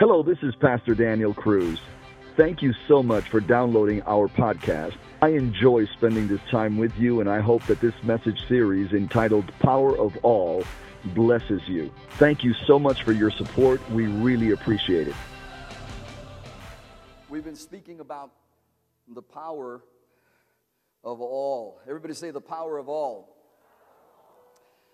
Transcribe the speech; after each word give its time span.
Hello, 0.00 0.22
this 0.22 0.38
is 0.42 0.54
Pastor 0.54 0.94
Daniel 0.94 1.34
Cruz. 1.34 1.78
Thank 2.34 2.62
you 2.62 2.72
so 2.88 3.02
much 3.02 3.28
for 3.28 3.38
downloading 3.38 4.00
our 4.06 4.28
podcast. 4.28 4.96
I 5.20 5.28
enjoy 5.28 5.84
spending 5.84 6.26
this 6.26 6.40
time 6.50 6.78
with 6.78 6.96
you, 6.96 7.20
and 7.20 7.28
I 7.28 7.40
hope 7.40 7.62
that 7.64 7.82
this 7.82 7.92
message 8.02 8.48
series 8.48 8.94
entitled 8.94 9.52
Power 9.58 9.94
of 9.98 10.16
All 10.22 10.64
blesses 11.14 11.60
you. 11.68 11.92
Thank 12.12 12.42
you 12.42 12.54
so 12.66 12.78
much 12.78 13.02
for 13.02 13.12
your 13.12 13.30
support. 13.30 13.78
We 13.90 14.06
really 14.06 14.52
appreciate 14.52 15.06
it. 15.06 15.14
We've 17.28 17.44
been 17.44 17.54
speaking 17.54 18.00
about 18.00 18.30
the 19.06 19.20
power 19.20 19.82
of 21.04 21.20
all. 21.20 21.82
Everybody 21.86 22.14
say 22.14 22.30
the 22.30 22.40
power 22.40 22.78
of 22.78 22.88
all. 22.88 23.36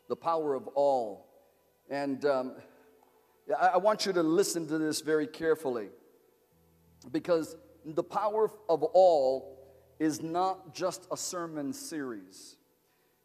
The 0.08 0.16
power 0.16 0.54
of 0.54 0.66
all. 0.74 1.28
And 1.88 2.24
um, 2.24 2.56
I, 3.54 3.76
want 3.76 4.06
you 4.06 4.12
to 4.12 4.22
listen 4.22 4.66
to 4.68 4.78
this 4.78 5.00
very 5.00 5.26
carefully 5.26 5.88
because 7.12 7.56
the 7.84 8.02
power 8.02 8.50
of 8.68 8.82
all 8.82 9.58
is 10.00 10.20
not 10.20 10.74
just 10.74 11.06
a 11.12 11.16
sermon 11.16 11.72
series, 11.72 12.56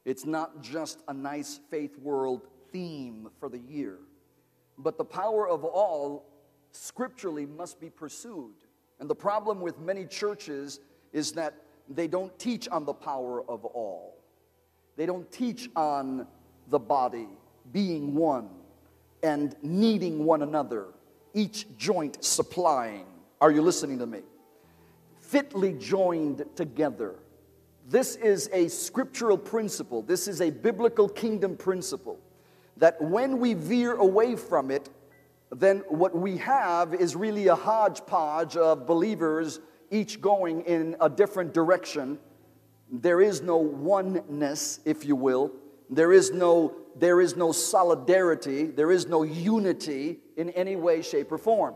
it's 0.06 0.26
not 0.26 0.62
just 0.62 1.02
a 1.08 1.14
nice 1.14 1.60
faith 1.70 1.98
world 1.98 2.48
theme 2.72 3.30
for 3.40 3.50
the 3.50 3.58
year, 3.58 3.98
but 4.78 4.98
the 4.98 5.06
power 5.06 5.50
of 5.50 5.66
all 5.66 6.26
scripturally 6.72 7.46
must 7.46 7.80
be 7.80 7.90
pursued. 7.90 8.54
And 9.00 9.10
the 9.10 9.16
problem 9.16 9.60
with 9.60 9.80
many 9.80 10.06
churches 10.06 10.80
is 11.12 11.32
that 11.34 11.56
they 11.90 12.08
don't 12.08 12.38
teach 12.38 12.70
on 12.70 12.86
the 12.86 12.94
power 12.94 13.44
of 13.50 13.66
all. 13.66 14.20
They 14.96 15.08
don't 15.08 15.30
teach 15.32 15.70
on 15.76 16.28
the 16.68 16.80
body 16.80 17.28
being 17.72 18.14
one 18.14 18.50
and 19.24 19.56
needing 19.62 20.26
one 20.26 20.42
another, 20.42 20.88
each 21.34 21.66
joint 21.78 22.24
supplying. 22.24 23.06
Are 23.40 23.52
you 23.52 23.62
listening 23.62 24.00
to 24.00 24.06
me? 24.06 24.22
Fitly 25.20 25.74
joined 25.74 26.46
together. 26.56 27.16
This 27.88 28.16
is 28.16 28.50
a 28.54 28.68
scriptural 28.68 29.38
principle. 29.38 30.02
This 30.02 30.28
is 30.28 30.42
a 30.42 30.50
biblical 30.50 31.10
kingdom 31.10 31.58
principle 31.58 32.20
that 32.78 33.02
when 33.02 33.40
we 33.40 33.54
veer 33.54 33.94
away 33.94 34.36
from 34.36 34.72
it, 34.72 34.90
then 35.52 35.80
what 35.90 36.16
we 36.16 36.38
have 36.38 36.94
is 36.94 37.16
really 37.16 37.48
a 37.48 37.56
hodgepodge 37.56 38.56
of 38.56 38.88
believers, 38.88 39.60
each 39.90 40.22
going 40.22 40.62
in 40.62 40.96
a 41.02 41.10
different 41.10 41.54
direction. 41.54 42.18
There 42.92 43.22
is 43.22 43.42
no 43.42 43.58
oneness, 43.58 44.80
if 44.86 45.06
you 45.06 45.16
will. 45.16 45.52
There 45.90 46.14
is 46.14 46.32
no, 46.32 46.74
there 46.96 47.22
is 47.22 47.36
no 47.36 47.52
solidarity. 47.52 48.66
There 48.66 48.92
is 48.92 49.08
no 49.08 49.24
unity 49.24 50.20
in 50.38 50.50
any 50.52 50.76
way, 50.76 51.02
shape, 51.02 51.32
or 51.32 51.38
form. 51.38 51.76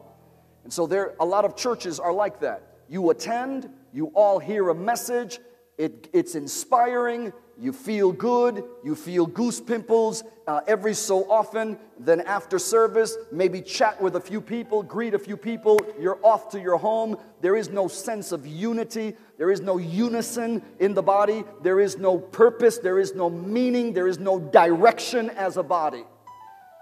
And 0.64 0.74
so 0.74 0.88
there, 0.88 1.16
a 1.20 1.26
lot 1.26 1.46
of 1.46 1.56
churches 1.56 2.00
are 2.00 2.14
like 2.14 2.40
that. 2.42 2.64
You 2.90 3.10
attend, 3.10 3.70
you 3.94 4.08
all 4.08 4.40
hear 4.40 4.70
a 4.70 4.76
message, 4.76 5.40
it, 5.78 6.10
it's 6.14 6.36
inspiring, 6.36 7.34
you 7.60 7.72
feel 7.72 8.12
good, 8.12 8.64
you 8.84 8.96
feel 8.96 9.26
goose 9.26 9.62
pimples 9.62 10.24
uh, 10.48 10.62
every 10.68 10.94
so 10.94 11.30
often. 11.30 11.78
Then, 12.00 12.22
after 12.22 12.60
service, 12.60 13.16
maybe 13.32 13.62
chat 13.62 14.02
with 14.02 14.16
a 14.16 14.22
few 14.22 14.42
people, 14.42 14.84
greet 14.84 15.14
a 15.14 15.20
few 15.20 15.38
people, 15.38 15.80
you're 16.00 16.20
off 16.24 16.50
to 16.50 16.60
your 16.60 16.78
home. 16.78 17.18
There 17.42 17.56
is 17.56 17.70
no 17.70 17.88
sense 17.88 18.32
of 18.32 18.46
unity, 18.46 19.16
there 19.38 19.52
is 19.52 19.62
no 19.62 19.78
unison 19.78 20.62
in 20.80 20.94
the 20.94 21.04
body, 21.04 21.44
there 21.62 21.80
is 21.80 21.98
no 21.98 22.18
purpose, 22.18 22.78
there 22.78 23.00
is 23.00 23.16
no 23.16 23.30
meaning, 23.30 23.94
there 23.94 24.08
is 24.08 24.20
no 24.20 24.40
direction 24.40 25.30
as 25.32 25.58
a 25.58 25.64
body. 25.64 26.04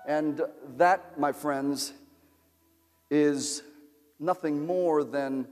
And 0.07 0.41
that, 0.77 1.19
my 1.19 1.31
friends, 1.31 1.93
is 3.09 3.63
nothing 4.19 4.65
more 4.65 5.03
than 5.03 5.47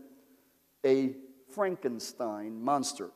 a 0.86 1.14
Frankenstein 1.54 2.62
monster. 2.62 3.12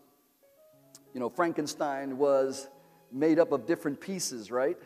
You 1.16 1.22
know, 1.22 1.30
Frankenstein 1.30 2.18
was 2.18 2.68
made 3.10 3.40
up 3.40 3.54
of 3.54 3.66
different 3.66 4.02
pieces, 4.02 4.52
right? 4.52 4.78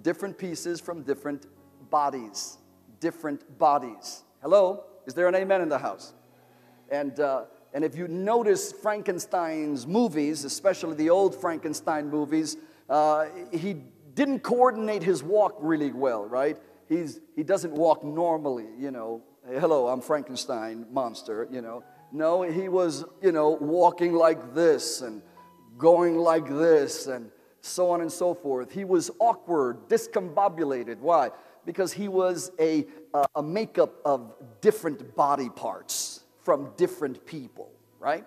Different 0.00 0.38
pieces 0.38 0.80
from 0.80 1.02
different 1.02 1.44
bodies. 1.90 2.56
Different 3.00 3.58
bodies. 3.58 4.22
Hello? 4.40 4.84
Is 5.04 5.12
there 5.12 5.28
an 5.28 5.34
amen 5.34 5.60
in 5.60 5.68
the 5.68 5.76
house? 5.76 6.14
And, 6.90 7.20
uh, 7.20 7.44
and 7.74 7.84
if 7.84 7.94
you 7.96 8.08
notice 8.08 8.72
Frankenstein's 8.72 9.86
movies, 9.86 10.44
especially 10.44 10.94
the 10.94 11.10
old 11.10 11.38
Frankenstein 11.38 12.08
movies, 12.08 12.56
uh, 12.88 13.26
he 13.52 13.76
didn't 14.14 14.40
coordinate 14.40 15.02
his 15.02 15.22
walk 15.22 15.54
really 15.60 15.92
well, 15.92 16.24
right? 16.24 16.56
He's, 16.88 17.20
he 17.36 17.42
doesn't 17.42 17.74
walk 17.74 18.02
normally, 18.02 18.68
you 18.78 18.90
know. 18.90 19.22
Hey, 19.46 19.60
hello, 19.60 19.88
I'm 19.88 20.00
Frankenstein 20.00 20.86
monster, 20.90 21.46
you 21.50 21.60
know. 21.60 21.84
No, 22.10 22.40
he 22.40 22.70
was, 22.70 23.04
you 23.20 23.32
know, 23.32 23.50
walking 23.50 24.14
like 24.14 24.54
this 24.54 25.02
and 25.02 25.20
going 25.78 26.18
like 26.18 26.48
this 26.48 27.06
and 27.06 27.30
so 27.60 27.90
on 27.90 28.00
and 28.00 28.12
so 28.12 28.34
forth. 28.34 28.72
He 28.72 28.84
was 28.84 29.10
awkward, 29.18 29.88
discombobulated. 29.88 30.98
Why? 30.98 31.30
Because 31.64 31.92
he 31.92 32.08
was 32.08 32.50
a, 32.58 32.86
a 33.34 33.42
makeup 33.42 33.94
of 34.04 34.32
different 34.60 35.14
body 35.16 35.48
parts 35.48 36.24
from 36.40 36.70
different 36.76 37.24
people, 37.26 37.70
right? 37.98 38.26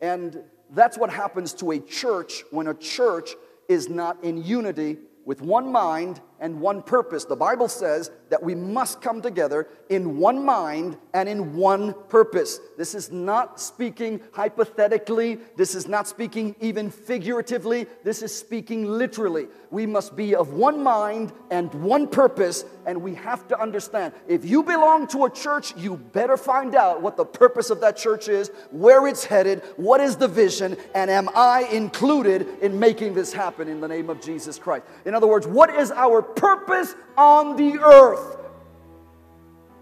And 0.00 0.42
that's 0.70 0.98
what 0.98 1.10
happens 1.10 1.52
to 1.54 1.72
a 1.72 1.78
church 1.78 2.42
when 2.50 2.68
a 2.68 2.74
church 2.74 3.30
is 3.68 3.88
not 3.88 4.22
in 4.24 4.42
unity 4.42 4.98
with 5.24 5.40
one 5.40 5.70
mind 5.70 6.20
and 6.44 6.60
one 6.60 6.82
purpose. 6.82 7.24
The 7.24 7.34
Bible 7.34 7.68
says 7.68 8.10
that 8.28 8.42
we 8.42 8.54
must 8.54 9.00
come 9.00 9.22
together 9.22 9.66
in 9.88 10.18
one 10.18 10.44
mind 10.44 10.98
and 11.14 11.26
in 11.26 11.56
one 11.56 11.94
purpose. 12.10 12.60
This 12.76 12.94
is 12.94 13.10
not 13.10 13.58
speaking 13.58 14.20
hypothetically, 14.32 15.38
this 15.56 15.74
is 15.74 15.88
not 15.88 16.06
speaking 16.06 16.54
even 16.60 16.90
figuratively, 16.90 17.86
this 18.02 18.20
is 18.20 18.34
speaking 18.34 18.84
literally. 18.84 19.46
We 19.70 19.86
must 19.86 20.16
be 20.16 20.34
of 20.34 20.52
one 20.52 20.82
mind 20.82 21.32
and 21.50 21.72
one 21.82 22.06
purpose, 22.06 22.66
and 22.84 23.00
we 23.00 23.14
have 23.14 23.48
to 23.48 23.58
understand 23.58 24.12
if 24.28 24.44
you 24.44 24.62
belong 24.62 25.06
to 25.08 25.24
a 25.24 25.30
church, 25.30 25.74
you 25.78 25.96
better 25.96 26.36
find 26.36 26.74
out 26.74 27.00
what 27.00 27.16
the 27.16 27.24
purpose 27.24 27.70
of 27.70 27.80
that 27.80 27.96
church 27.96 28.28
is, 28.28 28.50
where 28.70 29.06
it's 29.06 29.24
headed, 29.24 29.62
what 29.76 29.98
is 29.98 30.16
the 30.16 30.28
vision, 30.28 30.76
and 30.94 31.10
am 31.10 31.30
I 31.34 31.62
included 31.72 32.46
in 32.60 32.78
making 32.78 33.14
this 33.14 33.32
happen 33.32 33.66
in 33.66 33.80
the 33.80 33.88
name 33.88 34.10
of 34.10 34.20
Jesus 34.20 34.58
Christ? 34.58 34.84
In 35.06 35.14
other 35.14 35.26
words, 35.26 35.46
what 35.46 35.70
is 35.70 35.90
our 35.90 36.33
purpose 36.36 36.94
on 37.16 37.56
the 37.56 37.78
earth. 37.78 38.38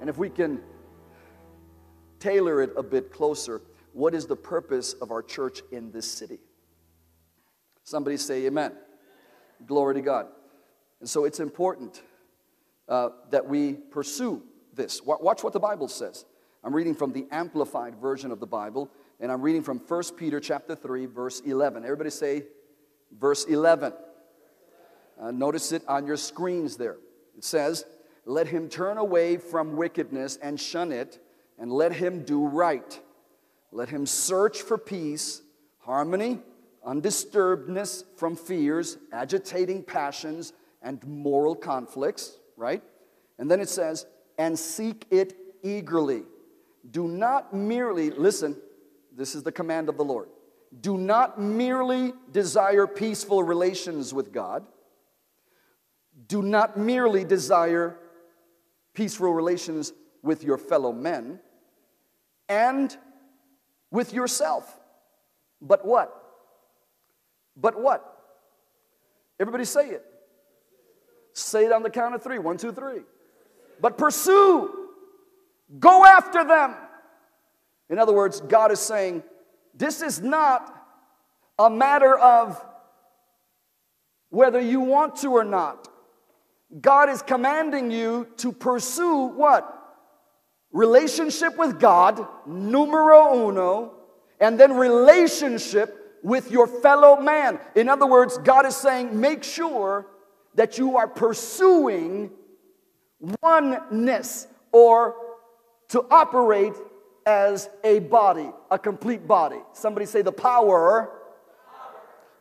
And 0.01 0.09
if 0.09 0.19
we 0.19 0.29
can 0.29 0.61
tailor 2.19 2.63
it 2.63 2.73
a 2.77 2.83
bit 2.83 3.13
closer, 3.13 3.63
what 3.93 4.15
is 4.15 4.27
the 4.27 4.37
purpose 4.37 4.95
of 4.95 5.11
our 5.11 5.23
church 5.23 5.63
in 5.71 5.91
this 5.93 6.11
city? 6.11 6.39
Somebody 7.85 8.17
say 8.17 8.47
amen. 8.47 8.73
Glory 9.67 9.95
to 9.95 10.03
God. 10.03 10.27
And 11.01 11.09
so 11.09 11.25
it's 11.25 11.41
important 11.41 12.01
uh, 12.89 13.11
that 13.31 13.47
we 13.47 13.75
pursue 13.75 14.43
this. 14.75 15.03
Watch 15.03 15.43
what 15.43 15.53
the 15.53 15.61
Bible 15.61 15.89
says. 15.89 16.25
I'm 16.65 16.75
reading 16.75 16.95
from 16.95 17.13
the 17.13 17.27
amplified 17.33 17.97
version 17.97 18.31
of 18.31 18.39
the 18.39 18.47
Bible, 18.47 18.91
and 19.21 19.33
I'm 19.33 19.43
reading 19.43 19.63
from 19.63 19.79
1 19.79 20.03
Peter 20.17 20.39
chapter 20.39 20.77
3, 20.77 21.07
verse 21.07 21.41
11. 21.41 21.85
Everybody 21.85 22.11
say 22.11 22.45
verse 23.19 23.45
11. 23.45 23.93
Uh, 25.23 25.31
notice 25.31 25.71
it 25.71 25.85
on 25.87 26.05
your 26.05 26.17
screens 26.17 26.77
there. 26.77 26.97
It 27.37 27.45
says, 27.45 27.85
Let 28.27 28.49
him 28.49 28.69
turn 28.69 28.99
away 28.99 29.37
from 29.37 29.77
wickedness 29.77 30.37
and 30.43 30.59
shun 30.59 30.91
it, 30.91 31.21
and 31.59 31.73
let 31.73 31.93
him 31.93 32.25
do 32.25 32.45
right. 32.45 33.01
Let 33.71 33.89
him 33.89 34.05
search 34.05 34.63
for 34.63 34.77
peace, 34.77 35.43
harmony, 35.79 36.41
undisturbedness 36.85 38.05
from 38.17 38.35
fears, 38.35 38.99
agitating 39.13 39.85
passions, 39.85 40.53
and 40.83 41.03
moral 41.07 41.55
conflicts, 41.55 42.39
right? 42.57 42.83
And 43.39 43.49
then 43.49 43.61
it 43.61 43.69
says, 43.69 44.07
and 44.39 44.59
seek 44.59 45.07
it 45.11 45.37
eagerly. 45.63 46.25
Do 46.91 47.07
not 47.07 47.55
merely, 47.55 48.11
listen, 48.11 48.57
this 49.17 49.37
is 49.37 49.45
the 49.45 49.53
command 49.53 49.89
of 49.89 49.97
the 49.97 50.05
Lord. 50.05 50.29
Do 50.81 50.99
not 50.99 51.41
merely 51.41 52.13
desire 52.33 52.89
peaceful 52.89 53.45
relations 53.45 54.13
with 54.13 54.33
God 54.33 54.67
do 56.33 56.41
not 56.41 56.79
merely 56.79 57.25
desire 57.25 57.95
peaceful 58.95 59.35
relations 59.35 59.93
with 60.23 60.43
your 60.43 60.57
fellow 60.57 60.91
men 60.91 61.39
and 62.49 62.97
with 63.91 64.15
yourself. 64.15 64.81
But 65.61 65.85
what? 65.85 66.11
But 67.55 67.79
what? 67.79 68.03
Everybody 69.39 69.67
say 69.67 69.91
it. 69.91 70.03
Say 71.35 71.67
it 71.67 71.73
on 71.73 71.83
the 71.83 71.91
count 71.91 72.15
of 72.15 72.23
three. 72.23 72.39
One, 72.39 72.57
two, 72.57 72.73
three. 72.73 73.03
But 73.79 73.99
pursue. 73.99 74.89
Go 75.79 76.03
after 76.03 76.45
them. 76.45 76.75
In 77.91 77.99
other 77.99 78.15
words, 78.15 78.41
God 78.41 78.73
is 78.73 78.81
saying, 78.81 79.23
this 79.75 80.01
is 80.01 80.23
not 80.23 80.75
a 81.59 81.69
matter 81.69 82.19
of 82.19 82.65
whether 84.31 84.61
you 84.61 84.81
want 84.81 85.17
to 85.17 85.29
or 85.33 85.45
not. 85.45 85.92
God 86.81 87.11
is 87.11 87.23
commanding 87.23 87.91
you 87.91 88.29
to 88.39 88.53
pursue 88.53 89.27
what? 89.27 89.83
relationship 90.73 91.57
with 91.57 91.79
God, 91.79 92.27
numero 92.47 93.49
uno, 93.49 93.93
and 94.41 94.59
then 94.59 94.75
relationship 94.75 96.19
with 96.23 96.51
your 96.51 96.67
fellow 96.67 97.21
man. 97.21 97.61
In 97.75 97.89
other 97.89 98.07
words, 98.07 98.39
God 98.39 98.67
is 98.67 98.77
saying, 98.77 99.19
make 99.19 99.45
sure 99.45 100.07
that 100.55 100.79
you 100.79 100.97
are 100.97 101.09
pursuing 101.09 102.31
oneness 103.43 104.47
or 104.73 105.15
to 105.89 106.05
operate 106.11 106.75
as 107.27 107.69
a 107.85 108.01
body, 108.01 108.49
a 108.71 108.79
complete 108.79 109.27
body. 109.29 109.59
Somebody 109.75 110.07
say 110.07 110.23
the 110.23 110.33
power 110.33 111.11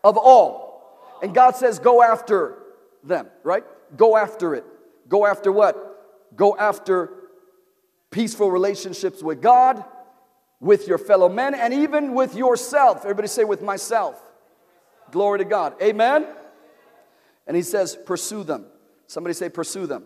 of 0.04 0.18
all. 0.18 1.19
And 1.22 1.36
God 1.36 1.56
says, 1.56 1.78
go 1.78 2.01
after 2.01 2.57
them, 3.04 3.28
right? 3.44 3.63
Go 3.96 4.18
after 4.18 4.56
it. 4.56 4.66
Go 5.08 5.26
after 5.26 5.52
what? 5.52 6.36
Go 6.36 6.56
after 6.58 7.12
peaceful 8.10 8.52
relationships 8.52 9.22
with 9.22 9.42
God, 9.42 9.84
with 10.60 10.88
your 10.88 10.98
fellow 10.98 11.28
men, 11.28 11.54
and 11.54 11.74
even 11.74 12.14
with 12.14 12.36
yourself. 12.36 13.00
Everybody 13.04 13.28
say, 13.28 13.44
with 13.44 13.62
myself. 13.62 14.22
Glory 15.12 15.40
to 15.40 15.46
God. 15.46 15.82
Amen. 15.82 16.26
And 17.48 17.58
he 17.58 17.64
says, 17.64 17.98
pursue 18.06 18.44
them. 18.44 18.68
Somebody 19.08 19.34
say, 19.34 19.50
pursue 19.50 19.88
them. 19.88 20.06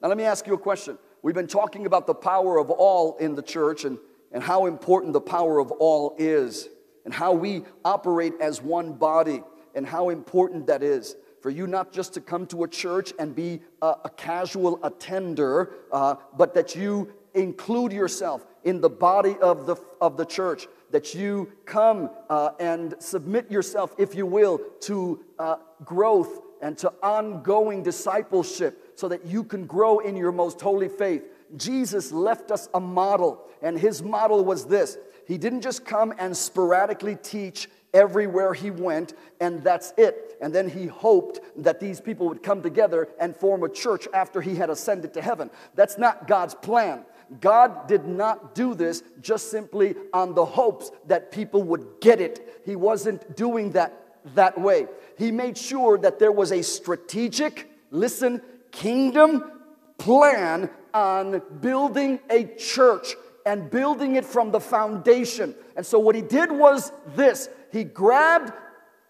Now, 0.00 0.08
let 0.08 0.16
me 0.16 0.24
ask 0.24 0.46
you 0.46 0.54
a 0.54 0.58
question. 0.58 0.98
We've 1.22 1.34
been 1.34 1.46
talking 1.46 1.84
about 1.84 2.06
the 2.06 2.14
power 2.14 2.58
of 2.58 2.70
all 2.70 3.16
in 3.18 3.34
the 3.34 3.42
church 3.42 3.84
and, 3.84 3.98
and 4.32 4.42
how 4.42 4.64
important 4.64 5.12
the 5.12 5.20
power 5.20 5.58
of 5.58 5.70
all 5.72 6.16
is, 6.18 6.68
and 7.04 7.12
how 7.12 7.32
we 7.32 7.64
operate 7.84 8.34
as 8.40 8.62
one 8.62 8.94
body, 8.94 9.42
and 9.74 9.86
how 9.86 10.08
important 10.08 10.68
that 10.68 10.82
is 10.82 11.16
for 11.40 11.50
you 11.50 11.66
not 11.66 11.92
just 11.92 12.14
to 12.14 12.20
come 12.20 12.46
to 12.46 12.64
a 12.64 12.68
church 12.68 13.12
and 13.18 13.34
be 13.34 13.60
a, 13.82 13.94
a 14.04 14.10
casual 14.10 14.78
attender, 14.84 15.74
uh, 15.92 16.16
but 16.36 16.54
that 16.54 16.74
you 16.76 17.12
include 17.34 17.92
yourself 17.92 18.46
in 18.64 18.80
the 18.80 18.90
body 18.90 19.36
of 19.40 19.66
the, 19.66 19.76
of 20.00 20.16
the 20.16 20.24
church, 20.24 20.66
that 20.90 21.14
you 21.14 21.50
come 21.64 22.10
uh, 22.28 22.50
and 22.58 22.94
submit 22.98 23.50
yourself, 23.50 23.94
if 23.98 24.14
you 24.14 24.26
will, 24.26 24.60
to 24.80 25.24
uh, 25.38 25.56
growth 25.84 26.40
and 26.60 26.76
to 26.78 26.92
ongoing 27.02 27.82
discipleship 27.82 28.92
so 28.98 29.08
that 29.08 29.24
you 29.24 29.42
can 29.42 29.66
grow 29.66 30.00
in 30.00 30.16
your 30.16 30.32
most 30.32 30.60
holy 30.60 30.88
faith. 30.88 31.24
Jesus 31.56 32.12
left 32.12 32.50
us 32.50 32.68
a 32.74 32.80
model, 32.80 33.46
and 33.62 33.78
his 33.78 34.02
model 34.02 34.44
was 34.44 34.66
this 34.66 34.98
He 35.26 35.38
didn't 35.38 35.62
just 35.62 35.84
come 35.84 36.12
and 36.18 36.36
sporadically 36.36 37.16
teach 37.16 37.68
everywhere 37.92 38.54
he 38.54 38.70
went, 38.70 39.14
and 39.40 39.62
that's 39.62 39.92
it. 39.96 40.36
And 40.40 40.54
then 40.54 40.68
he 40.68 40.86
hoped 40.86 41.40
that 41.62 41.80
these 41.80 42.00
people 42.00 42.28
would 42.28 42.42
come 42.42 42.62
together 42.62 43.08
and 43.18 43.36
form 43.36 43.62
a 43.62 43.68
church 43.68 44.06
after 44.14 44.40
he 44.40 44.54
had 44.54 44.70
ascended 44.70 45.14
to 45.14 45.22
heaven. 45.22 45.50
That's 45.74 45.98
not 45.98 46.26
God's 46.26 46.54
plan. 46.54 47.04
God 47.40 47.86
did 47.86 48.06
not 48.06 48.54
do 48.54 48.74
this 48.74 49.02
just 49.20 49.50
simply 49.50 49.94
on 50.12 50.34
the 50.34 50.44
hopes 50.44 50.90
that 51.06 51.30
people 51.30 51.62
would 51.62 51.86
get 52.00 52.20
it. 52.20 52.62
He 52.64 52.74
wasn't 52.74 53.36
doing 53.36 53.72
that 53.72 53.96
that 54.34 54.60
way. 54.60 54.86
He 55.16 55.30
made 55.30 55.56
sure 55.56 55.96
that 55.98 56.18
there 56.18 56.32
was 56.32 56.52
a 56.52 56.62
strategic, 56.62 57.70
listen, 57.90 58.42
kingdom 58.70 59.50
plan 59.98 60.70
on 60.92 61.42
building 61.60 62.20
a 62.30 62.44
church 62.56 63.14
and 63.46 63.70
building 63.70 64.16
it 64.16 64.24
from 64.24 64.50
the 64.50 64.60
foundation. 64.60 65.54
And 65.76 65.84
so 65.84 65.98
what 65.98 66.14
he 66.14 66.22
did 66.22 66.50
was 66.52 66.92
this 67.14 67.48
he 67.72 67.84
grabbed 67.84 68.52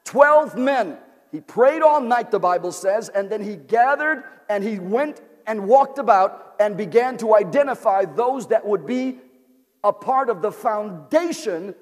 12 0.04 0.56
men. 0.56 0.98
He 1.32 1.40
prayed 1.40 1.82
all 1.82 2.00
night, 2.00 2.30
the 2.30 2.40
Bible 2.40 2.72
says, 2.72 3.08
and 3.08 3.30
then 3.30 3.42
he 3.42 3.56
gathered 3.56 4.24
and 4.48 4.64
he 4.64 4.78
went 4.78 5.20
and 5.46 5.66
walked 5.66 5.98
about 5.98 6.54
and 6.58 6.76
began 6.76 7.16
to 7.18 7.34
identify 7.36 8.04
those 8.04 8.48
that 8.48 8.66
would 8.66 8.86
be 8.86 9.18
a 9.82 9.92
part 9.92 10.28
of 10.28 10.42
the 10.42 10.52
foundation 10.52 11.74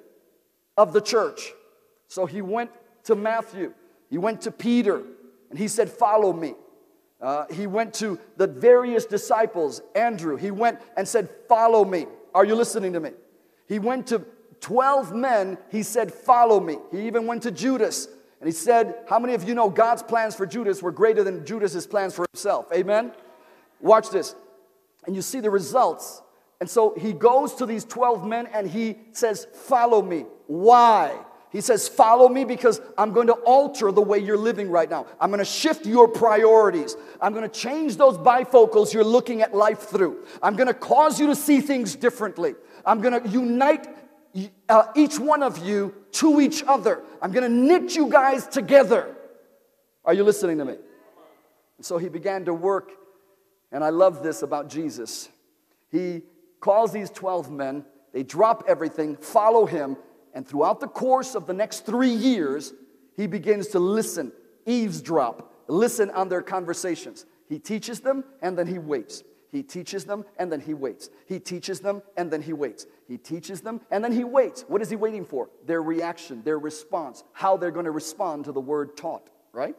of 0.77 0.93
the 0.93 1.01
church. 1.01 1.53
So 2.07 2.27
he 2.27 2.43
went 2.43 2.71
to 3.05 3.17
Matthew, 3.17 3.73
he 4.11 4.19
went 4.19 4.43
to 4.43 4.51
Peter, 4.51 5.03
and 5.51 5.59
he 5.59 5.69
said, 5.69 5.91
Follow 5.91 6.33
me. 6.33 6.55
Uh, 7.21 7.47
he 7.51 7.67
went 7.67 7.93
to 7.95 8.19
the 8.37 8.47
various 8.47 9.05
disciples, 9.05 9.83
Andrew, 9.95 10.37
he 10.37 10.51
went 10.51 10.79
and 10.97 11.09
said, 11.09 11.29
Follow 11.49 11.85
me. 11.85 12.07
Are 12.35 12.45
you 12.45 12.55
listening 12.55 12.93
to 12.93 13.01
me? 13.01 13.11
He 13.67 13.79
went 13.79 14.07
to 14.09 14.25
12 14.61 15.15
men, 15.15 15.59
he 15.71 15.83
said, 15.83 16.13
Follow 16.13 16.61
me. 16.61 16.79
He 16.91 17.07
even 17.07 17.27
went 17.27 17.43
to 17.45 17.51
Judas 17.51 18.09
and 18.41 18.49
he 18.49 18.53
said, 18.53 18.95
How 19.09 19.19
many 19.19 19.35
of 19.35 19.49
you 19.49 19.55
know 19.55 19.69
God's 19.69 20.03
plans 20.03 20.35
for 20.35 20.47
Judas 20.47 20.83
were 20.83 20.93
greater 20.93 21.25
than 21.25 21.45
Judas's 21.45 21.87
plans 21.87 22.15
for 22.15 22.27
himself? 22.33 22.67
Amen? 22.73 23.13
Watch 23.81 24.11
this. 24.11 24.35
And 25.07 25.15
you 25.15 25.23
see 25.23 25.41
the 25.41 25.51
results. 25.51 26.23
And 26.61 26.69
so 26.69 26.95
he 26.97 27.13
goes 27.13 27.55
to 27.57 27.67
these 27.67 27.85
12 27.85 28.27
men 28.27 28.49
and 28.53 28.69
he 28.69 28.97
says, 29.13 29.47
Follow 29.53 30.03
me. 30.03 30.27
Why? 30.47 31.19
He 31.51 31.61
says, 31.61 31.89
Follow 31.89 32.29
me 32.29 32.45
because 32.45 32.81
I'm 32.97 33.13
going 33.13 33.29
to 33.29 33.33
alter 33.33 33.91
the 33.91 34.03
way 34.03 34.19
you're 34.19 34.37
living 34.37 34.71
right 34.71 34.89
now. 34.89 35.07
I'm 35.21 35.31
going 35.31 35.39
to 35.39 35.45
shift 35.45 35.87
your 35.87 36.07
priorities. 36.09 36.97
I'm 37.21 37.33
going 37.33 37.49
to 37.49 37.61
change 37.61 37.97
those 37.97 38.19
bifocals 38.19 38.93
you're 38.93 39.05
looking 39.05 39.41
at 39.41 39.55
life 39.55 39.81
through. 39.81 40.25
I'm 40.43 40.57
going 40.57 40.67
to 40.67 40.75
cause 40.75 41.19
you 41.19 41.27
to 41.29 41.37
see 41.37 41.61
things 41.61 41.97
differently. 41.97 42.55
I'm 42.85 43.01
going 43.01 43.21
to 43.21 43.29
unite 43.29 43.87
uh, 44.69 44.85
each 44.95 45.19
one 45.19 45.43
of 45.43 45.59
you 45.59 45.95
to 46.13 46.41
each 46.41 46.63
other. 46.67 47.03
I'm 47.21 47.33
going 47.33 47.51
to 47.51 47.57
knit 47.57 47.95
you 47.95 48.09
guys 48.09 48.47
together. 48.47 49.17
Are 50.05 50.15
you 50.15 50.25
listening 50.25 50.59
to 50.59 50.65
me? 50.65 50.77
And 51.77 51.87
so 51.87 51.99
he 51.99 52.09
began 52.09 52.45
to 52.47 52.55
work, 52.55 52.91
and 53.71 53.85
I 53.85 53.91
love 53.91 54.23
this 54.23 54.43
about 54.43 54.69
Jesus. 54.69 55.29
He 55.91 56.23
calls 56.61 56.93
these 56.93 57.11
12 57.11 57.51
men, 57.51 57.85
they 58.13 58.23
drop 58.23 58.65
everything, 58.67 59.17
follow 59.17 59.67
him, 59.67 59.97
and 60.35 60.47
throughout 60.47 60.81
the 60.81 60.89
course 60.89 61.35
of 61.35 61.47
the 61.47 61.53
next 61.53 61.87
three 61.87 62.11
years, 62.11 62.73
he 63.17 63.27
begins 63.27 63.69
to 63.69 63.79
listen, 63.79 64.33
eavesdrop, 64.67 65.53
listen 65.69 66.11
on 66.11 66.29
their 66.29 66.43
conversations. 66.43 67.27
He 67.49 67.59
teaches 67.59 68.01
them, 68.01 68.25
and 68.43 68.59
then 68.59 68.67
he 68.67 68.79
waits. 68.79 69.23
He 69.51 69.63
teaches 69.63 70.05
them 70.05 70.25
and 70.39 70.53
then 70.53 70.61
he 70.61 70.75
waits. 70.75 71.11
He 71.27 71.39
teaches 71.39 71.81
them 71.81 72.03
and 72.17 72.31
then 72.31 72.43
he 72.43 72.53
waits. 72.53 72.87
He 73.09 73.17
teaches 73.17 73.63
them 73.63 73.81
and 73.91 74.05
then 74.05 74.13
he 74.13 74.23
waits. 74.23 74.65
What 74.69 74.83
is 74.83 74.91
he 74.91 74.97
waiting 74.97 75.25
for? 75.25 75.49
Their 75.67 75.83
reaction, 75.83 76.43
their 76.43 76.59
response, 76.59 77.25
how 77.33 77.57
they're 77.57 77.71
going 77.71 77.87
to 77.87 77.91
respond 77.91 78.45
to 78.45 78.53
the 78.53 78.61
word 78.61 78.97
taught, 78.97 79.31
right? 79.53 79.75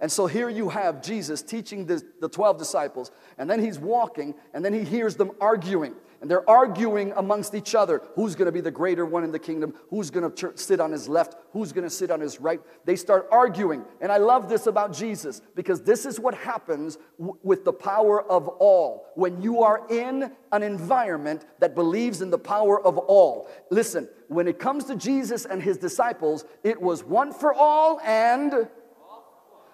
And 0.00 0.12
so 0.12 0.26
here 0.26 0.50
you 0.50 0.68
have 0.68 1.02
Jesus 1.02 1.40
teaching 1.40 1.86
the, 1.86 2.02
the 2.20 2.28
12 2.28 2.58
disciples, 2.58 3.10
and 3.38 3.48
then 3.48 3.58
he's 3.58 3.78
walking, 3.78 4.34
and 4.52 4.62
then 4.62 4.74
he 4.74 4.84
hears 4.84 5.16
them 5.16 5.30
arguing. 5.40 5.94
And 6.24 6.30
they're 6.30 6.48
arguing 6.48 7.12
amongst 7.16 7.54
each 7.54 7.74
other 7.74 8.00
who's 8.14 8.34
going 8.34 8.46
to 8.46 8.52
be 8.52 8.62
the 8.62 8.70
greater 8.70 9.04
one 9.04 9.24
in 9.24 9.30
the 9.30 9.38
kingdom, 9.38 9.74
who's 9.90 10.08
going 10.08 10.32
to 10.32 10.52
sit 10.54 10.80
on 10.80 10.90
his 10.90 11.06
left, 11.06 11.36
who's 11.52 11.70
going 11.70 11.84
to 11.84 11.90
sit 11.90 12.10
on 12.10 12.18
his 12.18 12.40
right. 12.40 12.62
They 12.86 12.96
start 12.96 13.28
arguing. 13.30 13.84
And 14.00 14.10
I 14.10 14.16
love 14.16 14.48
this 14.48 14.66
about 14.66 14.94
Jesus 14.94 15.42
because 15.54 15.82
this 15.82 16.06
is 16.06 16.18
what 16.18 16.34
happens 16.34 16.96
with 17.18 17.66
the 17.66 17.74
power 17.74 18.22
of 18.22 18.48
all. 18.48 19.08
When 19.16 19.42
you 19.42 19.60
are 19.64 19.86
in 19.90 20.32
an 20.50 20.62
environment 20.62 21.44
that 21.58 21.74
believes 21.74 22.22
in 22.22 22.30
the 22.30 22.38
power 22.38 22.80
of 22.80 22.96
all. 22.96 23.50
Listen, 23.68 24.08
when 24.28 24.48
it 24.48 24.58
comes 24.58 24.84
to 24.84 24.96
Jesus 24.96 25.44
and 25.44 25.62
his 25.62 25.76
disciples, 25.76 26.46
it 26.62 26.80
was 26.80 27.04
one 27.04 27.34
for 27.34 27.52
all 27.52 28.00
and. 28.00 28.66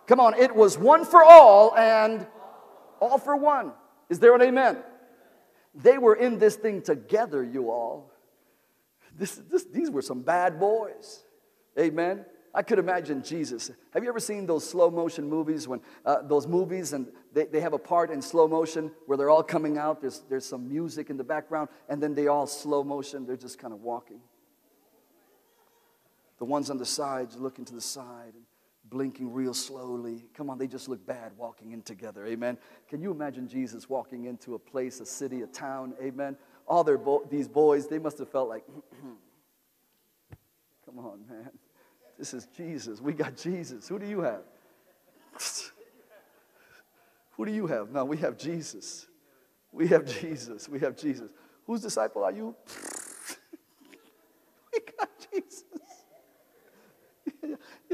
Come 0.09 0.19
on, 0.19 0.35
it 0.35 0.53
was 0.53 0.77
one 0.77 1.05
for 1.05 1.23
all 1.23 1.77
and 1.77 2.27
all 2.99 3.19
for 3.19 3.37
one. 3.37 3.71
Is 4.09 4.19
there 4.19 4.35
an 4.35 4.43
amen? 4.43 4.79
They 5.83 5.99
were 5.99 6.15
in 6.15 6.39
this 6.39 6.57
thing 6.57 6.83
together, 6.83 7.43
you 7.43 7.71
all. 7.71 8.11
This, 9.17 9.37
this, 9.51 9.65
these 9.65 9.91
were 9.91 10.03
some 10.03 10.23
bad 10.23 10.59
boys. 10.59 11.25
Amen. 11.79 12.25
I 12.53 12.63
could 12.63 12.79
imagine 12.79 13.23
Jesus. 13.23 13.71
Have 13.95 14.03
you 14.03 14.09
ever 14.09 14.19
seen 14.19 14.45
those 14.45 14.69
slow 14.69 14.91
motion 14.91 15.29
movies 15.29 15.69
when 15.69 15.81
uh, 16.05 16.23
those 16.23 16.47
movies 16.47 16.93
and 16.93 17.07
they, 17.33 17.45
they 17.45 17.61
have 17.61 17.75
a 17.75 17.79
part 17.79 18.11
in 18.11 18.21
slow 18.21 18.49
motion 18.49 18.91
where 19.07 19.17
they're 19.17 19.31
all 19.31 19.45
coming 19.45 19.79
out, 19.79 20.01
there's, 20.01 20.23
there's 20.29 20.45
some 20.45 20.69
music 20.69 21.11
in 21.11 21.17
the 21.17 21.25
background, 21.25 21.69
and 21.89 22.03
then 22.03 22.15
they 22.15 22.27
all 22.27 22.47
slow 22.49 22.83
motion, 22.83 23.25
they're 23.25 23.37
just 23.37 23.59
kind 23.59 23.73
of 23.73 23.83
walking. 23.83 24.21
The 26.39 26.45
ones 26.45 26.71
on 26.71 26.79
the 26.79 26.87
sides 26.87 27.37
looking 27.37 27.65
to 27.67 27.75
the 27.75 27.81
side. 27.81 28.33
And 28.35 28.45
blinking 28.91 29.33
real 29.33 29.55
slowly. 29.55 30.25
Come 30.35 30.51
on, 30.51 30.59
they 30.59 30.67
just 30.67 30.89
look 30.89 31.05
bad 31.07 31.33
walking 31.39 31.73
in 31.73 31.83
together. 31.83 32.27
Amen. 32.27 32.59
Can 32.89 33.01
you 33.01 33.11
imagine 33.11 33.49
Jesus 33.49 33.89
walking 33.89 34.25
into 34.25 34.55
a 34.55 34.59
place, 34.59 35.01
a 35.01 35.07
city, 35.07 35.43
a 35.43 35.47
town? 35.47 35.95
Amen. 36.03 36.37
All 36.67 36.85
their 36.85 36.99
bo- 36.99 37.27
these 37.31 37.49
boys, 37.49 37.87
they 37.87 37.99
must 37.99 38.19
have 38.19 38.29
felt 38.29 38.49
like, 38.49 38.65
come 40.85 40.99
on, 40.99 41.21
man. 41.29 41.51
This 42.19 42.35
is 42.35 42.47
Jesus. 42.57 43.01
We 43.01 43.15
got 43.15 43.37
Jesus. 43.37 43.89
Who 43.89 43.99
do 43.99 44.07
you 44.07 44.21
have? 44.21 44.43
Who 47.37 47.47
do 47.47 47.53
you 47.53 47.67
have? 47.67 47.91
No, 47.91 48.05
we 48.05 48.19
have 48.19 48.37
Jesus. 48.37 49.07
We 49.73 49.87
have 49.89 50.05
Jesus. 50.05 50.69
We 50.69 50.81
have 50.81 50.97
Jesus. 50.97 51.31
Whose 51.67 51.81
disciple 51.81 52.25
are 52.25 52.33
you? 52.33 52.55
we 54.73 54.81
got 54.99 55.09
Jesus. 55.33 55.65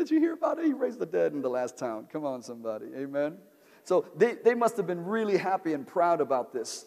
Did 0.07 0.15
you 0.15 0.21
hear 0.21 0.35
about 0.35 0.61
it? 0.61 0.67
He 0.67 0.73
raised 0.73 1.01
the 1.01 1.07
dead 1.07 1.33
in 1.33 1.43
the 1.43 1.51
last 1.51 1.77
town. 1.77 2.07
Come 2.13 2.25
on, 2.25 2.41
somebody. 2.41 2.87
Amen. 2.97 3.39
So 3.83 4.07
they, 4.17 4.35
they 4.35 4.55
must 4.55 4.77
have 4.77 4.87
been 4.87 5.05
really 5.05 5.37
happy 5.37 5.73
and 5.73 5.85
proud 5.85 6.21
about 6.21 6.53
this. 6.53 6.87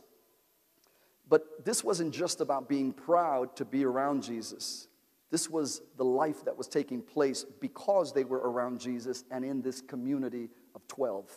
But 1.27 1.65
this 1.65 1.83
wasn't 1.83 2.13
just 2.13 2.39
about 2.39 2.69
being 2.69 2.93
proud 2.93 3.57
to 3.57 3.65
be 3.65 3.83
around 3.83 4.23
Jesus. 4.23 4.87
This 5.31 5.49
was 5.49 5.81
the 5.97 6.05
life 6.05 6.45
that 6.45 6.57
was 6.57 6.69
taking 6.69 7.01
place 7.01 7.43
because 7.59 8.13
they 8.13 8.23
were 8.23 8.37
around 8.37 8.79
Jesus 8.79 9.25
and 9.29 9.43
in 9.43 9.61
this 9.61 9.81
community 9.81 10.47
of 10.73 10.87
12. 10.87 11.29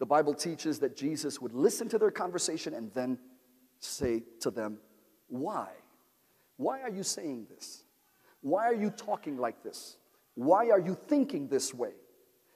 The 0.00 0.06
Bible 0.06 0.34
teaches 0.34 0.80
that 0.80 0.96
Jesus 0.96 1.40
would 1.40 1.54
listen 1.54 1.88
to 1.90 1.98
their 1.98 2.10
conversation 2.10 2.74
and 2.74 2.92
then 2.94 3.16
say 3.78 4.24
to 4.40 4.50
them, 4.50 4.78
Why? 5.28 5.68
Why 6.56 6.80
are 6.80 6.90
you 6.90 7.04
saying 7.04 7.46
this? 7.48 7.84
Why 8.40 8.64
are 8.64 8.74
you 8.74 8.90
talking 8.90 9.36
like 9.36 9.62
this? 9.62 9.98
Why 10.36 10.70
are 10.70 10.78
you 10.78 10.94
thinking 10.94 11.48
this 11.48 11.74
way? 11.74 11.90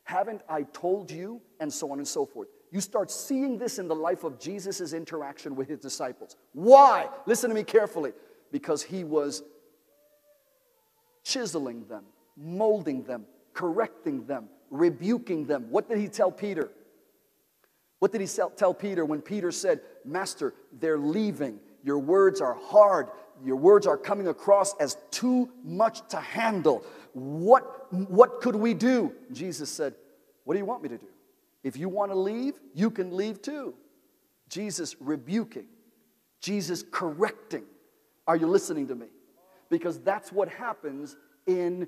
Haven't 0.05 0.43
I 0.49 0.63
told 0.63 1.11
you? 1.11 1.41
And 1.59 1.73
so 1.73 1.91
on 1.91 1.99
and 1.99 2.07
so 2.07 2.25
forth. 2.25 2.49
You 2.71 2.81
start 2.81 3.11
seeing 3.11 3.59
this 3.59 3.79
in 3.79 3.89
the 3.89 3.95
life 3.95 4.23
of 4.23 4.39
Jesus' 4.39 4.93
interaction 4.93 5.57
with 5.57 5.69
his 5.69 5.81
disciples. 5.81 6.37
Why? 6.53 7.09
Listen 7.27 7.49
to 7.51 7.55
me 7.55 7.65
carefully. 7.65 8.13
Because 8.53 8.83
he 8.83 9.05
was 9.05 9.43
chiseling 11.25 11.87
them, 11.89 12.05
molding 12.37 13.03
them, 13.05 13.27
correcting 13.55 14.27
them, 14.27 14.49
rebuking 14.71 15.47
them. 15.47 15.67
What 15.71 15.89
did 15.89 15.99
he 15.99 16.09
tell 16.09 16.31
Peter? 16.31 16.71
What 18.01 18.13
did 18.13 18.21
he 18.21 18.27
tell 18.27 18.75
Peter 18.75 19.05
when 19.05 19.21
Peter 19.21 19.53
said, 19.53 19.81
Master, 20.05 20.55
they're 20.81 20.99
leaving. 20.99 21.61
Your 21.85 21.99
words 21.99 22.41
are 22.41 22.55
hard. 22.55 23.09
Your 23.45 23.57
words 23.57 23.87
are 23.87 23.97
coming 23.97 24.29
across 24.29 24.75
as 24.77 24.97
too 25.11 25.51
much 25.63 26.07
to 26.09 26.17
handle. 26.17 26.85
What, 27.13 27.93
what 27.93 28.41
could 28.41 28.57
we 28.57 28.75
do? 28.75 29.13
Jesus 29.33 29.71
said, 29.71 29.95
What 30.45 30.55
do 30.55 30.59
you 30.59 30.65
want 30.65 30.83
me 30.83 30.89
to 30.91 30.99
do? 30.99 31.07
If 31.63 31.77
you 31.77 31.89
want 31.89 32.11
to 32.11 32.19
leave, 32.19 32.55
you 32.75 32.91
can 32.91 33.17
leave 33.17 33.43
too. 33.43 33.75
Jesus 34.49 34.97
rebuking, 35.01 35.67
Jesus 36.41 36.85
correcting. 36.91 37.65
Are 38.27 38.37
you 38.37 38.47
listening 38.47 38.89
to 38.89 38.95
me? 38.95 39.07
Because 39.69 39.99
that's 40.01 40.33
what 40.33 40.49
happens 40.49 41.17
in 41.47 41.87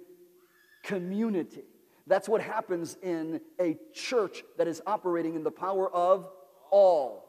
community. 0.83 1.65
That's 2.07 2.29
what 2.29 2.41
happens 2.41 2.97
in 3.03 3.41
a 3.61 3.77
church 3.93 4.43
that 4.59 4.67
is 4.67 4.83
operating 4.87 5.35
in 5.35 5.45
the 5.45 5.51
power 5.51 5.91
of 5.93 6.29
all. 6.71 7.29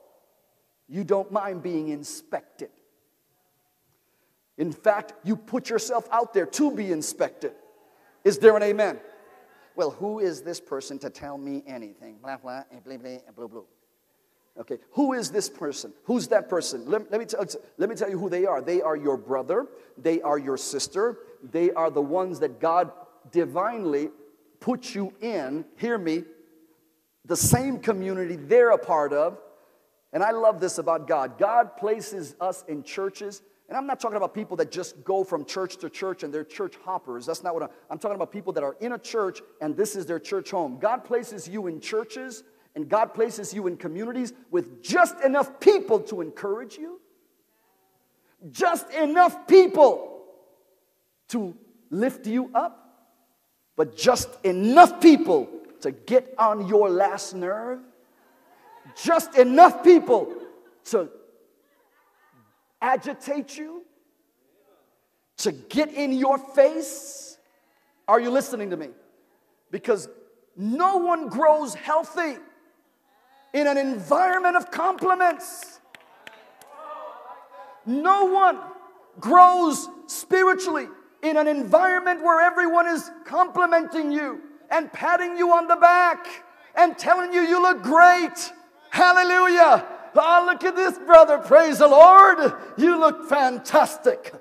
You 0.87 1.03
don't 1.03 1.31
mind 1.31 1.63
being 1.63 1.89
inspected. 1.89 2.69
In 4.57 4.71
fact, 4.71 5.13
you 5.23 5.35
put 5.35 5.69
yourself 5.69 6.07
out 6.11 6.33
there 6.33 6.45
to 6.45 6.71
be 6.71 6.91
inspected. 6.91 7.53
Is 8.23 8.37
there 8.37 8.55
an 8.55 8.63
amen? 8.63 8.99
Well, 9.75 9.91
who 9.91 10.19
is 10.19 10.41
this 10.41 10.59
person 10.59 10.99
to 10.99 11.09
tell 11.09 11.37
me 11.37 11.63
anything? 11.65 12.17
Blah, 12.21 12.37
blah, 12.37 12.63
and 12.71 12.83
blah, 12.83 12.97
blah, 12.97 13.17
and 13.25 13.35
blah, 13.35 13.47
blah. 13.47 13.61
Okay, 14.59 14.77
who 14.91 15.13
is 15.13 15.31
this 15.31 15.49
person? 15.49 15.91
Who's 16.03 16.27
that 16.27 16.47
person? 16.47 16.85
Let, 16.85 17.11
let, 17.11 17.19
me 17.19 17.25
tell, 17.25 17.41
uh, 17.41 17.45
let 17.77 17.89
me 17.89 17.95
tell 17.95 18.09
you 18.09 18.19
who 18.19 18.29
they 18.29 18.45
are. 18.45 18.61
They 18.61 18.81
are 18.81 18.95
your 18.95 19.17
brother, 19.17 19.65
they 19.97 20.21
are 20.21 20.37
your 20.37 20.57
sister, 20.57 21.17
they 21.41 21.71
are 21.71 21.89
the 21.89 22.01
ones 22.01 22.39
that 22.41 22.59
God 22.59 22.91
divinely 23.31 24.09
put 24.59 24.93
you 24.93 25.11
in. 25.21 25.65
Hear 25.77 25.97
me, 25.97 26.23
the 27.25 27.35
same 27.35 27.79
community 27.79 28.35
they're 28.35 28.71
a 28.71 28.77
part 28.77 29.11
of. 29.11 29.39
And 30.11 30.21
I 30.21 30.29
love 30.29 30.59
this 30.59 30.77
about 30.77 31.07
God 31.07 31.39
God 31.39 31.75
places 31.75 32.35
us 32.39 32.63
in 32.67 32.83
churches 32.83 33.41
and 33.69 33.77
I'm 33.77 33.87
not 33.87 33.99
talking 33.99 34.17
about 34.17 34.33
people 34.33 34.57
that 34.57 34.71
just 34.71 35.03
go 35.03 35.23
from 35.23 35.45
church 35.45 35.77
to 35.77 35.89
church 35.89 36.23
and 36.23 36.33
they're 36.33 36.43
church 36.43 36.75
hoppers. 36.83 37.25
That's 37.25 37.43
not 37.43 37.53
what 37.53 37.63
I'm, 37.63 37.69
I'm 37.89 37.97
talking 37.97 38.15
about 38.15 38.31
people 38.31 38.53
that 38.53 38.63
are 38.63 38.75
in 38.81 38.91
a 38.91 38.99
church 38.99 39.41
and 39.61 39.75
this 39.75 39.95
is 39.95 40.05
their 40.05 40.19
church 40.19 40.51
home. 40.51 40.77
God 40.79 41.05
places 41.05 41.47
you 41.47 41.67
in 41.67 41.79
churches 41.79 42.43
and 42.75 42.89
God 42.89 43.13
places 43.13 43.53
you 43.53 43.67
in 43.67 43.77
communities 43.77 44.33
with 44.51 44.83
just 44.83 45.19
enough 45.21 45.59
people 45.59 45.99
to 46.01 46.21
encourage 46.21 46.77
you, 46.77 46.99
just 48.51 48.89
enough 48.91 49.47
people 49.47 50.23
to 51.29 51.55
lift 51.89 52.27
you 52.27 52.51
up, 52.53 52.79
but 53.75 53.95
just 53.95 54.29
enough 54.43 54.99
people 54.99 55.49
to 55.81 55.91
get 55.91 56.33
on 56.37 56.67
your 56.67 56.89
last 56.89 57.33
nerve, 57.33 57.79
just 58.95 59.37
enough 59.37 59.83
people 59.83 60.33
to 60.85 61.09
agitate 62.83 63.57
you, 63.57 63.83
to 65.37 65.51
get 65.51 65.91
in 65.91 66.11
your 66.11 66.37
face? 66.37 67.37
Are 68.07 68.19
you 68.19 68.29
listening 68.29 68.69
to 68.69 68.77
me? 68.77 68.89
Because 69.71 70.07
no 70.55 70.97
one 70.97 71.29
grows 71.29 71.73
healthy 71.73 72.35
in 73.53 73.65
an 73.65 73.77
environment 73.77 74.55
of 74.55 74.69
compliments. 74.69 75.79
No 77.85 78.25
one 78.25 78.59
grows 79.19 79.87
spiritually 80.07 80.87
in 81.21 81.37
an 81.37 81.47
environment 81.47 82.21
where 82.21 82.41
everyone 82.41 82.87
is 82.87 83.09
complimenting 83.25 84.11
you 84.11 84.41
and 84.69 84.91
patting 84.91 85.37
you 85.37 85.51
on 85.51 85.67
the 85.67 85.75
back 85.77 86.27
and 86.75 86.97
telling 86.97 87.33
you 87.33 87.41
you 87.41 87.61
look 87.61 87.81
great. 87.81 88.51
Hallelujah. 88.89 89.85
Oh, 90.15 90.45
look 90.47 90.63
at 90.63 90.75
this, 90.75 90.97
brother. 90.99 91.37
Praise 91.37 91.79
the 91.79 91.87
Lord. 91.87 92.53
You 92.77 92.99
look 92.99 93.27
fantastic. 93.27 94.33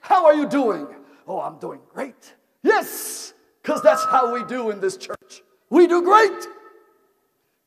How 0.00 0.26
are 0.26 0.34
you 0.34 0.48
doing? 0.48 0.86
Oh, 1.26 1.40
I'm 1.40 1.58
doing 1.58 1.80
great. 1.92 2.34
Yes, 2.62 3.34
because 3.62 3.82
that's 3.82 4.04
how 4.04 4.32
we 4.32 4.44
do 4.44 4.70
in 4.70 4.80
this 4.80 4.96
church. 4.96 5.42
We 5.70 5.86
do 5.86 6.02
great. 6.02 6.46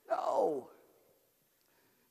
No. 0.09 0.67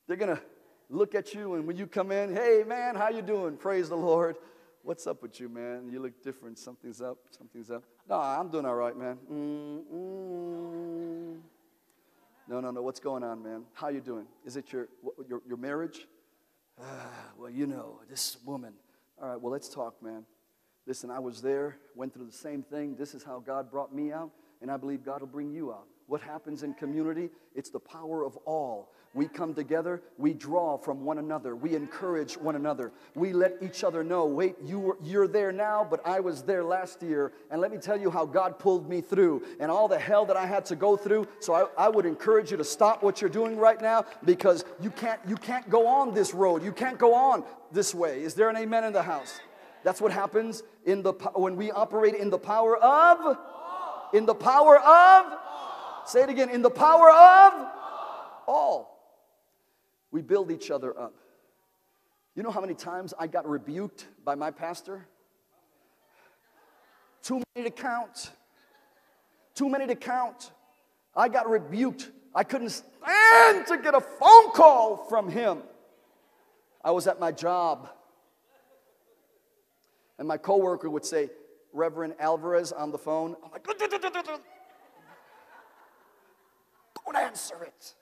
They're 0.07 0.17
going 0.17 0.35
to 0.35 0.41
look 0.89 1.15
at 1.15 1.33
you 1.33 1.55
and 1.55 1.65
when 1.65 1.77
you 1.77 1.87
come 1.87 2.11
in, 2.11 2.35
hey 2.35 2.63
man, 2.67 2.95
how 2.95 3.09
you 3.09 3.21
doing? 3.21 3.57
Praise 3.57 3.89
the 3.89 3.95
Lord. 3.95 4.35
What's 4.83 5.05
up 5.05 5.21
with 5.21 5.39
you, 5.39 5.47
man? 5.47 5.89
You 5.91 5.99
look 5.99 6.23
different. 6.23 6.57
Something's 6.57 7.01
up. 7.01 7.17
Something's 7.37 7.69
up. 7.69 7.83
No, 8.09 8.15
I'm 8.15 8.49
doing 8.49 8.65
all 8.65 8.75
right, 8.75 8.97
man. 8.97 9.17
Mm-mm. 9.31 11.37
No, 12.51 12.59
no, 12.59 12.69
no. 12.69 12.81
What's 12.81 12.99
going 12.99 13.23
on, 13.23 13.41
man? 13.41 13.63
How 13.71 13.87
you 13.87 14.01
doing? 14.01 14.25
Is 14.45 14.57
it 14.57 14.73
your 14.73 14.89
your, 15.29 15.41
your 15.47 15.55
marriage? 15.55 16.05
Ah, 16.77 17.07
well, 17.37 17.49
you 17.49 17.65
know, 17.65 18.01
this 18.09 18.39
woman. 18.43 18.73
All 19.21 19.29
right, 19.29 19.39
well, 19.39 19.53
let's 19.53 19.69
talk, 19.69 20.03
man. 20.03 20.25
Listen, 20.85 21.09
I 21.09 21.19
was 21.19 21.41
there, 21.41 21.77
went 21.95 22.13
through 22.13 22.25
the 22.25 22.33
same 22.33 22.61
thing. 22.61 22.97
This 22.97 23.15
is 23.15 23.23
how 23.23 23.39
God 23.39 23.71
brought 23.71 23.95
me 23.95 24.11
out, 24.11 24.31
and 24.61 24.69
I 24.69 24.75
believe 24.75 25.05
God 25.05 25.21
will 25.21 25.29
bring 25.29 25.49
you 25.49 25.71
out. 25.71 25.85
What 26.07 26.19
happens 26.19 26.63
in 26.63 26.73
community? 26.73 27.29
It's 27.55 27.69
the 27.69 27.79
power 27.79 28.25
of 28.25 28.35
all. 28.45 28.91
We 29.13 29.27
come 29.27 29.53
together, 29.53 30.01
we 30.17 30.33
draw 30.33 30.77
from 30.77 31.03
one 31.03 31.17
another, 31.17 31.53
we 31.53 31.75
encourage 31.75 32.37
one 32.37 32.55
another, 32.55 32.93
we 33.13 33.33
let 33.33 33.57
each 33.61 33.83
other 33.83 34.05
know, 34.05 34.25
wait, 34.25 34.55
you 34.63 34.79
were, 34.79 34.97
you're 35.03 35.27
there 35.27 35.51
now, 35.51 35.85
but 35.89 35.99
I 36.07 36.21
was 36.21 36.43
there 36.43 36.63
last 36.63 37.03
year, 37.03 37.33
and 37.49 37.59
let 37.59 37.71
me 37.71 37.77
tell 37.77 37.99
you 37.99 38.09
how 38.09 38.25
God 38.25 38.57
pulled 38.57 38.87
me 38.87 39.01
through 39.01 39.43
and 39.59 39.69
all 39.69 39.89
the 39.89 39.99
hell 39.99 40.25
that 40.27 40.37
I 40.37 40.45
had 40.45 40.63
to 40.67 40.77
go 40.77 40.95
through. 40.95 41.27
So 41.41 41.53
I, 41.53 41.65
I 41.77 41.89
would 41.89 42.05
encourage 42.05 42.51
you 42.51 42.57
to 42.57 42.63
stop 42.63 43.03
what 43.03 43.19
you're 43.19 43.29
doing 43.29 43.57
right 43.57 43.81
now 43.81 44.05
because 44.23 44.63
you 44.79 44.89
can't, 44.91 45.19
you 45.27 45.35
can't 45.35 45.69
go 45.69 45.87
on 45.87 46.13
this 46.13 46.33
road. 46.33 46.63
You 46.63 46.71
can't 46.71 46.97
go 46.97 47.13
on 47.13 47.43
this 47.73 47.93
way. 47.93 48.23
Is 48.23 48.33
there 48.33 48.49
an 48.49 48.55
amen 48.55 48.85
in 48.85 48.93
the 48.93 49.03
house? 49.03 49.41
That's 49.83 49.99
what 49.99 50.13
happens 50.13 50.63
in 50.85 51.03
the, 51.03 51.11
when 51.35 51.57
we 51.57 51.69
operate 51.69 52.15
in 52.15 52.29
the 52.29 52.39
power 52.39 52.77
of, 52.77 53.37
in 54.13 54.25
the 54.25 54.35
power 54.35 54.79
of, 54.79 55.37
say 56.05 56.23
it 56.23 56.29
again, 56.29 56.49
in 56.49 56.61
the 56.61 56.69
power 56.69 57.09
of 57.11 57.67
all 58.47 58.90
we 60.11 60.21
build 60.21 60.51
each 60.51 60.71
other 60.71 60.97
up. 60.97 61.15
You 62.35 62.43
know 62.43 62.51
how 62.51 62.61
many 62.61 62.73
times 62.73 63.13
I 63.19 63.27
got 63.27 63.47
rebuked 63.47 64.07
by 64.23 64.35
my 64.35 64.51
pastor? 64.51 65.05
Too 67.23 67.41
many 67.55 67.69
to 67.69 67.75
count. 67.75 68.31
Too 69.53 69.69
many 69.69 69.85
to 69.87 69.95
count. 69.95 70.51
I 71.15 71.27
got 71.27 71.49
rebuked. 71.49 72.09
I 72.33 72.43
couldn't 72.43 72.69
stand 72.69 73.67
to 73.67 73.77
get 73.77 73.93
a 73.93 73.99
phone 73.99 74.51
call 74.53 75.05
from 75.09 75.29
him. 75.29 75.59
I 76.83 76.91
was 76.91 77.07
at 77.07 77.19
my 77.19 77.31
job. 77.31 77.89
And 80.17 80.27
my 80.27 80.37
coworker 80.37 80.89
would 80.89 81.05
say, 81.05 81.29
Reverend 81.73 82.15
Alvarez 82.19 82.71
on 82.71 82.91
the 82.91 82.97
phone. 82.97 83.35
I'm 83.43 83.51
like, 83.51 83.65
don't 87.05 87.15
answer 87.15 87.63
it. 87.63 87.93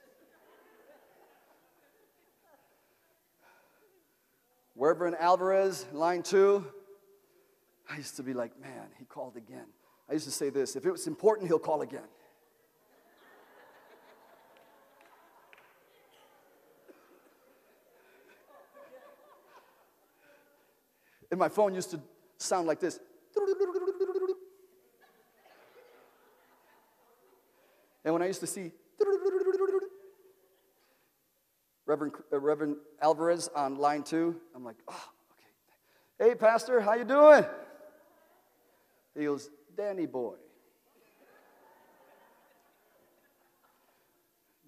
Reverend 4.76 5.16
Alvarez, 5.18 5.86
line 5.92 6.22
two. 6.22 6.64
I 7.90 7.96
used 7.96 8.16
to 8.16 8.22
be 8.22 8.32
like, 8.32 8.58
man, 8.60 8.86
he 8.98 9.04
called 9.04 9.36
again. 9.36 9.66
I 10.08 10.12
used 10.12 10.24
to 10.24 10.30
say 10.30 10.50
this 10.50 10.76
if 10.76 10.86
it 10.86 10.90
was 10.90 11.06
important, 11.06 11.48
he'll 11.48 11.58
call 11.58 11.82
again. 11.82 12.08
And 21.30 21.38
my 21.38 21.48
phone 21.48 21.74
used 21.74 21.92
to 21.92 22.00
sound 22.38 22.66
like 22.66 22.80
this. 22.80 22.98
And 28.04 28.12
when 28.12 28.22
I 28.22 28.26
used 28.26 28.40
to 28.40 28.46
see 28.46 28.72
Reverend, 31.90 32.14
uh, 32.32 32.38
Reverend 32.38 32.76
Alvarez 33.02 33.50
on 33.52 33.74
line 33.74 34.04
two. 34.04 34.36
I'm 34.54 34.64
like, 34.64 34.76
oh, 34.86 35.08
okay. 36.20 36.30
Hey, 36.30 36.34
Pastor, 36.36 36.80
how 36.80 36.94
you 36.94 37.02
doing? 37.02 37.44
He 39.18 39.24
goes, 39.24 39.50
Danny 39.76 40.06
boy. 40.06 40.36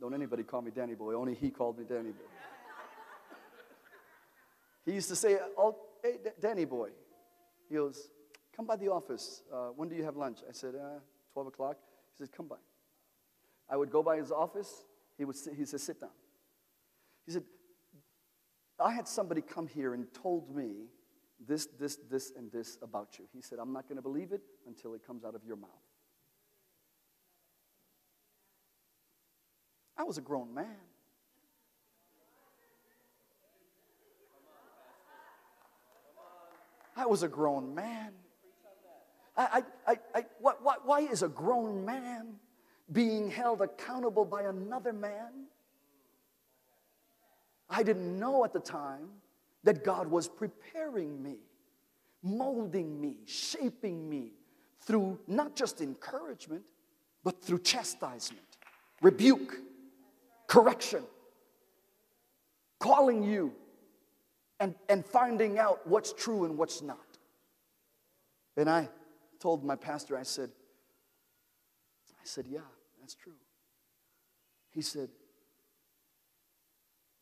Don't 0.00 0.14
anybody 0.14 0.42
call 0.42 0.62
me 0.62 0.72
Danny 0.74 0.94
boy. 0.94 1.14
Only 1.14 1.34
he 1.34 1.50
called 1.50 1.78
me 1.78 1.84
Danny 1.88 2.10
boy. 2.10 2.24
He 4.84 4.94
used 4.94 5.08
to 5.10 5.14
say, 5.14 5.38
oh, 5.56 5.76
hey, 6.02 6.16
D- 6.24 6.30
Danny 6.40 6.64
boy. 6.64 6.88
He 7.68 7.76
goes, 7.76 8.08
come 8.56 8.66
by 8.66 8.74
the 8.74 8.88
office. 8.88 9.44
Uh, 9.54 9.68
when 9.76 9.88
do 9.88 9.94
you 9.94 10.02
have 10.02 10.16
lunch? 10.16 10.38
I 10.48 10.50
said, 10.50 10.74
uh, 10.74 10.98
12 11.34 11.46
o'clock. 11.46 11.76
He 12.18 12.24
says, 12.24 12.30
come 12.36 12.48
by. 12.48 12.56
I 13.70 13.76
would 13.76 13.92
go 13.92 14.02
by 14.02 14.16
his 14.16 14.32
office. 14.32 14.86
He, 15.16 15.24
would 15.24 15.36
sit, 15.36 15.54
he 15.54 15.64
said, 15.64 15.80
sit 15.80 16.00
down. 16.00 16.10
He 17.26 17.32
said, 17.32 17.44
I 18.80 18.92
had 18.92 19.06
somebody 19.06 19.40
come 19.40 19.66
here 19.66 19.94
and 19.94 20.06
told 20.12 20.54
me 20.54 20.88
this, 21.46 21.68
this, 21.78 21.98
this, 22.10 22.32
and 22.36 22.50
this 22.50 22.78
about 22.82 23.18
you. 23.18 23.26
He 23.32 23.42
said, 23.42 23.58
I'm 23.60 23.72
not 23.72 23.88
going 23.88 23.96
to 23.96 24.02
believe 24.02 24.32
it 24.32 24.42
until 24.66 24.94
it 24.94 25.06
comes 25.06 25.24
out 25.24 25.34
of 25.34 25.44
your 25.44 25.56
mouth. 25.56 25.70
I 29.96 30.04
was 30.04 30.18
a 30.18 30.20
grown 30.20 30.52
man. 30.52 30.66
I 36.96 37.06
was 37.06 37.22
a 37.22 37.28
grown 37.28 37.74
man. 37.74 38.12
I, 39.36 39.62
I, 39.86 39.92
I, 39.92 39.96
I, 40.14 40.24
what, 40.40 40.58
why 40.84 41.00
is 41.00 41.22
a 41.22 41.28
grown 41.28 41.84
man 41.84 42.34
being 42.90 43.30
held 43.30 43.62
accountable 43.62 44.24
by 44.24 44.42
another 44.42 44.92
man? 44.92 45.46
I 47.72 47.82
didn't 47.82 48.18
know 48.18 48.44
at 48.44 48.52
the 48.52 48.60
time 48.60 49.08
that 49.64 49.82
God 49.82 50.06
was 50.06 50.28
preparing 50.28 51.22
me, 51.22 51.36
molding 52.22 53.00
me, 53.00 53.16
shaping 53.24 54.08
me 54.08 54.32
through 54.80 55.18
not 55.26 55.56
just 55.56 55.80
encouragement, 55.80 56.64
but 57.24 57.42
through 57.42 57.60
chastisement, 57.60 58.58
rebuke, 59.00 59.56
correction, 60.48 61.02
calling 62.78 63.22
you 63.22 63.54
and, 64.60 64.74
and 64.90 65.06
finding 65.06 65.58
out 65.58 65.86
what's 65.86 66.12
true 66.12 66.44
and 66.44 66.58
what's 66.58 66.82
not. 66.82 66.98
And 68.56 68.68
I 68.68 68.90
told 69.40 69.64
my 69.64 69.76
pastor, 69.76 70.18
I 70.18 70.24
said, 70.24 70.50
I 72.10 72.24
said, 72.24 72.44
yeah, 72.50 72.60
that's 73.00 73.14
true. 73.14 73.32
He 74.72 74.82
said, 74.82 75.08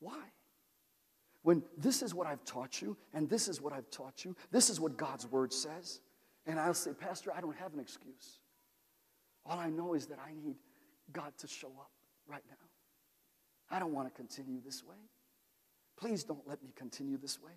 why? 0.01 0.19
When 1.43 1.63
this 1.79 2.03
is 2.03 2.15
what 2.15 2.27
I've 2.27 2.45
taught 2.45 2.83
you, 2.83 2.97
and 3.15 3.29
this 3.29 3.49
is 3.49 3.61
what 3.61 3.73
I've 3.73 3.91
taught 3.91 4.25
you, 4.25 4.37
this 4.51 4.69
is 4.69 4.79
what 4.79 4.97
God's 4.97 5.27
word 5.27 5.53
says. 5.53 6.01
And 6.47 6.59
I'll 6.59 6.75
say, 6.75 6.93
Pastor, 6.93 7.33
I 7.35 7.41
don't 7.41 7.57
have 7.57 7.73
an 7.73 7.81
excuse. 7.81 8.41
All 9.47 9.59
I 9.59 9.71
know 9.71 9.95
is 9.95 10.07
that 10.07 10.19
I 10.19 10.33
need 10.33 10.57
God 11.13 11.33
to 11.39 11.49
show 11.49 11.69
up 11.79 11.91
right 12.27 12.43
now. 12.49 12.57
I 13.71 13.79
don't 13.79 13.95
want 13.95 14.09
to 14.09 14.15
continue 14.15 14.61
this 14.65 14.85
way. 14.85 14.97
Please 15.99 16.25
don't 16.25 16.47
let 16.47 16.63
me 16.63 16.71
continue 16.75 17.17
this 17.17 17.41
way. 17.41 17.53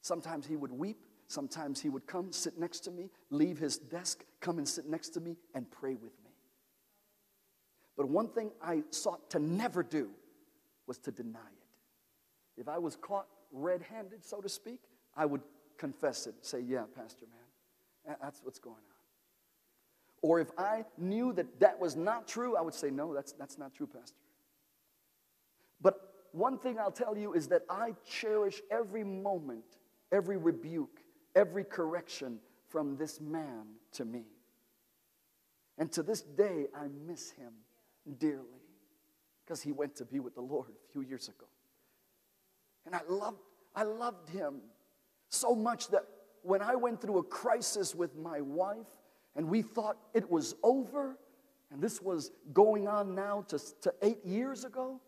Sometimes 0.00 0.46
he 0.46 0.56
would 0.56 0.72
weep. 0.72 0.98
Sometimes 1.28 1.80
he 1.80 1.88
would 1.88 2.06
come, 2.06 2.30
sit 2.30 2.58
next 2.58 2.80
to 2.80 2.90
me, 2.90 3.08
leave 3.30 3.58
his 3.58 3.78
desk, 3.78 4.22
come 4.40 4.58
and 4.58 4.68
sit 4.68 4.86
next 4.86 5.10
to 5.10 5.20
me, 5.20 5.36
and 5.54 5.70
pray 5.70 5.94
with 5.94 6.12
me. 6.22 6.30
But 7.96 8.06
one 8.08 8.28
thing 8.28 8.50
I 8.62 8.82
sought 8.90 9.30
to 9.30 9.38
never 9.38 9.82
do 9.82 10.10
was 10.86 10.98
to 10.98 11.10
deny 11.10 11.38
it. 11.38 11.61
If 12.56 12.68
I 12.68 12.78
was 12.78 12.96
caught 12.96 13.26
red 13.52 13.82
handed, 13.82 14.24
so 14.24 14.40
to 14.40 14.48
speak, 14.48 14.80
I 15.16 15.26
would 15.26 15.42
confess 15.78 16.26
it, 16.26 16.34
say, 16.42 16.60
Yeah, 16.60 16.84
Pastor, 16.94 17.26
man, 17.26 18.16
that's 18.20 18.40
what's 18.42 18.58
going 18.58 18.76
on. 18.76 18.80
Or 20.22 20.38
if 20.38 20.50
I 20.56 20.84
knew 20.96 21.32
that 21.32 21.60
that 21.60 21.80
was 21.80 21.96
not 21.96 22.28
true, 22.28 22.56
I 22.56 22.62
would 22.62 22.74
say, 22.74 22.90
No, 22.90 23.14
that's, 23.14 23.32
that's 23.32 23.58
not 23.58 23.74
true, 23.74 23.86
Pastor. 23.86 24.16
But 25.80 26.00
one 26.32 26.58
thing 26.58 26.78
I'll 26.78 26.92
tell 26.92 27.16
you 27.16 27.34
is 27.34 27.48
that 27.48 27.62
I 27.68 27.94
cherish 28.08 28.60
every 28.70 29.04
moment, 29.04 29.64
every 30.10 30.36
rebuke, 30.36 31.00
every 31.34 31.64
correction 31.64 32.38
from 32.68 32.96
this 32.96 33.20
man 33.20 33.66
to 33.92 34.04
me. 34.04 34.24
And 35.78 35.90
to 35.92 36.02
this 36.02 36.22
day, 36.22 36.66
I 36.74 36.86
miss 37.06 37.30
him 37.30 37.52
dearly 38.18 38.62
because 39.44 39.62
he 39.62 39.72
went 39.72 39.96
to 39.96 40.04
be 40.04 40.20
with 40.20 40.34
the 40.34 40.40
Lord 40.40 40.68
a 40.68 40.92
few 40.92 41.02
years 41.02 41.28
ago. 41.28 41.46
And 42.86 42.94
I 42.94 43.00
loved, 43.08 43.38
I 43.74 43.84
loved 43.84 44.28
him 44.28 44.60
so 45.28 45.54
much 45.54 45.88
that 45.88 46.04
when 46.42 46.60
I 46.60 46.74
went 46.74 47.00
through 47.00 47.18
a 47.18 47.22
crisis 47.22 47.94
with 47.94 48.16
my 48.16 48.40
wife 48.40 48.86
and 49.36 49.48
we 49.48 49.62
thought 49.62 49.96
it 50.12 50.30
was 50.30 50.54
over, 50.62 51.16
and 51.70 51.80
this 51.80 52.02
was 52.02 52.32
going 52.52 52.86
on 52.86 53.14
now 53.14 53.44
to, 53.48 53.58
to 53.82 53.94
eight 54.02 54.24
years 54.24 54.64
ago, 54.64 55.00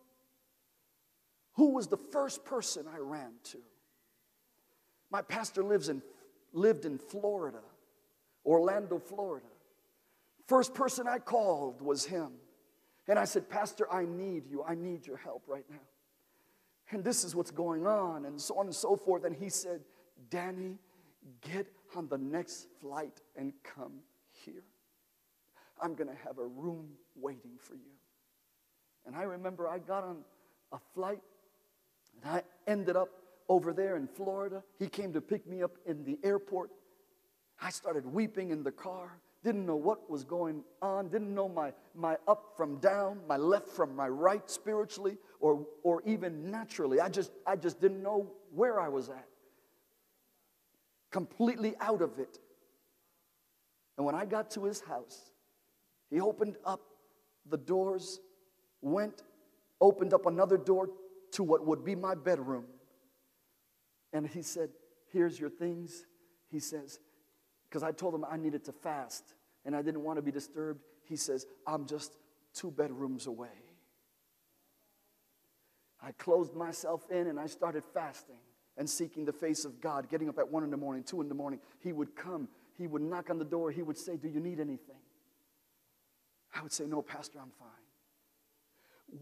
who 1.54 1.70
was 1.70 1.88
the 1.88 1.96
first 1.96 2.44
person 2.44 2.86
I 2.92 2.98
ran 2.98 3.32
to? 3.44 3.58
My 5.10 5.22
pastor 5.22 5.62
lives 5.62 5.88
in, 5.88 6.02
lived 6.52 6.84
in 6.84 6.98
Florida, 6.98 7.60
Orlando, 8.44 8.98
Florida. 8.98 9.46
First 10.46 10.74
person 10.74 11.06
I 11.06 11.18
called 11.18 11.80
was 11.80 12.04
him. 12.04 12.32
And 13.06 13.18
I 13.18 13.24
said, 13.24 13.48
Pastor, 13.48 13.86
I 13.92 14.04
need 14.04 14.46
you. 14.46 14.64
I 14.64 14.74
need 14.74 15.06
your 15.06 15.18
help 15.18 15.44
right 15.46 15.64
now. 15.70 15.76
And 16.94 17.02
this 17.02 17.24
is 17.24 17.34
what's 17.34 17.50
going 17.50 17.86
on, 17.86 18.24
and 18.24 18.40
so 18.40 18.56
on 18.56 18.66
and 18.66 18.74
so 18.74 18.96
forth. 18.96 19.24
And 19.24 19.34
he 19.34 19.48
said, 19.48 19.80
Danny, 20.30 20.78
get 21.40 21.66
on 21.96 22.06
the 22.08 22.18
next 22.18 22.68
flight 22.80 23.20
and 23.36 23.52
come 23.64 23.94
here. 24.30 24.62
I'm 25.82 25.94
going 25.94 26.08
to 26.08 26.16
have 26.24 26.38
a 26.38 26.46
room 26.46 26.90
waiting 27.16 27.58
for 27.58 27.74
you. 27.74 27.80
And 29.06 29.16
I 29.16 29.22
remember 29.22 29.68
I 29.68 29.78
got 29.78 30.04
on 30.04 30.18
a 30.72 30.78
flight 30.94 31.20
and 32.22 32.32
I 32.32 32.42
ended 32.70 32.96
up 32.96 33.08
over 33.48 33.72
there 33.72 33.96
in 33.96 34.06
Florida. 34.06 34.62
He 34.78 34.86
came 34.86 35.12
to 35.14 35.20
pick 35.20 35.46
me 35.46 35.62
up 35.62 35.72
in 35.86 36.04
the 36.04 36.18
airport. 36.22 36.70
I 37.60 37.70
started 37.70 38.06
weeping 38.06 38.50
in 38.50 38.62
the 38.62 38.72
car 38.72 39.20
didn't 39.44 39.66
know 39.66 39.76
what 39.76 40.10
was 40.10 40.24
going 40.24 40.64
on, 40.80 41.08
didn't 41.08 41.32
know 41.32 41.48
my, 41.48 41.70
my 41.94 42.16
up 42.26 42.54
from 42.56 42.78
down, 42.78 43.20
my 43.28 43.36
left 43.36 43.68
from 43.68 43.94
my 43.94 44.08
right 44.08 44.50
spiritually 44.50 45.18
or, 45.44 45.66
or 45.82 46.02
even 46.06 46.50
naturally. 46.50 47.00
I 47.00 47.10
just, 47.10 47.30
I 47.46 47.54
just 47.54 47.78
didn't 47.78 48.02
know 48.02 48.32
where 48.54 48.80
I 48.80 48.88
was 48.88 49.10
at. 49.10 49.28
Completely 51.10 51.74
out 51.82 52.00
of 52.00 52.18
it. 52.18 52.38
And 53.98 54.06
when 54.06 54.14
I 54.14 54.24
got 54.24 54.50
to 54.52 54.64
his 54.64 54.80
house, 54.80 55.32
he 56.08 56.18
opened 56.18 56.56
up 56.64 56.80
the 57.44 57.58
doors, 57.58 58.20
went, 58.80 59.22
opened 59.82 60.14
up 60.14 60.24
another 60.24 60.56
door 60.56 60.88
to 61.32 61.42
what 61.42 61.66
would 61.66 61.84
be 61.84 61.94
my 61.94 62.14
bedroom. 62.14 62.64
And 64.14 64.26
he 64.26 64.40
said, 64.40 64.70
Here's 65.12 65.38
your 65.38 65.50
things. 65.50 66.06
He 66.50 66.58
says, 66.58 67.00
because 67.68 67.82
I 67.82 67.92
told 67.92 68.14
him 68.14 68.24
I 68.30 68.38
needed 68.38 68.64
to 68.64 68.72
fast 68.72 69.34
and 69.66 69.76
I 69.76 69.82
didn't 69.82 70.04
want 70.04 70.16
to 70.16 70.22
be 70.22 70.30
disturbed. 70.30 70.80
He 71.04 71.16
says, 71.16 71.44
I'm 71.66 71.84
just 71.84 72.16
two 72.54 72.70
bedrooms 72.70 73.26
away. 73.26 73.63
I 76.04 76.12
closed 76.12 76.54
myself 76.54 77.02
in 77.10 77.28
and 77.28 77.40
I 77.40 77.46
started 77.46 77.82
fasting 77.94 78.36
and 78.76 78.88
seeking 78.88 79.24
the 79.24 79.32
face 79.32 79.64
of 79.64 79.80
God, 79.80 80.08
getting 80.10 80.28
up 80.28 80.38
at 80.38 80.48
one 80.48 80.62
in 80.62 80.70
the 80.70 80.76
morning, 80.76 81.02
two 81.02 81.22
in 81.22 81.28
the 81.28 81.34
morning. 81.34 81.60
He 81.80 81.92
would 81.92 82.14
come, 82.14 82.48
he 82.76 82.86
would 82.86 83.00
knock 83.00 83.30
on 83.30 83.38
the 83.38 83.44
door, 83.44 83.70
he 83.70 83.82
would 83.82 83.96
say, 83.96 84.16
Do 84.16 84.28
you 84.28 84.40
need 84.40 84.60
anything? 84.60 85.00
I 86.54 86.62
would 86.62 86.72
say, 86.72 86.84
No, 86.84 87.00
Pastor, 87.00 87.38
I'm 87.40 87.52
fine. 87.58 87.68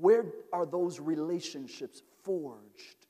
Where 0.01 0.25
are 0.53 0.67
those 0.67 0.99
relationships 0.99 2.03
forged? 2.25 3.07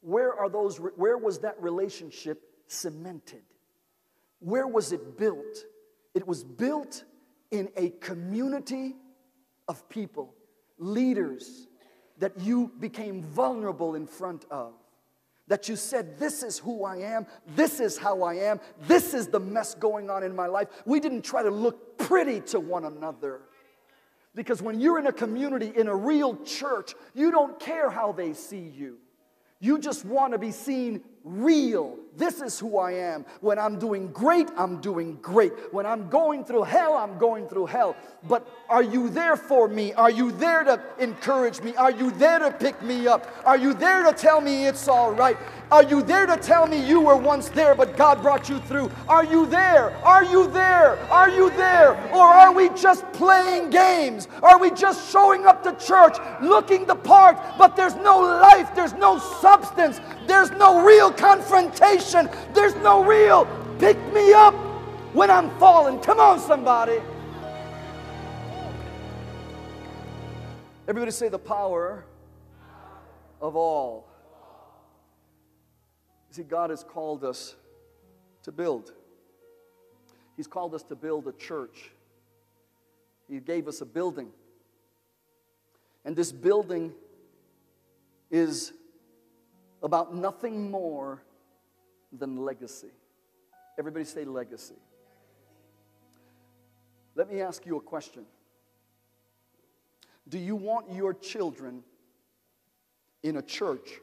Where 0.00 0.32
are 0.32 0.48
those 0.48 0.76
where 0.76 1.18
was 1.18 1.40
that 1.40 1.60
relationship 1.60 2.42
cemented? 2.68 3.42
Where 4.38 4.68
was 4.68 4.92
it 4.92 5.18
built? 5.18 5.64
It 6.14 6.26
was 6.26 6.44
built 6.44 7.02
in 7.50 7.68
a 7.76 7.90
community 7.90 8.94
of 9.66 9.88
people, 9.88 10.34
leaders 10.78 11.66
that 12.18 12.38
you 12.40 12.72
became 12.80 13.22
vulnerable 13.22 13.94
in 13.94 14.06
front 14.06 14.44
of. 14.50 14.72
That 15.48 15.68
you 15.68 15.76
said, 15.76 16.18
This 16.18 16.42
is 16.42 16.58
who 16.58 16.84
I 16.84 16.96
am, 16.96 17.26
this 17.54 17.80
is 17.80 17.96
how 17.96 18.22
I 18.22 18.34
am, 18.34 18.60
this 18.82 19.14
is 19.14 19.28
the 19.28 19.40
mess 19.40 19.74
going 19.74 20.10
on 20.10 20.22
in 20.22 20.34
my 20.34 20.46
life. 20.46 20.68
We 20.84 21.00
didn't 21.00 21.22
try 21.22 21.42
to 21.42 21.50
look 21.50 21.98
pretty 21.98 22.40
to 22.42 22.60
one 22.60 22.84
another. 22.84 23.42
Because 24.34 24.60
when 24.60 24.80
you're 24.80 24.98
in 24.98 25.06
a 25.06 25.12
community, 25.12 25.72
in 25.74 25.88
a 25.88 25.96
real 25.96 26.36
church, 26.44 26.94
you 27.14 27.30
don't 27.30 27.58
care 27.58 27.88
how 27.88 28.12
they 28.12 28.34
see 28.34 28.70
you. 28.76 28.98
You 29.60 29.78
just 29.78 30.04
want 30.04 30.32
to 30.32 30.38
be 30.38 30.52
seen 30.52 31.02
real. 31.26 31.96
This 32.16 32.40
is 32.40 32.58
who 32.58 32.78
I 32.78 32.92
am. 32.92 33.26
When 33.40 33.58
I'm 33.58 33.78
doing 33.78 34.08
great, 34.08 34.48
I'm 34.56 34.80
doing 34.80 35.18
great. 35.20 35.52
When 35.72 35.84
I'm 35.84 36.08
going 36.08 36.44
through 36.44 36.62
hell, 36.62 36.94
I'm 36.94 37.18
going 37.18 37.46
through 37.46 37.66
hell. 37.66 37.94
But 38.26 38.48
are 38.70 38.82
you 38.82 39.10
there 39.10 39.36
for 39.36 39.68
me? 39.68 39.92
Are 39.92 40.10
you 40.10 40.32
there 40.32 40.64
to 40.64 40.80
encourage 40.98 41.60
me? 41.60 41.76
Are 41.76 41.90
you 41.90 42.10
there 42.12 42.38
to 42.38 42.50
pick 42.50 42.80
me 42.82 43.06
up? 43.06 43.30
Are 43.44 43.58
you 43.58 43.74
there 43.74 44.02
to 44.04 44.12
tell 44.14 44.40
me 44.40 44.66
it's 44.66 44.88
all 44.88 45.12
right? 45.12 45.36
Are 45.70 45.82
you 45.82 46.00
there 46.00 46.26
to 46.26 46.36
tell 46.36 46.66
me 46.66 46.80
you 46.86 47.00
were 47.00 47.16
once 47.16 47.48
there, 47.48 47.74
but 47.74 47.96
God 47.96 48.22
brought 48.22 48.48
you 48.48 48.60
through? 48.60 48.90
Are 49.08 49.24
you 49.24 49.46
there? 49.46 49.90
Are 50.04 50.24
you 50.24 50.46
there? 50.48 50.96
Are 51.10 51.28
you 51.28 51.50
there? 51.50 51.92
Or 52.12 52.22
are 52.22 52.52
we 52.52 52.68
just 52.70 53.04
playing 53.12 53.70
games? 53.70 54.28
Are 54.42 54.58
we 54.58 54.70
just 54.70 55.12
showing 55.12 55.44
up 55.44 55.62
to 55.64 55.72
church, 55.84 56.16
looking 56.40 56.86
the 56.86 56.94
part, 56.94 57.36
but 57.58 57.74
there's 57.74 57.96
no 57.96 58.20
life, 58.20 58.74
there's 58.74 58.94
no 58.94 59.18
substance, 59.18 60.00
there's 60.26 60.52
no 60.52 60.84
real 60.84 61.12
confrontation, 61.16 62.28
there's 62.54 62.74
no 62.76 63.04
real 63.04 63.46
pick 63.78 63.96
me 64.12 64.32
up 64.32 64.54
when 65.12 65.30
I'm 65.30 65.50
falling? 65.58 65.98
Come 66.00 66.20
on, 66.20 66.38
somebody. 66.38 67.00
Everybody 70.88 71.10
say 71.10 71.28
the 71.28 71.38
power 71.38 72.04
of 73.40 73.56
all. 73.56 74.06
See, 76.30 76.42
God 76.42 76.70
has 76.70 76.84
called 76.84 77.24
us 77.24 77.56
to 78.42 78.52
build. 78.52 78.92
He's 80.36 80.46
called 80.46 80.74
us 80.74 80.82
to 80.84 80.94
build 80.94 81.26
a 81.26 81.32
church. 81.32 81.90
He 83.28 83.40
gave 83.40 83.66
us 83.68 83.80
a 83.80 83.86
building. 83.86 84.28
And 86.04 86.14
this 86.14 86.30
building 86.30 86.92
is 88.30 88.72
about 89.86 90.12
nothing 90.12 90.68
more 90.68 91.22
than 92.18 92.36
legacy. 92.36 92.90
Everybody 93.78 94.04
say 94.04 94.24
legacy. 94.24 94.74
Let 97.14 97.30
me 97.30 97.40
ask 97.40 97.64
you 97.64 97.76
a 97.76 97.80
question 97.80 98.26
Do 100.28 100.38
you 100.38 100.56
want 100.56 100.90
your 100.90 101.14
children 101.14 101.84
in 103.22 103.36
a 103.36 103.42
church 103.42 104.00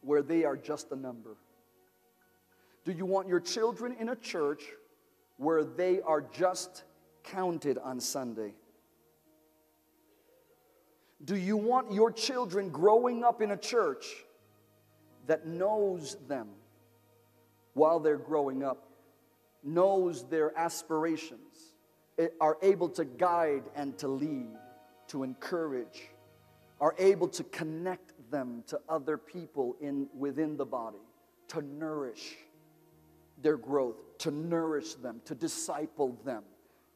where 0.00 0.22
they 0.22 0.42
are 0.42 0.56
just 0.56 0.90
a 0.90 0.96
number? 0.96 1.36
Do 2.84 2.90
you 2.90 3.06
want 3.06 3.28
your 3.28 3.40
children 3.40 3.94
in 4.00 4.08
a 4.08 4.16
church 4.16 4.64
where 5.36 5.62
they 5.62 6.00
are 6.00 6.20
just 6.20 6.82
counted 7.22 7.78
on 7.78 8.00
Sunday? 8.00 8.54
Do 11.24 11.36
you 11.36 11.56
want 11.56 11.92
your 11.92 12.10
children 12.10 12.70
growing 12.70 13.22
up 13.22 13.40
in 13.40 13.52
a 13.52 13.56
church 13.56 14.24
that 15.28 15.46
knows 15.46 16.16
them 16.26 16.48
while 17.74 18.00
they're 18.00 18.16
growing 18.16 18.64
up, 18.64 18.88
knows 19.62 20.26
their 20.28 20.58
aspirations, 20.58 21.74
eh, 22.18 22.28
are 22.40 22.58
able 22.62 22.88
to 22.88 23.04
guide 23.04 23.62
and 23.76 23.96
to 23.98 24.08
lead, 24.08 24.48
to 25.06 25.22
encourage, 25.22 26.08
are 26.80 26.94
able 26.98 27.28
to 27.28 27.44
connect 27.44 28.12
them 28.30 28.64
to 28.66 28.80
other 28.88 29.16
people 29.16 29.76
in, 29.80 30.08
within 30.16 30.56
the 30.56 30.66
body, 30.66 30.98
to 31.46 31.62
nourish 31.62 32.36
their 33.42 33.56
growth, 33.56 33.96
to 34.18 34.30
nourish 34.30 34.94
them, 34.94 35.20
to 35.24 35.34
disciple 35.34 36.16
them. 36.24 36.42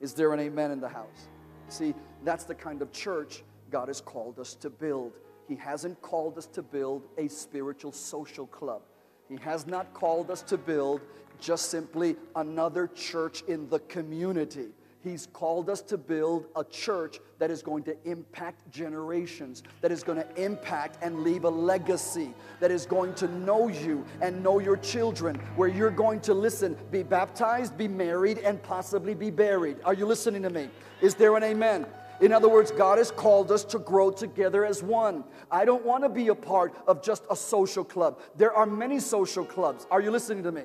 Is 0.01 0.15
there 0.15 0.33
an 0.33 0.41
amen 0.41 0.71
in 0.73 0.81
the 0.81 0.89
house? 0.89 1.29
See, 1.69 1.95
that's 2.25 2.45
the 2.45 2.55
kind 2.55 2.83
of 2.83 2.93
church 2.93 3.45
God 3.71 3.89
has 3.89 4.01
called 4.01 4.39
us 4.39 4.55
to 4.57 4.71
build. 4.71 5.13
He 5.53 5.59
hasn't 5.59 6.01
called 6.01 6.39
us 6.39 6.47
to 6.47 6.63
build 6.63 7.03
a 7.19 7.29
spiritual 7.29 7.93
social 7.93 8.47
club. 8.47 8.81
He 9.29 9.37
has 9.43 9.67
not 9.67 9.93
called 9.93 10.31
us 10.31 10.41
to 10.45 10.57
build 10.57 11.03
just 11.39 11.69
simply 11.69 12.17
another 12.37 12.87
church 12.87 13.43
in 13.49 13.69
the 13.69 13.81
community. 13.81 14.69
He's 15.05 15.29
called 15.35 15.69
us 15.69 15.83
to 15.83 15.99
build 15.99 16.47
a 16.57 16.65
church 16.65 17.19
that 17.39 17.51
is 17.51 17.61
going 17.61 17.83
to 17.83 17.97
impact 18.07 18.71
generations, 18.71 19.63
that 19.83 19.93
is 19.93 20.03
going 20.03 20.17
to 20.17 20.43
impact 20.43 20.97
and 21.03 21.23
leave 21.23 21.45
a 21.45 21.51
legacy, 21.51 22.33
that 22.61 22.71
is 22.71 22.87
going 22.87 23.13
to 23.17 23.29
know 23.29 23.69
you 23.69 24.07
and 24.23 24.43
know 24.43 24.59
your 24.59 24.79
children, 24.79 25.37
where 25.57 25.69
you're 25.69 25.91
going 25.91 26.21
to 26.21 26.33
listen, 26.33 26.79
be 26.91 27.03
baptized, 27.03 27.77
be 27.77 27.89
married, 27.89 28.39
and 28.39 28.63
possibly 28.63 29.13
be 29.13 29.31
buried. 29.31 29.77
Are 29.85 29.93
you 29.93 30.07
listening 30.07 30.41
to 30.45 30.51
me? 30.51 30.71
Is 31.03 31.15
there 31.15 31.37
an 31.37 31.43
amen? 31.43 31.85
In 32.23 32.33
other 32.33 32.49
words, 32.49 32.71
God 32.71 32.99
has 32.99 33.11
called 33.11 33.51
us 33.51 33.65
to 33.65 33.81
grow 33.81 34.13
together 34.13 34.65
as 34.65 34.81
one. 34.81 35.25
I 35.51 35.65
don't 35.65 35.85
want 35.85 36.05
to 36.05 36.09
be 36.09 36.29
a 36.29 36.37
part 36.37 36.73
of 36.87 37.03
just 37.03 37.25
a 37.29 37.35
social 37.35 37.83
club. 37.83 38.21
There 38.37 38.53
are 38.53 38.65
many 38.65 39.01
social 39.01 39.45
clubs. 39.45 39.89
Are 39.91 40.01
you 40.01 40.13
listening 40.13 40.45
to 40.45 40.53
me? 40.53 40.63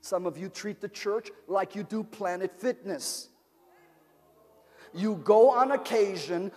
Some 0.00 0.26
of 0.26 0.36
you 0.36 0.48
treat 0.48 0.80
the 0.80 0.88
church 0.88 1.30
like 1.46 1.76
you 1.76 1.84
do 1.84 2.02
Planet 2.02 2.60
Fitness. 2.60 3.28
You 4.92 5.14
go 5.22 5.50
on 5.50 5.70
occasion, 5.70 6.50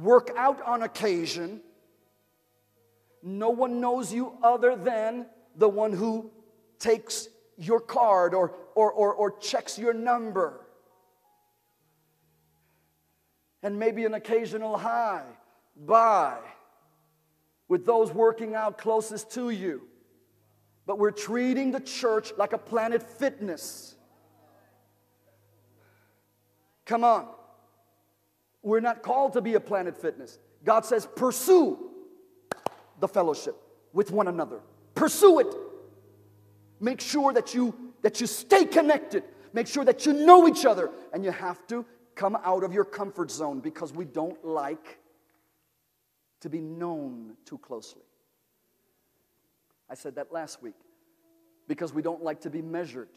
work 0.00 0.30
out 0.36 0.62
on 0.62 0.84
occasion. 0.84 1.60
No 3.20 3.50
one 3.50 3.80
knows 3.80 4.14
you 4.14 4.34
other 4.44 4.76
than 4.76 5.26
the 5.56 5.68
one 5.68 5.92
who 5.92 6.30
takes 6.78 7.28
your 7.58 7.80
card 7.80 8.32
or, 8.32 8.54
or, 8.76 8.92
or, 8.92 9.12
or 9.12 9.36
checks 9.38 9.76
your 9.76 9.92
number. 9.92 10.60
And 13.62 13.78
maybe 13.78 14.04
an 14.04 14.14
occasional 14.14 14.78
hi, 14.78 15.22
bye, 15.76 16.38
with 17.68 17.84
those 17.84 18.10
working 18.12 18.54
out 18.54 18.78
closest 18.78 19.30
to 19.32 19.50
you 19.50 19.82
but 20.90 20.98
we're 20.98 21.12
treating 21.12 21.70
the 21.70 21.78
church 21.78 22.32
like 22.36 22.52
a 22.52 22.58
planet 22.58 23.00
fitness. 23.00 23.94
Come 26.84 27.04
on. 27.04 27.28
We're 28.60 28.80
not 28.80 29.04
called 29.04 29.34
to 29.34 29.40
be 29.40 29.54
a 29.54 29.60
planet 29.60 29.96
fitness. 29.96 30.40
God 30.64 30.84
says, 30.84 31.06
pursue 31.14 31.78
the 32.98 33.06
fellowship 33.06 33.54
with 33.92 34.10
one 34.10 34.26
another. 34.26 34.62
Pursue 34.96 35.38
it. 35.38 35.54
Make 36.80 37.00
sure 37.00 37.32
that 37.34 37.54
you 37.54 37.72
that 38.02 38.20
you 38.20 38.26
stay 38.26 38.64
connected. 38.64 39.22
Make 39.52 39.68
sure 39.68 39.84
that 39.84 40.06
you 40.06 40.12
know 40.12 40.48
each 40.48 40.66
other. 40.66 40.90
And 41.12 41.24
you 41.24 41.30
have 41.30 41.64
to 41.68 41.86
come 42.20 42.36
out 42.44 42.64
of 42.64 42.74
your 42.74 42.84
comfort 42.84 43.30
zone 43.30 43.60
because 43.60 43.94
we 43.94 44.04
don't 44.04 44.44
like 44.44 44.98
to 46.40 46.50
be 46.50 46.60
known 46.60 47.34
too 47.46 47.56
closely. 47.56 48.02
I 49.88 49.94
said 49.94 50.16
that 50.16 50.30
last 50.30 50.62
week 50.62 50.74
because 51.66 51.94
we 51.94 52.02
don't 52.02 52.22
like 52.22 52.42
to 52.42 52.50
be 52.50 52.60
measured. 52.60 53.08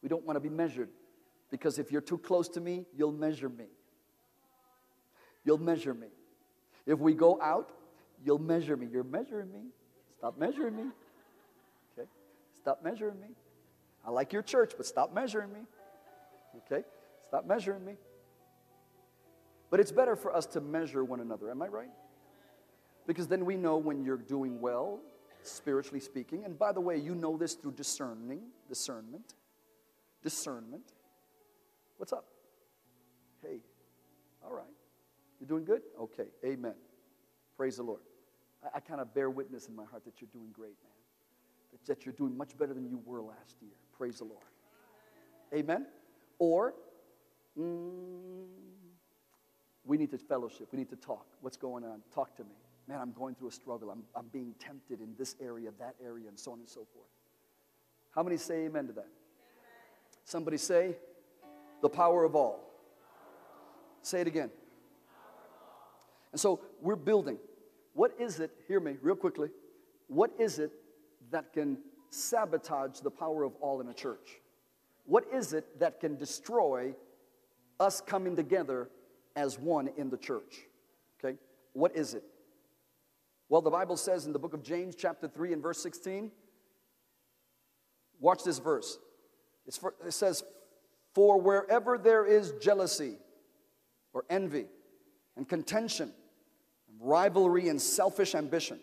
We 0.00 0.08
don't 0.08 0.24
want 0.24 0.36
to 0.36 0.40
be 0.40 0.48
measured 0.48 0.90
because 1.50 1.80
if 1.80 1.90
you're 1.90 2.00
too 2.00 2.18
close 2.18 2.48
to 2.50 2.60
me, 2.60 2.86
you'll 2.96 3.10
measure 3.10 3.48
me. 3.48 3.66
You'll 5.44 5.58
measure 5.58 5.92
me. 5.92 6.06
If 6.86 7.00
we 7.00 7.14
go 7.14 7.42
out, 7.42 7.72
you'll 8.24 8.38
measure 8.38 8.76
me. 8.76 8.86
You're 8.92 9.02
measuring 9.02 9.50
me. 9.50 9.64
Stop 10.18 10.38
measuring 10.38 10.76
me. 10.76 10.84
Okay? 11.98 12.08
Stop 12.54 12.84
measuring 12.84 13.20
me. 13.20 13.30
I 14.06 14.12
like 14.12 14.32
your 14.32 14.42
church, 14.42 14.74
but 14.76 14.86
stop 14.86 15.12
measuring 15.12 15.52
me. 15.52 15.60
Okay? 16.58 16.84
Stop 17.28 17.46
measuring 17.46 17.84
me. 17.84 17.94
But 19.70 19.80
it's 19.80 19.92
better 19.92 20.16
for 20.16 20.34
us 20.34 20.46
to 20.46 20.60
measure 20.60 21.04
one 21.04 21.20
another. 21.20 21.50
Am 21.50 21.60
I 21.60 21.68
right? 21.68 21.90
Because 23.06 23.28
then 23.28 23.44
we 23.44 23.56
know 23.56 23.76
when 23.76 24.02
you're 24.02 24.16
doing 24.16 24.60
well 24.60 25.00
spiritually 25.42 26.00
speaking. 26.00 26.44
And 26.44 26.58
by 26.58 26.72
the 26.72 26.80
way, 26.80 26.96
you 26.96 27.14
know 27.14 27.36
this 27.36 27.54
through 27.54 27.72
discerning, 27.72 28.42
discernment. 28.68 29.34
Discernment. 30.22 30.92
What's 31.98 32.12
up? 32.12 32.24
Hey, 33.42 33.60
all 34.44 34.52
right. 34.52 34.66
You're 35.40 35.48
doing 35.48 35.64
good? 35.64 35.82
Okay, 36.00 36.26
amen. 36.44 36.74
Praise 37.56 37.76
the 37.76 37.82
Lord. 37.82 38.00
I, 38.64 38.78
I 38.78 38.80
kind 38.80 39.00
of 39.00 39.14
bear 39.14 39.30
witness 39.30 39.68
in 39.68 39.76
my 39.76 39.84
heart 39.84 40.04
that 40.04 40.20
you're 40.20 40.30
doing 40.32 40.50
great, 40.52 40.76
man. 40.82 40.92
That, 41.72 41.86
that 41.86 42.06
you're 42.06 42.14
doing 42.14 42.36
much 42.36 42.56
better 42.58 42.74
than 42.74 42.88
you 42.88 43.00
were 43.04 43.22
last 43.22 43.56
year. 43.60 43.72
Praise 43.96 44.18
the 44.18 44.24
Lord. 44.24 44.42
Amen. 45.54 45.86
Or, 46.38 46.74
mm, 47.58 48.46
we 49.84 49.96
need 49.96 50.10
to 50.10 50.18
fellowship. 50.18 50.68
We 50.72 50.78
need 50.78 50.90
to 50.90 50.96
talk. 50.96 51.26
What's 51.40 51.56
going 51.56 51.84
on? 51.84 52.02
Talk 52.14 52.36
to 52.36 52.44
me 52.44 52.50
man, 52.88 53.00
I'm 53.00 53.12
going 53.12 53.34
through 53.34 53.48
a 53.48 53.52
struggle. 53.52 53.90
I'm, 53.90 54.02
I'm 54.16 54.26
being 54.32 54.54
tempted 54.58 55.00
in 55.00 55.14
this 55.18 55.36
area, 55.40 55.70
that 55.78 55.94
area, 56.02 56.28
and 56.28 56.38
so 56.38 56.52
on 56.52 56.60
and 56.60 56.68
so 56.68 56.86
forth. 56.92 57.06
How 58.14 58.22
many 58.22 58.38
say 58.38 58.64
amen 58.64 58.86
to 58.86 58.92
that? 58.94 59.08
Somebody 60.24 60.56
say, 60.56 60.96
the 61.82 61.88
power 61.88 62.24
of 62.24 62.34
all. 62.34 62.60
Say 64.02 64.22
it 64.22 64.26
again. 64.26 64.50
And 66.32 66.40
so 66.40 66.60
we're 66.80 66.96
building. 66.96 67.38
What 67.92 68.12
is 68.18 68.40
it, 68.40 68.50
hear 68.66 68.80
me 68.80 68.96
real 69.02 69.16
quickly, 69.16 69.48
what 70.08 70.30
is 70.38 70.58
it 70.58 70.72
that 71.30 71.52
can 71.52 71.78
sabotage 72.10 73.00
the 73.00 73.10
power 73.10 73.44
of 73.44 73.52
all 73.60 73.80
in 73.80 73.88
a 73.88 73.94
church? 73.94 74.40
What 75.04 75.24
is 75.32 75.52
it 75.52 75.78
that 75.78 76.00
can 76.00 76.16
destroy 76.16 76.94
us 77.80 78.00
coming 78.00 78.36
together 78.36 78.88
as 79.36 79.58
one 79.58 79.88
in 79.96 80.10
the 80.10 80.16
church? 80.16 80.66
Okay? 81.18 81.36
What 81.72 81.96
is 81.96 82.14
it? 82.14 82.24
Well, 83.48 83.62
the 83.62 83.70
Bible 83.70 83.96
says 83.96 84.26
in 84.26 84.32
the 84.32 84.38
book 84.38 84.52
of 84.52 84.62
James, 84.62 84.94
chapter 84.94 85.26
3, 85.26 85.54
and 85.54 85.62
verse 85.62 85.82
16, 85.82 86.30
watch 88.20 88.44
this 88.44 88.58
verse. 88.58 88.98
For, 89.80 89.94
it 90.06 90.12
says, 90.12 90.44
For 91.14 91.40
wherever 91.40 91.96
there 91.96 92.26
is 92.26 92.52
jealousy 92.60 93.16
or 94.12 94.24
envy 94.28 94.66
and 95.36 95.48
contention, 95.48 96.12
rivalry 97.00 97.68
and 97.68 97.80
selfish 97.80 98.34
ambition, 98.34 98.80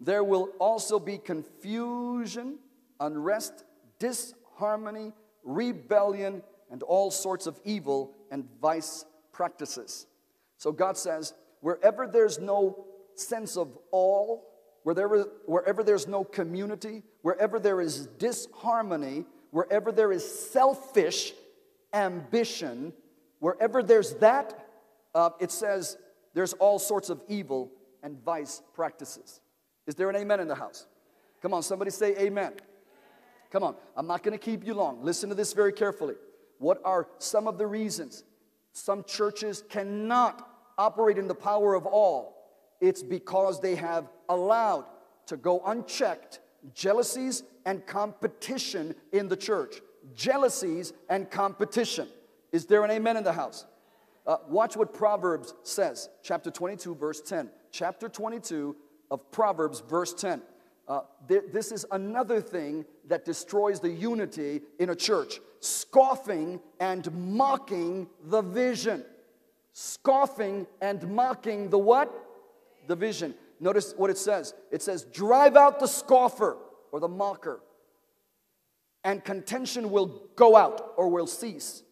there 0.00 0.22
will 0.22 0.50
also 0.60 1.00
be 1.00 1.18
confusion, 1.18 2.58
unrest, 3.00 3.64
disharmony, 3.98 5.12
rebellion, 5.42 6.42
and 6.70 6.82
all 6.82 7.10
sorts 7.10 7.46
of 7.46 7.58
evil 7.64 8.14
and 8.30 8.44
vice 8.60 9.04
practices. 9.32 10.06
So 10.56 10.72
God 10.72 10.96
says, 10.96 11.34
wherever 11.60 12.06
there's 12.06 12.38
no 12.38 12.86
sense 13.14 13.56
of 13.56 13.76
all, 13.90 14.48
wherever, 14.82 15.28
wherever 15.46 15.82
there's 15.82 16.06
no 16.06 16.24
community, 16.24 17.02
wherever 17.22 17.58
there 17.58 17.80
is 17.80 18.06
disharmony, 18.18 19.24
wherever 19.50 19.92
there 19.92 20.12
is 20.12 20.50
selfish 20.50 21.32
ambition, 21.92 22.92
wherever 23.40 23.82
there's 23.82 24.14
that, 24.14 24.66
uh, 25.14 25.30
it 25.40 25.50
says 25.50 25.96
there's 26.34 26.52
all 26.54 26.78
sorts 26.78 27.10
of 27.10 27.20
evil 27.28 27.70
and 28.02 28.22
vice 28.24 28.62
practices. 28.74 29.40
Is 29.86 29.94
there 29.94 30.10
an 30.10 30.16
amen 30.16 30.40
in 30.40 30.48
the 30.48 30.54
house? 30.54 30.86
Come 31.40 31.54
on, 31.54 31.62
somebody 31.62 31.90
say 31.90 32.16
amen. 32.18 32.52
Come 33.50 33.62
on, 33.62 33.76
I'm 33.96 34.06
not 34.06 34.22
to 34.22 34.38
keep 34.38 34.66
you 34.66 34.74
long. 34.74 35.02
Listen 35.02 35.28
to 35.30 35.34
this 35.34 35.52
very 35.52 35.72
carefully. 35.72 36.14
What 36.58 36.80
are 36.84 37.08
some 37.18 37.46
of 37.46 37.58
the 37.58 37.66
reasons 37.66 38.24
some 38.72 39.04
churches 39.04 39.64
cannot 39.68 40.48
operate 40.76 41.18
in 41.18 41.28
the 41.28 41.34
power 41.34 41.74
of 41.74 41.86
all? 41.86 42.36
It's 42.80 43.02
because 43.02 43.60
they 43.60 43.74
have 43.74 44.08
allowed 44.28 44.84
to 45.26 45.36
go 45.36 45.62
unchecked 45.66 46.40
jealousies 46.74 47.42
and 47.66 47.86
competition 47.86 48.94
in 49.12 49.28
the 49.28 49.36
church. 49.36 49.80
Jealousies 50.14 50.92
and 51.08 51.30
competition. 51.30 52.08
Is 52.52 52.66
there 52.66 52.84
an 52.84 52.90
amen 52.90 53.16
in 53.16 53.24
the 53.24 53.32
house? 53.32 53.66
Uh, 54.26 54.36
watch 54.48 54.76
what 54.76 54.92
Proverbs 54.92 55.54
says, 55.62 56.08
chapter 56.22 56.50
22, 56.50 56.94
verse 56.94 57.20
10. 57.20 57.50
Chapter 57.70 58.08
22, 58.08 58.76
of 59.10 59.30
Proverbs, 59.30 59.80
verse 59.80 60.14
10. 60.14 60.42
Uh, 60.86 61.00
th- 61.28 61.44
this 61.52 61.72
is 61.72 61.84
another 61.92 62.40
thing 62.40 62.84
that 63.06 63.24
destroys 63.24 63.80
the 63.80 63.90
unity 63.90 64.62
in 64.78 64.90
a 64.90 64.94
church 64.94 65.40
scoffing 65.60 66.60
and 66.80 67.10
mocking 67.12 68.08
the 68.24 68.42
vision. 68.42 69.04
Scoffing 69.72 70.66
and 70.80 71.08
mocking 71.08 71.70
the 71.70 71.78
what? 71.78 72.12
The 72.86 72.96
vision. 72.96 73.34
Notice 73.60 73.94
what 73.96 74.10
it 74.10 74.18
says 74.18 74.54
it 74.70 74.82
says, 74.82 75.04
Drive 75.04 75.56
out 75.56 75.80
the 75.80 75.86
scoffer 75.86 76.56
or 76.92 77.00
the 77.00 77.08
mocker, 77.08 77.60
and 79.04 79.24
contention 79.24 79.90
will 79.90 80.28
go 80.36 80.56
out 80.56 80.94
or 80.96 81.08
will 81.08 81.26
cease. 81.26 81.82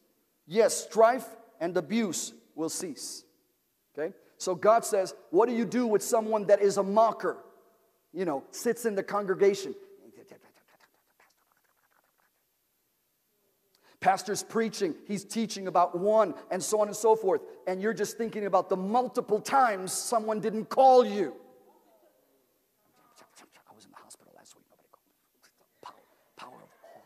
Yes, 0.46 0.74
strife 0.74 1.26
and 1.61 1.76
abuse 1.76 2.33
will 2.55 2.68
cease. 2.68 3.24
Okay? 3.96 4.14
So 4.38 4.55
God 4.55 4.85
says, 4.85 5.14
What 5.31 5.48
do 5.48 5.55
you 5.55 5.64
do 5.64 5.87
with 5.87 6.02
someone 6.02 6.46
that 6.46 6.61
is 6.61 6.76
a 6.76 6.83
mocker? 6.83 7.38
You 8.12 8.24
know, 8.24 8.44
sits 8.50 8.87
in 8.87 8.94
the 8.94 9.02
congregation. 9.02 9.74
Pastor's 14.00 14.42
preaching, 14.42 14.94
he's 15.06 15.24
teaching 15.24 15.68
about 15.68 15.98
one, 15.98 16.35
and 16.50 16.62
so 16.62 16.80
on 16.80 16.88
and 16.88 16.96
so 16.96 17.16
forth. 17.16 17.40
And 17.66 17.80
you're 17.80 17.94
just 17.94 18.18
thinking 18.18 18.46
about 18.46 18.68
the 18.68 18.76
multiple 18.76 19.40
times 19.40 19.92
someone 19.92 20.40
didn't 20.40 20.66
call 20.66 21.04
you. 21.04 21.35
I 23.68 23.74
was 23.74 23.85
in 23.85 23.90
the 23.90 23.96
hospital 23.96 24.32
last 24.37 24.54
week, 24.54 24.64
nobody 24.70 24.88
called 24.92 25.04
me. 25.06 25.12
Power, 25.82 25.94
power 26.37 26.56
of 26.56 26.62
all. 26.62 27.02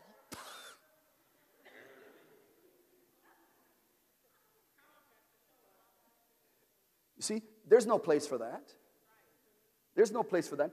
You 7.17 7.23
see, 7.23 7.41
there's 7.67 7.85
no 7.85 7.97
place 7.97 8.27
for 8.27 8.37
that. 8.39 8.73
There's 9.95 10.11
no 10.11 10.23
place 10.23 10.47
for 10.47 10.57
that. 10.57 10.71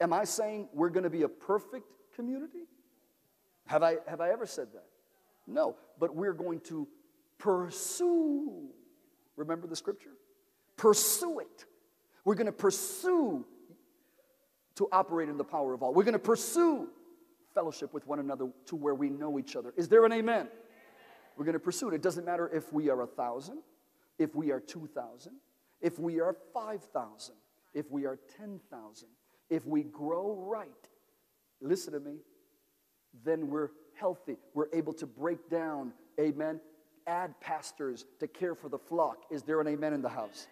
Am 0.00 0.12
I 0.12 0.24
saying 0.24 0.68
we're 0.72 0.88
going 0.88 1.04
to 1.04 1.10
be 1.10 1.22
a 1.22 1.28
perfect 1.28 1.86
community? 2.16 2.66
Have 3.66 3.82
I, 3.82 3.96
have 4.06 4.20
I 4.20 4.30
ever 4.30 4.46
said 4.46 4.68
that? 4.74 4.86
No, 5.46 5.76
but 5.98 6.14
we're 6.14 6.32
going 6.32 6.60
to 6.60 6.88
pursue. 7.38 8.68
Remember 9.36 9.66
the 9.66 9.76
scripture? 9.76 10.12
Pursue 10.76 11.40
it. 11.40 11.64
We're 12.24 12.34
going 12.34 12.46
to 12.46 12.52
pursue 12.52 13.44
to 14.76 14.88
operate 14.90 15.28
in 15.28 15.36
the 15.36 15.44
power 15.44 15.74
of 15.74 15.82
all. 15.82 15.92
We're 15.94 16.04
going 16.04 16.14
to 16.14 16.18
pursue 16.18 16.88
fellowship 17.54 17.94
with 17.94 18.06
one 18.06 18.18
another 18.18 18.48
to 18.66 18.76
where 18.76 18.94
we 18.94 19.08
know 19.08 19.38
each 19.38 19.56
other. 19.56 19.72
Is 19.76 19.88
there 19.88 20.04
an 20.04 20.12
amen? 20.12 20.48
We're 21.36 21.44
going 21.44 21.54
to 21.54 21.60
pursue 21.60 21.88
it. 21.88 21.94
It 21.94 22.02
doesn't 22.02 22.24
matter 22.24 22.48
if 22.52 22.72
we 22.72 22.90
are 22.90 23.02
a 23.02 23.06
thousand, 23.06 23.62
if 24.18 24.34
we 24.34 24.50
are 24.50 24.60
2,000, 24.60 25.32
if 25.80 25.98
we 25.98 26.20
are 26.20 26.36
5,000, 26.52 27.34
if 27.72 27.90
we 27.90 28.06
are 28.06 28.18
10,000, 28.36 29.08
if 29.50 29.66
we 29.66 29.82
grow 29.84 30.34
right, 30.48 30.68
listen 31.60 31.92
to 31.92 32.00
me, 32.00 32.16
then 33.24 33.48
we're 33.48 33.70
healthy. 33.94 34.36
We're 34.54 34.72
able 34.72 34.92
to 34.94 35.06
break 35.06 35.48
down, 35.48 35.92
amen, 36.18 36.60
add 37.06 37.38
pastors 37.40 38.06
to 38.20 38.26
care 38.26 38.54
for 38.54 38.68
the 38.68 38.78
flock. 38.78 39.24
Is 39.30 39.42
there 39.42 39.60
an 39.60 39.68
amen 39.68 39.92
in 39.92 40.02
the 40.02 40.08
house? 40.08 40.46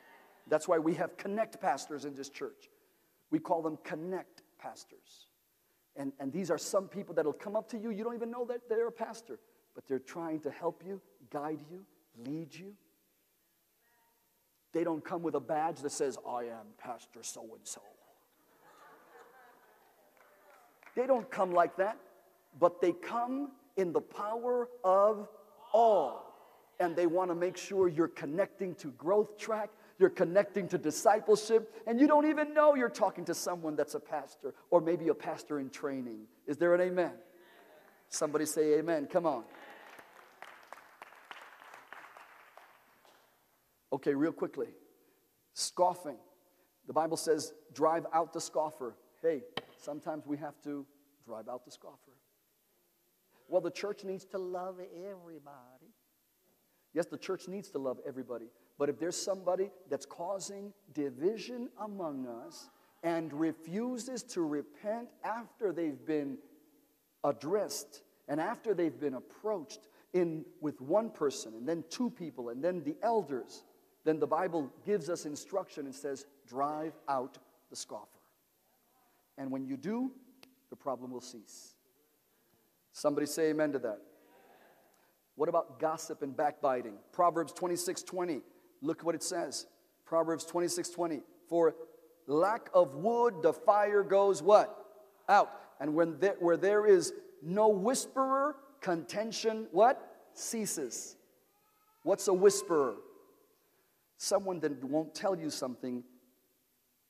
That's 0.49 0.69
why 0.69 0.79
we 0.79 0.95
have 0.95 1.17
connect 1.17 1.61
pastors 1.61 2.05
in 2.05 2.15
this 2.15 2.29
church. 2.29 2.69
We 3.31 3.39
call 3.39 3.63
them 3.63 3.79
connect 3.85 4.43
pastors. 4.59 5.27
And, 5.97 6.13
and 6.21 6.33
these 6.33 6.51
are 6.51 6.59
some 6.59 6.89
people 6.89 7.15
that'll 7.15 7.33
come 7.33 7.57
up 7.57 7.69
to 7.71 7.79
you. 7.79 7.91
You 7.91 8.05
don't 8.05 8.15
even 8.15 8.31
know 8.31 8.45
that 8.47 8.69
they're 8.69 8.89
a 8.89 8.93
pastor, 8.93 9.39
but 9.75 9.87
they're 9.87 9.99
trying 9.99 10.41
to 10.41 10.51
help 10.51 10.83
you, 10.87 11.01
guide 11.31 11.61
you, 11.71 11.85
lead 12.25 12.55
you. 12.55 12.75
They 14.73 14.85
don't 14.85 15.05
come 15.05 15.23
with 15.23 15.35
a 15.35 15.41
badge 15.41 15.81
that 15.81 15.93
says, 15.93 16.17
I 16.27 16.45
am 16.45 16.67
Pastor 16.79 17.23
so 17.23 17.43
and 17.43 17.61
so. 17.65 17.83
They 20.97 21.07
don't 21.07 21.31
come 21.31 21.53
like 21.53 21.77
that, 21.77 21.99
but 22.59 22.81
they 22.81 22.93
come 22.93 23.53
in 23.77 23.93
the 23.93 24.01
power 24.01 24.69
of 24.85 25.29
all. 25.73 26.29
And 26.81 26.97
they 26.97 27.07
want 27.07 27.31
to 27.31 27.35
make 27.35 27.57
sure 27.57 27.89
you're 27.89 28.09
connecting 28.09 28.75
to 28.77 28.89
growth 28.93 29.39
track, 29.39 29.71
you're 29.99 30.11
connecting 30.11 30.67
to 30.69 30.79
discipleship, 30.79 31.73
and 31.87 32.01
you 32.01 32.09
don't 32.09 32.27
even 32.27 32.55
know 32.55 32.75
you're 32.75 32.89
talking 32.89 33.25
to 33.27 33.35
someone 33.35 33.77
that's 33.77 33.95
a 33.95 34.01
pastor 34.01 34.55
or 34.71 34.81
maybe 34.81 35.09
a 35.09 35.15
pastor 35.15 35.61
in 35.61 35.71
training. 35.71 36.23
Is 36.47 36.57
there 36.57 36.75
an 36.75 36.81
amen? 36.81 37.13
Somebody 38.09 38.47
say 38.47 38.79
amen. 38.79 39.07
Come 39.07 39.27
on. 39.27 39.45
Okay, 43.93 44.15
real 44.15 44.33
quickly. 44.33 44.69
Scoffing. 45.55 46.17
The 46.87 46.93
Bible 46.93 47.17
says, 47.17 47.53
drive 47.73 48.07
out 48.13 48.33
the 48.33 48.41
scoffer. 48.41 48.97
Hey, 49.23 49.43
sometimes 49.77 50.27
we 50.27 50.37
have 50.39 50.61
to 50.65 50.85
drive 51.25 51.49
out 51.49 51.65
the 51.65 51.71
scoffer. 51.71 52.13
Well, 53.53 53.61
the 53.61 53.71
church 53.71 54.03
needs 54.03 54.25
to 54.29 54.39
love 54.39 54.77
everybody. 54.81 55.93
Yes, 56.95 57.05
the 57.05 57.19
church 57.19 57.49
needs 57.49 57.69
to 57.73 57.79
love 57.79 57.99
everybody. 58.07 58.47
But 58.79 58.89
if 58.89 58.99
there's 58.99 59.15
somebody 59.15 59.71
that's 59.91 60.07
causing 60.07 60.73
division 60.95 61.69
among 61.79 62.27
us 62.27 62.71
and 63.03 63.31
refuses 63.31 64.23
to 64.23 64.41
repent 64.41 65.09
after 65.23 65.71
they've 65.71 66.03
been 66.07 66.39
addressed 67.25 68.01
and 68.27 68.41
after 68.41 68.73
they've 68.73 68.99
been 68.99 69.15
approached 69.15 69.89
in 70.15 70.47
with 70.63 70.81
one 70.81 71.11
person 71.11 71.53
and 71.53 71.69
then 71.69 71.85
two 71.91 72.09
people 72.09 72.49
and 72.49 72.65
then 72.65 72.83
the 72.83 72.97
elders, 73.03 73.65
then 74.05 74.19
the 74.19 74.27
Bible 74.27 74.73
gives 74.87 75.11
us 75.11 75.27
instruction 75.27 75.85
and 75.85 75.95
says, 75.95 76.25
drive 76.49 76.95
out 77.07 77.37
the 77.69 77.77
scoffer. 77.77 78.07
And 79.37 79.51
when 79.51 79.67
you 79.67 79.77
do, 79.77 80.11
the 80.71 80.77
problem 80.77 81.11
will 81.11 81.21
cease. 81.21 81.75
Somebody 82.93 83.27
say 83.27 83.51
amen 83.51 83.73
to 83.73 83.79
that. 83.81 83.99
What 85.35 85.49
about 85.49 85.81
gossip 85.81 86.23
and 86.23 86.37
backbiting? 86.37 86.95
Proverbs 87.13 87.53
26 87.53 88.03
20. 88.03 88.43
Look 88.83 89.03
what 89.03 89.15
it 89.15 89.23
says. 89.23 89.67
Proverbs 90.05 90.45
26 90.45 90.91
20. 90.91 91.21
For 91.49 91.75
lack 92.27 92.69
of 92.75 92.97
wood, 92.97 93.43
the 93.43 93.53
fire 93.53 94.03
goes 94.03 94.43
what? 94.43 94.77
Out. 95.29 95.51
And 95.81 95.95
when 95.95 96.19
there, 96.21 96.37
where 96.39 96.57
there 96.57 96.87
is 96.87 97.13
no 97.43 97.69
whisperer, 97.69 98.57
contention 98.81 99.67
what? 99.73 100.29
Ceases. 100.35 101.17
What's 102.03 102.29
a 102.29 102.35
whisperer? 102.35 102.97
Someone 104.19 104.61
that 104.61 104.85
won't 104.85 105.15
tell 105.15 105.37
you 105.37 105.51
something 105.51 106.05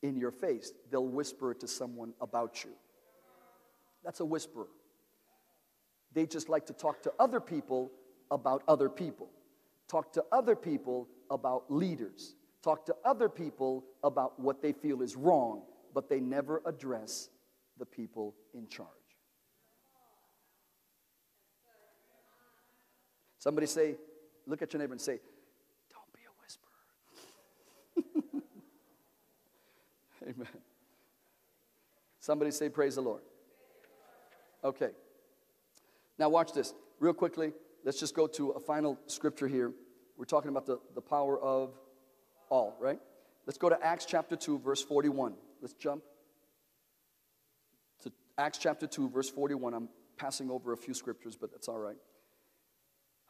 in 0.03 0.17
your 0.17 0.31
face, 0.31 0.73
they'll 0.91 1.07
whisper 1.07 1.53
it 1.53 1.61
to 1.61 1.69
someone 1.69 2.13
about 2.21 2.65
you. 2.65 2.71
That's 4.05 4.21
a 4.21 4.25
whisperer. 4.25 4.67
They 6.15 6.27
just 6.27 6.49
like 6.49 6.67
to 6.67 6.73
talk 6.73 7.03
to 7.03 7.13
other 7.19 7.41
people 7.41 7.91
about 8.31 8.63
other 8.69 8.89
people, 8.89 9.29
talk 9.89 10.13
to 10.15 10.25
other 10.33 10.57
people 10.57 11.09
about 11.31 11.71
leaders, 11.71 12.35
talk 12.63 12.87
to 12.87 12.95
other 13.05 13.29
people 13.29 13.85
about 14.03 14.39
what 14.39 14.63
they 14.63 14.73
feel 14.73 15.03
is 15.03 15.17
wrong, 15.17 15.63
but 15.95 16.09
they 16.09 16.21
never 16.21 16.63
address 16.67 17.29
the 17.79 17.87
people 17.87 18.35
in 18.55 18.67
charge. 18.69 18.89
Somebody 23.39 23.67
say, 23.67 23.97
look 24.47 24.63
at 24.63 24.73
your 24.73 24.81
neighbor 24.81 24.93
and 24.93 25.01
say, 25.01 25.19
Don't 25.91 26.13
be 26.15 26.21
a 26.23 26.31
whisperer. 26.41 26.71
Amen. 30.31 30.47
Somebody 32.21 32.53
say, 32.53 32.69
Praise 32.69 32.95
the 32.95 33.01
Lord. 33.01 33.23
Okay. 34.63 34.91
Now, 36.23 36.29
watch 36.29 36.53
this 36.53 36.73
real 37.01 37.15
quickly. 37.15 37.53
Let's 37.85 37.99
just 37.99 38.15
go 38.15 38.29
to 38.29 38.51
a 38.51 38.61
final 38.61 38.97
scripture 39.09 39.49
here. 39.49 39.73
We're 40.17 40.25
talking 40.25 40.51
about 40.51 40.67
the, 40.67 40.79
the 40.95 41.01
power 41.01 41.37
of 41.37 41.75
all, 42.49 42.77
right? 42.79 43.01
Let's 43.45 43.59
go 43.59 43.69
to 43.69 43.85
Acts 43.85 44.05
chapter 44.05 44.37
2, 44.37 44.61
verse 44.61 44.81
41. 44.81 45.35
Let's 45.61 45.75
jump 45.75 46.05
to 48.05 48.13
Acts 48.39 48.59
chapter 48.59 48.87
2, 48.87 49.11
verse 49.11 49.29
41. 49.31 49.75
I'm 49.75 49.89
passing 50.17 50.49
over 50.49 50.73
a 50.73 50.77
few 50.77 50.95
scriptures, 50.95 51.35
but 51.35 51.51
that's 51.51 51.67
all 51.67 51.81
right. 51.81 51.97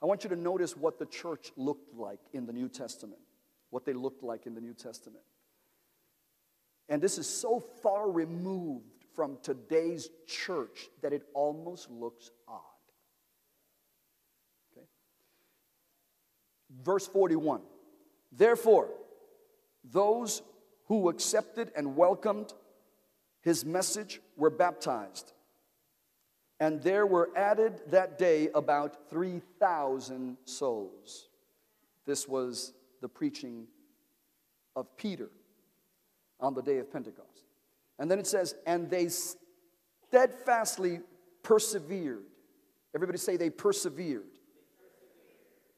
I 0.02 0.04
want 0.04 0.22
you 0.24 0.28
to 0.28 0.36
notice 0.36 0.76
what 0.76 0.98
the 0.98 1.06
church 1.06 1.50
looked 1.56 1.94
like 1.94 2.20
in 2.34 2.44
the 2.44 2.52
New 2.52 2.68
Testament, 2.68 3.22
what 3.70 3.86
they 3.86 3.94
looked 3.94 4.22
like 4.22 4.44
in 4.44 4.54
the 4.54 4.60
New 4.60 4.74
Testament. 4.74 5.24
And 6.90 7.00
this 7.00 7.16
is 7.16 7.26
so 7.26 7.64
far 7.82 8.10
removed 8.10 8.84
from 9.14 9.38
today's 9.42 10.10
church 10.26 10.90
that 11.00 11.14
it 11.14 11.22
almost 11.34 11.90
looks 11.90 12.30
odd. 12.46 12.60
Okay? 14.72 14.86
Verse 16.82 17.06
41 17.06 17.60
Therefore, 18.30 18.88
those 19.84 20.42
who 20.86 21.08
accepted 21.08 21.70
and 21.76 21.96
welcomed 21.96 22.52
his 23.40 23.64
message 23.64 24.20
were 24.36 24.50
baptized. 24.50 25.32
And 26.60 26.80
there 26.80 27.06
were 27.06 27.30
added 27.36 27.80
that 27.88 28.18
day 28.18 28.48
about 28.54 29.10
3,000 29.10 30.36
souls. 30.44 31.28
This 32.06 32.28
was 32.28 32.72
the 33.00 33.08
preaching 33.08 33.66
of 34.76 34.96
Peter 34.96 35.28
on 36.38 36.54
the 36.54 36.62
day 36.62 36.78
of 36.78 36.92
Pentecost. 36.92 37.46
And 37.98 38.10
then 38.10 38.18
it 38.18 38.26
says, 38.26 38.54
and 38.66 38.88
they 38.88 39.08
steadfastly 39.08 41.00
persevered. 41.42 42.24
Everybody 42.94 43.18
say 43.18 43.36
they 43.36 43.50
persevered. 43.50 44.31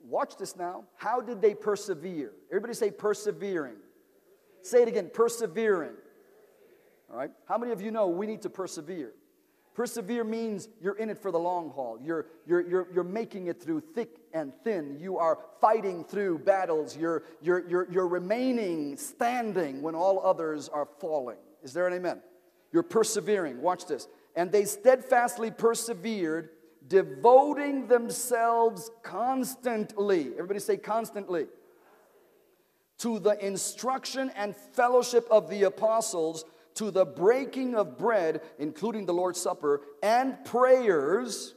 Watch 0.04 0.36
this 0.36 0.56
now. 0.56 0.84
How 0.96 1.20
did 1.20 1.40
they 1.40 1.54
persevere? 1.54 2.32
Everybody 2.50 2.74
say 2.74 2.90
persevering. 2.90 3.76
Say 4.62 4.82
it 4.82 4.88
again 4.88 5.10
persevering. 5.12 5.94
All 7.10 7.16
right? 7.16 7.30
How 7.46 7.58
many 7.58 7.72
of 7.72 7.80
you 7.80 7.90
know 7.90 8.08
we 8.08 8.26
need 8.26 8.42
to 8.42 8.50
persevere? 8.50 9.12
Persevere 9.74 10.22
means 10.22 10.68
you're 10.80 10.96
in 10.96 11.10
it 11.10 11.18
for 11.18 11.32
the 11.32 11.38
long 11.38 11.70
haul. 11.70 11.98
You're, 12.00 12.26
you're, 12.46 12.60
you're, 12.60 12.88
you're 12.94 13.04
making 13.04 13.48
it 13.48 13.60
through 13.60 13.80
thick 13.80 14.20
and 14.32 14.52
thin. 14.62 14.96
You 15.00 15.18
are 15.18 15.38
fighting 15.60 16.04
through 16.04 16.38
battles. 16.40 16.96
You're, 16.96 17.24
you're, 17.42 17.68
you're, 17.68 17.88
you're 17.90 18.06
remaining 18.06 18.96
standing 18.96 19.82
when 19.82 19.96
all 19.96 20.24
others 20.24 20.68
are 20.68 20.86
falling. 21.00 21.38
Is 21.64 21.72
there 21.72 21.88
an 21.88 21.94
amen? 21.94 22.20
You're 22.72 22.84
persevering. 22.84 23.60
Watch 23.60 23.86
this. 23.86 24.06
And 24.36 24.52
they 24.52 24.64
steadfastly 24.64 25.50
persevered, 25.50 26.50
devoting 26.94 27.88
themselves 27.88 28.88
constantly. 29.02 30.28
Everybody 30.34 30.60
say 30.60 30.76
constantly. 30.76 31.46
To 32.98 33.18
the 33.18 33.44
instruction 33.44 34.30
and 34.36 34.54
fellowship 34.54 35.26
of 35.28 35.50
the 35.50 35.64
apostles 35.64 36.44
to 36.74 36.92
the 36.92 37.04
breaking 37.04 37.74
of 37.74 37.98
bread, 37.98 38.42
including 38.60 39.06
the 39.06 39.14
Lord's 39.14 39.40
Supper, 39.40 39.80
and 40.04 40.44
prayers. 40.44 41.56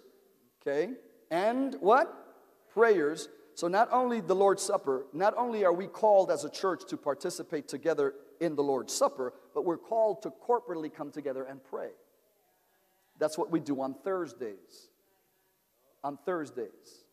Okay? 0.62 0.94
And 1.30 1.76
what? 1.82 2.36
Prayers. 2.74 3.30
So, 3.54 3.68
not 3.68 3.90
only 3.92 4.22
the 4.22 4.36
Lord's 4.36 4.64
Supper, 4.64 5.06
not 5.14 5.36
only 5.38 5.66
are 5.66 5.74
we 5.74 5.86
called 5.86 6.32
as 6.32 6.46
a 6.46 6.50
church 6.50 6.82
to 6.90 6.98
participate 6.98 7.68
together 7.68 8.16
in 8.40 8.56
the 8.56 8.64
Lord's 8.64 8.94
Supper, 8.94 9.34
but 9.54 9.66
we're 9.66 9.78
called 9.78 10.24
to 10.24 10.32
corporately 10.32 10.92
come 10.92 11.12
together 11.12 11.44
and 11.44 11.64
pray. 11.64 11.90
That's 13.20 13.38
what 13.38 13.52
we 13.52 13.60
do 13.60 13.82
on 13.82 13.94
Thursdays. 14.04 14.90
On 16.04 16.18
Thursdays. 16.26 17.06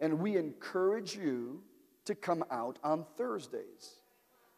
And 0.00 0.18
we 0.18 0.36
encourage 0.36 1.14
you 1.14 1.62
to 2.04 2.14
come 2.14 2.44
out 2.50 2.78
on 2.82 3.04
Thursdays. 3.16 4.00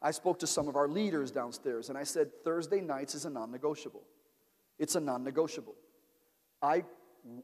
I 0.00 0.10
spoke 0.10 0.38
to 0.40 0.46
some 0.46 0.68
of 0.68 0.76
our 0.76 0.88
leaders 0.88 1.30
downstairs 1.30 1.88
and 1.88 1.98
I 1.98 2.04
said, 2.04 2.28
Thursday 2.44 2.80
nights 2.80 3.14
is 3.14 3.24
a 3.24 3.30
non 3.30 3.50
negotiable. 3.50 4.02
It's 4.78 4.96
a 4.96 5.00
non 5.00 5.24
negotiable. 5.24 5.74
I, 6.62 6.84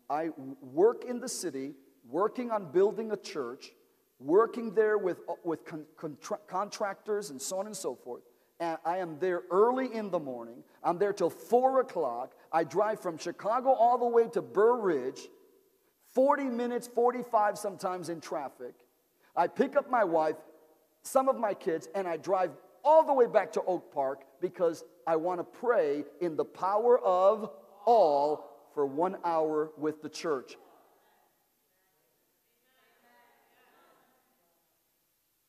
I 0.08 0.30
work 0.60 1.04
in 1.04 1.20
the 1.20 1.28
city, 1.28 1.74
working 2.08 2.50
on 2.50 2.70
building 2.72 3.12
a 3.12 3.16
church, 3.16 3.72
working 4.18 4.74
there 4.74 4.98
with, 4.98 5.20
with 5.44 5.64
con, 5.64 5.84
contra- 5.96 6.40
contractors 6.46 7.30
and 7.30 7.40
so 7.40 7.58
on 7.58 7.66
and 7.66 7.76
so 7.76 7.94
forth. 7.94 8.22
And 8.60 8.76
I 8.84 8.98
am 8.98 9.18
there 9.18 9.42
early 9.50 9.94
in 9.94 10.10
the 10.10 10.18
morning. 10.18 10.62
I'm 10.84 10.98
there 10.98 11.14
till 11.14 11.30
four 11.30 11.80
o'clock. 11.80 12.34
I 12.52 12.64
drive 12.64 13.00
from 13.00 13.16
Chicago 13.16 13.70
all 13.70 13.96
the 13.96 14.06
way 14.06 14.28
to 14.28 14.42
Burr 14.42 14.76
Ridge, 14.76 15.20
40 16.12 16.44
minutes, 16.44 16.88
45 16.88 17.58
sometimes 17.58 18.08
in 18.08 18.20
traffic. 18.20 18.74
I 19.36 19.46
pick 19.46 19.76
up 19.76 19.90
my 19.90 20.04
wife, 20.04 20.36
some 21.02 21.28
of 21.28 21.38
my 21.38 21.54
kids, 21.54 21.88
and 21.94 22.08
I 22.08 22.16
drive 22.16 22.50
all 22.84 23.04
the 23.04 23.12
way 23.12 23.26
back 23.26 23.52
to 23.52 23.62
Oak 23.62 23.92
Park 23.92 24.24
because 24.40 24.84
I 25.06 25.16
want 25.16 25.40
to 25.40 25.44
pray 25.44 26.04
in 26.20 26.36
the 26.36 26.44
power 26.44 26.98
of 26.98 27.50
all 27.86 28.50
for 28.74 28.86
one 28.86 29.16
hour 29.24 29.70
with 29.76 30.02
the 30.02 30.08
church. 30.08 30.56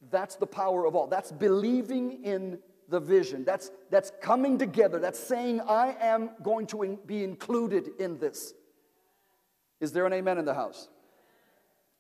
That's 0.09 0.35
the 0.35 0.47
power 0.47 0.85
of 0.85 0.95
all. 0.95 1.07
That's 1.07 1.31
believing 1.31 2.23
in 2.23 2.59
the 2.89 2.99
vision. 2.99 3.45
That's, 3.45 3.71
that's 3.89 4.11
coming 4.21 4.57
together. 4.57 4.99
That's 4.99 5.19
saying, 5.19 5.61
I 5.61 5.95
am 6.01 6.31
going 6.43 6.67
to 6.67 6.83
in, 6.83 6.97
be 7.05 7.23
included 7.23 7.91
in 7.99 8.17
this. 8.17 8.53
Is 9.81 9.91
there 9.91 10.05
an 10.05 10.13
amen 10.13 10.37
in 10.37 10.45
the 10.45 10.53
house? 10.53 10.87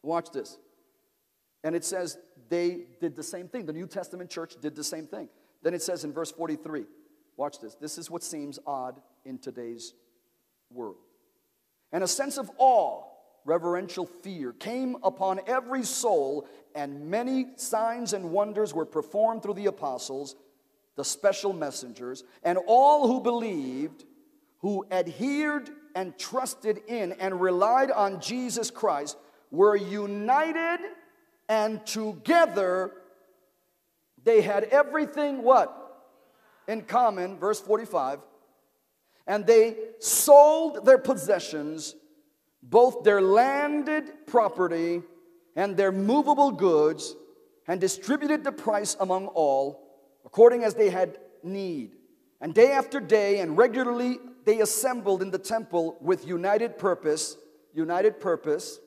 Watch 0.03 0.31
this. 0.31 0.57
And 1.63 1.75
it 1.75 1.83
says 1.83 2.17
they 2.49 2.85
did 3.01 3.15
the 3.15 3.23
same 3.23 3.47
thing. 3.47 3.65
The 3.65 3.73
New 3.73 3.87
Testament 3.87 4.29
church 4.29 4.55
did 4.61 4.75
the 4.75 4.83
same 4.83 5.07
thing. 5.07 5.27
Then 5.63 5.73
it 5.73 5.81
says 5.81 6.03
in 6.03 6.13
verse 6.13 6.31
43, 6.31 6.85
watch 7.37 7.59
this. 7.59 7.75
This 7.75 7.97
is 7.97 8.09
what 8.09 8.23
seems 8.23 8.59
odd 8.65 9.01
in 9.25 9.37
today's 9.37 9.93
world. 10.71 10.97
And 11.91 12.03
a 12.03 12.07
sense 12.07 12.37
of 12.37 12.49
awe, 12.57 13.03
reverential 13.45 14.05
fear, 14.05 14.53
came 14.53 14.97
upon 15.03 15.41
every 15.45 15.83
soul, 15.83 16.47
and 16.73 17.09
many 17.09 17.47
signs 17.57 18.13
and 18.13 18.31
wonders 18.31 18.73
were 18.73 18.85
performed 18.85 19.43
through 19.43 19.55
the 19.55 19.65
apostles, 19.65 20.35
the 20.95 21.05
special 21.05 21.53
messengers, 21.53 22.23
and 22.43 22.57
all 22.67 23.07
who 23.07 23.21
believed, 23.21 24.05
who 24.59 24.85
adhered 24.91 25.69
and 25.95 26.17
trusted 26.17 26.81
in 26.87 27.13
and 27.13 27.41
relied 27.41 27.91
on 27.91 28.21
Jesus 28.21 28.71
Christ, 28.71 29.17
were 29.51 29.75
united 29.75 30.79
and 31.49 31.85
together 31.85 32.93
they 34.23 34.41
had 34.41 34.65
everything 34.65 35.43
what? 35.43 35.77
In 36.67 36.83
common, 36.83 37.37
verse 37.37 37.59
45. 37.59 38.19
And 39.27 39.45
they 39.45 39.75
sold 39.99 40.85
their 40.85 40.97
possessions, 40.97 41.95
both 42.63 43.03
their 43.03 43.21
landed 43.21 44.27
property 44.27 45.01
and 45.55 45.75
their 45.75 45.91
movable 45.91 46.51
goods, 46.51 47.15
and 47.67 47.79
distributed 47.81 48.43
the 48.43 48.51
price 48.51 48.95
among 48.99 49.27
all, 49.27 49.99
according 50.25 50.63
as 50.63 50.73
they 50.73 50.89
had 50.89 51.17
need. 51.43 51.95
And 52.39 52.53
day 52.53 52.71
after 52.71 52.99
day, 52.99 53.39
and 53.39 53.57
regularly 53.57 54.19
they 54.45 54.61
assembled 54.61 55.21
in 55.21 55.31
the 55.31 55.39
temple 55.39 55.97
with 56.01 56.27
united 56.27 56.77
purpose, 56.77 57.37
united 57.73 58.19
purpose, 58.19 58.79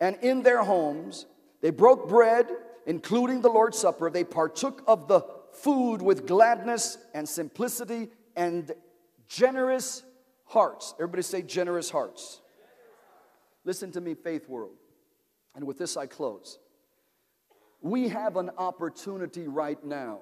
and 0.00 0.16
in 0.22 0.42
their 0.42 0.62
homes 0.62 1.26
they 1.60 1.70
broke 1.70 2.08
bread, 2.08 2.48
including 2.86 3.40
the 3.40 3.48
Lord's 3.48 3.78
Supper. 3.78 4.10
They 4.10 4.24
partook 4.24 4.82
of 4.86 5.08
the 5.08 5.22
food 5.52 6.02
with 6.02 6.26
gladness 6.26 6.98
and 7.14 7.28
simplicity 7.28 8.08
and 8.36 8.70
generous 9.26 10.02
hearts. 10.44 10.94
Everybody 10.98 11.22
say 11.22 11.42
generous 11.42 11.90
hearts. 11.90 12.40
Listen 13.64 13.90
to 13.92 14.00
me, 14.00 14.14
faith 14.14 14.48
world. 14.48 14.76
And 15.54 15.66
with 15.66 15.78
this, 15.78 15.96
I 15.96 16.06
close. 16.06 16.58
We 17.80 18.08
have 18.08 18.36
an 18.36 18.50
opportunity 18.58 19.46
right 19.46 19.82
now 19.84 20.20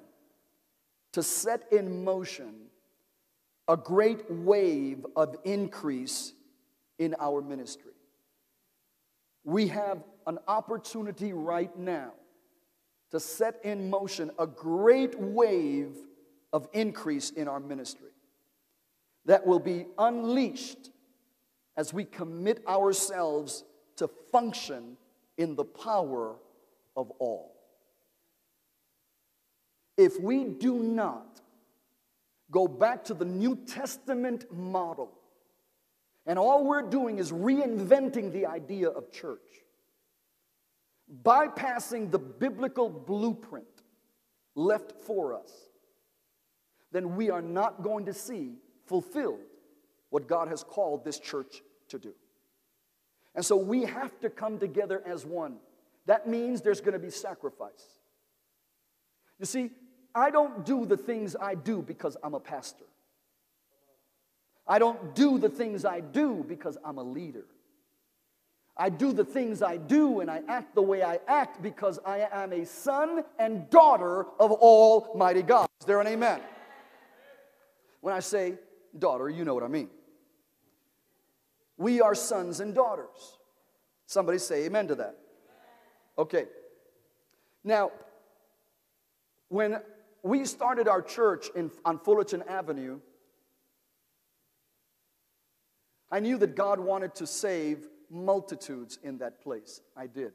to 1.13 1.23
set 1.23 1.73
in 1.73 2.05
motion 2.05 2.55
a 3.73 3.77
great 3.79 4.31
wave 4.31 5.07
of 5.17 5.35
increase 5.45 6.35
in 6.99 7.15
our 7.19 7.41
ministry. 7.41 7.95
We 9.45 9.69
have 9.69 10.05
an 10.27 10.39
opportunity 10.47 11.33
right 11.33 11.75
now 11.79 12.13
to 13.13 13.19
set 13.19 13.61
in 13.65 13.89
motion 13.89 14.31
a 14.39 14.47
great 14.47 15.19
wave 15.19 15.97
of 16.53 16.69
increase 16.75 17.31
in 17.31 17.49
our 17.49 17.61
ministry 17.61 18.11
that 19.25 19.47
will 19.47 19.59
be 19.59 19.87
unleashed 19.97 20.91
as 21.75 21.95
we 21.95 22.05
commit 22.05 22.63
ourselves 22.69 23.65
to 23.97 24.07
function 24.31 24.99
in 25.39 25.57
the 25.57 25.65
power 25.65 26.37
of 26.95 27.11
all. 27.13 27.55
If 29.97 30.21
we 30.21 30.45
do 30.45 30.79
not 30.79 31.41
go 32.53 32.69
back 32.69 33.03
to 33.05 33.15
the 33.15 33.25
New 33.25 33.57
Testament 33.57 34.45
model, 34.53 35.11
and 36.27 36.39
all 36.39 36.65
we're 36.65 36.89
doing 36.89 37.19
is 37.19 37.33
reinventing 37.33 38.31
the 38.31 38.47
idea 38.47 38.89
of 38.89 39.11
church, 39.11 39.41
bypassing 41.25 42.13
the 42.13 42.19
biblical 42.19 42.89
blueprint 42.89 43.67
left 44.55 44.93
for 45.03 45.35
us, 45.35 45.51
then 46.93 47.17
we 47.17 47.31
are 47.31 47.43
not 47.43 47.83
going 47.83 48.05
to 48.05 48.13
see 48.13 48.53
fulfilled 48.87 49.41
what 50.11 50.29
God 50.29 50.49
has 50.49 50.63
called 50.63 51.05
this 51.05 51.19
church 51.19 51.63
to 51.89 51.99
do. 51.99 52.13
And 53.35 53.45
so 53.45 53.57
we 53.57 53.85
have 53.85 54.21
to 54.21 54.29
come 54.29 54.59
together 54.59 55.03
as 55.07 55.25
one. 55.25 55.57
That 56.05 56.29
means 56.29 56.61
there's 56.61 56.83
going 56.83 56.93
to 56.93 56.99
be 56.99 57.11
sacrifice. 57.11 57.87
You 59.39 59.47
see, 59.47 59.71
I 60.15 60.31
don't 60.31 60.65
do 60.65 60.85
the 60.85 60.97
things 60.97 61.37
I 61.41 61.55
do 61.55 61.83
because 61.83 62.17
I'm 62.23 62.35
a 62.35 62.41
pastor. 62.41 62.85
I 64.67 64.79
don't 64.79 65.15
do 65.15 65.39
the 65.39 65.49
things 65.49 65.85
I 65.85 66.01
do 66.01 66.45
because 66.47 66.79
I'm 66.85 66.99
a 66.99 67.03
leader. 67.03 67.45
I 68.77 68.89
do 68.89 69.13
the 69.13 69.25
things 69.25 69.63
I 69.63 69.77
do 69.77 70.21
and 70.21 70.31
I 70.31 70.43
act 70.49 70.75
the 70.75 70.83
way 70.83 71.03
I 71.03 71.21
act 71.29 71.63
because 71.63 71.99
I 72.07 72.27
am 72.33 72.53
a 72.53 72.65
son 72.65 73.25
and 73.39 73.69
daughter 73.69 74.27
of 74.39 74.51
Almighty 74.53 75.43
God. 75.43 75.69
Is 75.81 75.87
there 75.87 76.01
an 76.01 76.07
amen? 76.07 76.41
When 78.01 78.15
I 78.15 78.21
say 78.21 78.55
daughter, 78.99 79.29
you 79.29 79.45
know 79.45 79.55
what 79.55 79.63
I 79.63 79.69
mean. 79.69 79.91
We 81.77 82.01
are 82.01 82.15
sons 82.15 82.61
and 82.61 82.75
daughters. 82.75 83.39
Somebody 84.07 84.39
say 84.39 84.65
amen 84.65 84.89
to 84.89 84.95
that. 84.97 85.17
Okay. 86.19 86.47
Now, 87.65 87.91
when 89.49 89.81
we 90.23 90.45
started 90.45 90.89
our 90.89 91.03
church 91.03 91.49
in, 91.55 91.71
on 91.85 91.99
Fullerton 91.99 92.43
Avenue, 92.49 93.01
I 96.11 96.21
knew 96.21 96.39
that 96.39 96.55
God 96.55 96.79
wanted 96.79 97.15
to 97.17 97.27
save 97.27 97.89
multitudes 98.11 98.99
in 99.03 99.19
that 99.19 99.41
place. 99.43 99.81
I 99.97 100.07
did. 100.07 100.33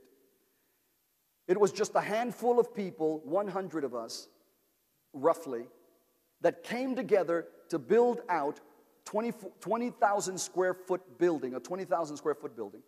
It 1.48 1.60
was 1.60 1.72
just 1.72 1.96
a 1.96 2.02
handful 2.02 2.60
of 2.60 2.76
people, 2.76 3.22
100 3.24 3.84
of 3.84 3.96
us, 3.96 4.28
roughly, 5.14 5.68
that 6.42 6.64
came 6.64 6.96
together 6.96 7.48
to 7.70 7.80
build 7.80 8.22
out 8.28 8.60
20,000 9.06 9.52
20, 9.62 10.38
square 10.38 10.74
foot 10.74 11.18
building, 11.18 11.56
a 11.56 11.60
20,000 11.60 12.18
square 12.18 12.36
foot 12.36 12.56
building 12.56 12.82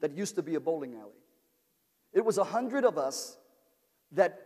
that 0.00 0.12
used 0.12 0.36
to 0.36 0.42
be 0.42 0.54
a 0.54 0.60
bowling 0.60 0.94
alley. 0.94 1.10
It 2.12 2.24
was 2.24 2.38
a 2.38 2.44
hundred 2.44 2.84
of 2.84 2.98
us 2.98 3.36
that 4.12 4.45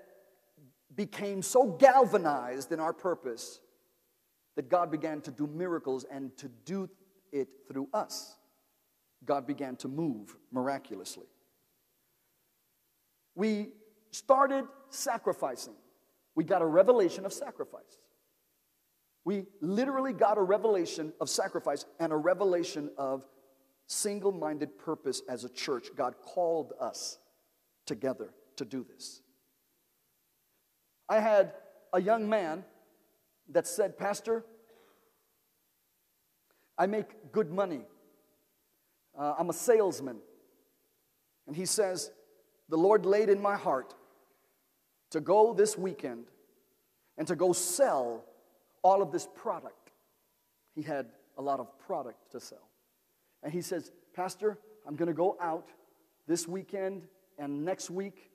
became 0.95 1.43
so 1.43 1.67
galvanized 1.67 2.73
in 2.73 2.81
our 2.81 2.93
purpose 2.93 3.61
that 4.57 4.69
God 4.69 4.91
began 4.91 5.21
to 5.23 5.31
do 5.31 5.47
miracles 5.47 6.05
and 6.11 6.37
to 6.39 6.49
do 6.65 6.89
it 7.33 7.49
through 7.69 7.89
us. 7.95 8.37
God 9.25 9.47
began 9.47 9.77
to 9.77 9.89
move 9.89 10.37
miraculously. 10.51 11.27
We 13.35 13.69
started 14.11 14.65
sacrificing. 14.89 15.75
We 16.35 16.45
got 16.45 16.63
a 16.63 16.67
revelation 16.67 17.25
of 17.25 17.33
sacrifice. 17.33 17.99
We 19.25 19.45
literally 19.61 20.13
got 20.13 20.39
a 20.39 20.43
revelation 20.43 21.13
of 21.21 21.29
sacrifice 21.29 21.85
and 21.99 22.13
a 22.13 22.17
revelation 22.17 22.91
of 22.97 23.25
single 23.87 24.33
minded 24.33 24.79
purpose 24.79 25.23
as 25.29 25.45
a 25.45 25.49
church. 25.49 25.89
God 25.97 26.15
called 26.23 26.73
us 26.81 27.19
together 27.87 28.33
to 28.57 28.65
do 28.65 28.85
this. 28.85 29.21
I 31.11 31.19
had 31.19 31.53
a 31.93 32.01
young 32.01 32.29
man 32.29 32.65
that 33.49 33.67
said, 33.67 33.99
Pastor, 33.99 34.45
I 36.79 36.87
make 36.87 37.33
good 37.33 37.51
money. 37.51 37.81
Uh, 39.19 39.35
I'm 39.37 39.51
a 39.51 39.53
salesman. 39.53 40.19
And 41.49 41.57
he 41.57 41.67
says, 41.67 42.13
The 42.69 42.79
Lord 42.79 43.05
laid 43.05 43.29
in 43.29 43.43
my 43.43 43.57
heart 43.57 43.93
to 45.11 45.21
go 45.21 45.53
this 45.53 45.77
weekend 45.77 46.27
and 47.19 47.27
to 47.27 47.35
go 47.35 47.53
sell 47.53 48.25
all 48.83 49.03
of 49.03 49.11
this 49.11 49.27
product. 49.35 49.91
He 50.77 50.83
had 50.83 51.07
a 51.37 51.43
lot 51.43 51.59
of 51.59 51.77
product 51.81 52.31
to 52.33 52.41
sell. 52.41 52.69
And 53.43 53.53
he 53.53 53.63
says, 53.63 53.91
Pastor, 54.15 54.59
I'm 54.87 54.95
going 54.95 55.09
to 55.09 55.15
go 55.15 55.37
out 55.41 55.71
this 56.29 56.47
weekend 56.47 57.09
and 57.37 57.65
next 57.65 57.91
week, 57.91 58.30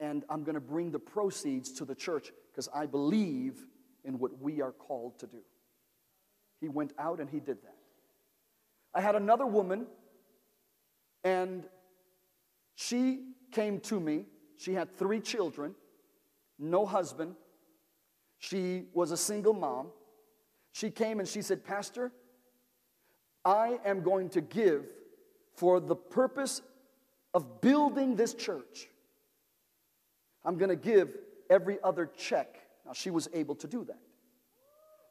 and 0.00 0.24
I'm 0.28 0.42
going 0.42 0.54
to 0.54 0.60
bring 0.60 0.90
the 0.90 0.98
proceeds 0.98 1.70
to 1.72 1.84
the 1.84 1.94
church 1.94 2.32
because 2.50 2.68
I 2.74 2.86
believe 2.86 3.66
in 4.04 4.18
what 4.18 4.40
we 4.40 4.60
are 4.62 4.72
called 4.72 5.18
to 5.20 5.26
do. 5.26 5.40
He 6.60 6.68
went 6.68 6.92
out 6.98 7.20
and 7.20 7.28
he 7.28 7.38
did 7.38 7.62
that. 7.62 7.76
I 8.94 9.00
had 9.00 9.14
another 9.14 9.46
woman, 9.46 9.86
and 11.22 11.64
she 12.74 13.20
came 13.52 13.78
to 13.80 14.00
me. 14.00 14.24
She 14.56 14.74
had 14.74 14.96
three 14.98 15.20
children, 15.20 15.74
no 16.58 16.84
husband, 16.84 17.36
she 18.40 18.84
was 18.94 19.10
a 19.10 19.16
single 19.16 19.52
mom. 19.52 19.88
She 20.72 20.90
came 20.90 21.20
and 21.20 21.28
she 21.28 21.42
said, 21.42 21.62
Pastor, 21.62 22.10
I 23.44 23.78
am 23.84 24.02
going 24.02 24.30
to 24.30 24.40
give 24.40 24.86
for 25.54 25.78
the 25.78 25.94
purpose 25.94 26.62
of 27.34 27.60
building 27.60 28.16
this 28.16 28.32
church. 28.32 28.88
I'm 30.44 30.56
going 30.56 30.70
to 30.70 30.76
give 30.76 31.16
every 31.48 31.78
other 31.82 32.10
check. 32.16 32.60
Now, 32.86 32.92
she 32.92 33.10
was 33.10 33.28
able 33.32 33.54
to 33.56 33.66
do 33.66 33.84
that. 33.84 33.98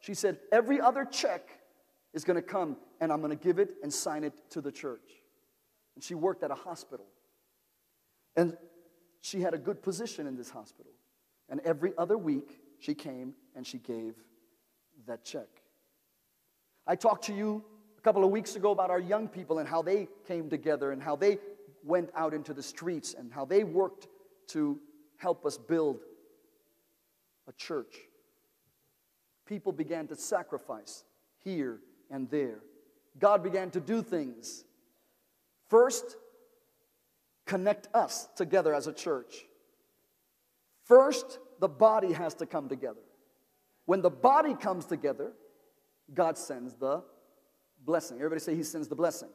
She 0.01 0.13
said, 0.13 0.39
Every 0.51 0.79
other 0.79 1.05
check 1.05 1.49
is 2.13 2.23
going 2.23 2.35
to 2.35 2.41
come, 2.41 2.77
and 2.99 3.11
I'm 3.11 3.21
going 3.21 3.37
to 3.37 3.43
give 3.43 3.59
it 3.59 3.75
and 3.83 3.93
sign 3.93 4.23
it 4.23 4.33
to 4.51 4.61
the 4.61 4.71
church. 4.71 5.11
And 5.95 6.03
she 6.03 6.15
worked 6.15 6.43
at 6.43 6.51
a 6.51 6.55
hospital. 6.55 7.05
And 8.35 8.57
she 9.21 9.41
had 9.41 9.53
a 9.53 9.57
good 9.57 9.81
position 9.81 10.27
in 10.27 10.37
this 10.37 10.49
hospital. 10.49 10.93
And 11.49 11.59
every 11.61 11.93
other 11.97 12.17
week, 12.17 12.59
she 12.79 12.93
came 12.93 13.33
and 13.55 13.65
she 13.65 13.77
gave 13.79 14.15
that 15.07 15.25
check. 15.25 15.47
I 16.87 16.95
talked 16.95 17.25
to 17.25 17.33
you 17.33 17.63
a 17.97 18.01
couple 18.01 18.23
of 18.23 18.31
weeks 18.31 18.55
ago 18.55 18.71
about 18.71 18.89
our 18.89 18.99
young 18.99 19.27
people 19.27 19.59
and 19.59 19.67
how 19.67 19.81
they 19.81 20.07
came 20.27 20.49
together 20.49 20.91
and 20.91 21.03
how 21.03 21.15
they 21.15 21.37
went 21.83 22.09
out 22.15 22.33
into 22.33 22.53
the 22.53 22.63
streets 22.63 23.13
and 23.13 23.31
how 23.31 23.45
they 23.45 23.63
worked 23.63 24.07
to 24.47 24.79
help 25.19 25.45
us 25.45 25.57
build 25.57 25.99
a 27.47 27.53
church. 27.53 27.95
People 29.45 29.71
began 29.71 30.07
to 30.07 30.15
sacrifice 30.15 31.03
here 31.43 31.79
and 32.09 32.29
there. 32.31 32.59
God 33.19 33.43
began 33.43 33.69
to 33.71 33.79
do 33.79 34.01
things. 34.01 34.63
First, 35.67 36.15
connect 37.45 37.87
us 37.93 38.27
together 38.35 38.73
as 38.73 38.87
a 38.87 38.93
church. 38.93 39.45
First, 40.85 41.39
the 41.59 41.67
body 41.67 42.13
has 42.13 42.33
to 42.35 42.45
come 42.45 42.69
together. 42.69 43.01
When 43.85 44.01
the 44.01 44.09
body 44.09 44.53
comes 44.53 44.85
together, 44.85 45.33
God 46.13 46.37
sends 46.37 46.75
the 46.75 47.03
blessing. 47.85 48.17
Everybody 48.17 48.39
say, 48.39 48.55
He 48.55 48.63
sends 48.63 48.87
the 48.87 48.95
blessing. 48.95 49.29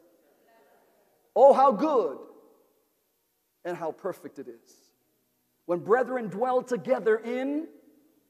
Oh, 1.36 1.52
how 1.52 1.72
good 1.72 2.18
and 3.64 3.76
how 3.76 3.92
perfect 3.92 4.38
it 4.38 4.48
is. 4.48 4.83
When 5.66 5.80
brethren 5.80 6.28
dwell 6.28 6.62
together 6.62 7.16
in 7.16 7.68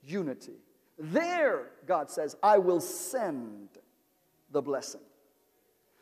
unity, 0.03 0.55
there, 0.99 1.71
God 1.87 2.11
says, 2.11 2.37
I 2.43 2.59
will 2.59 2.81
send 2.81 3.69
the 4.51 4.63
blessing. 4.63 5.01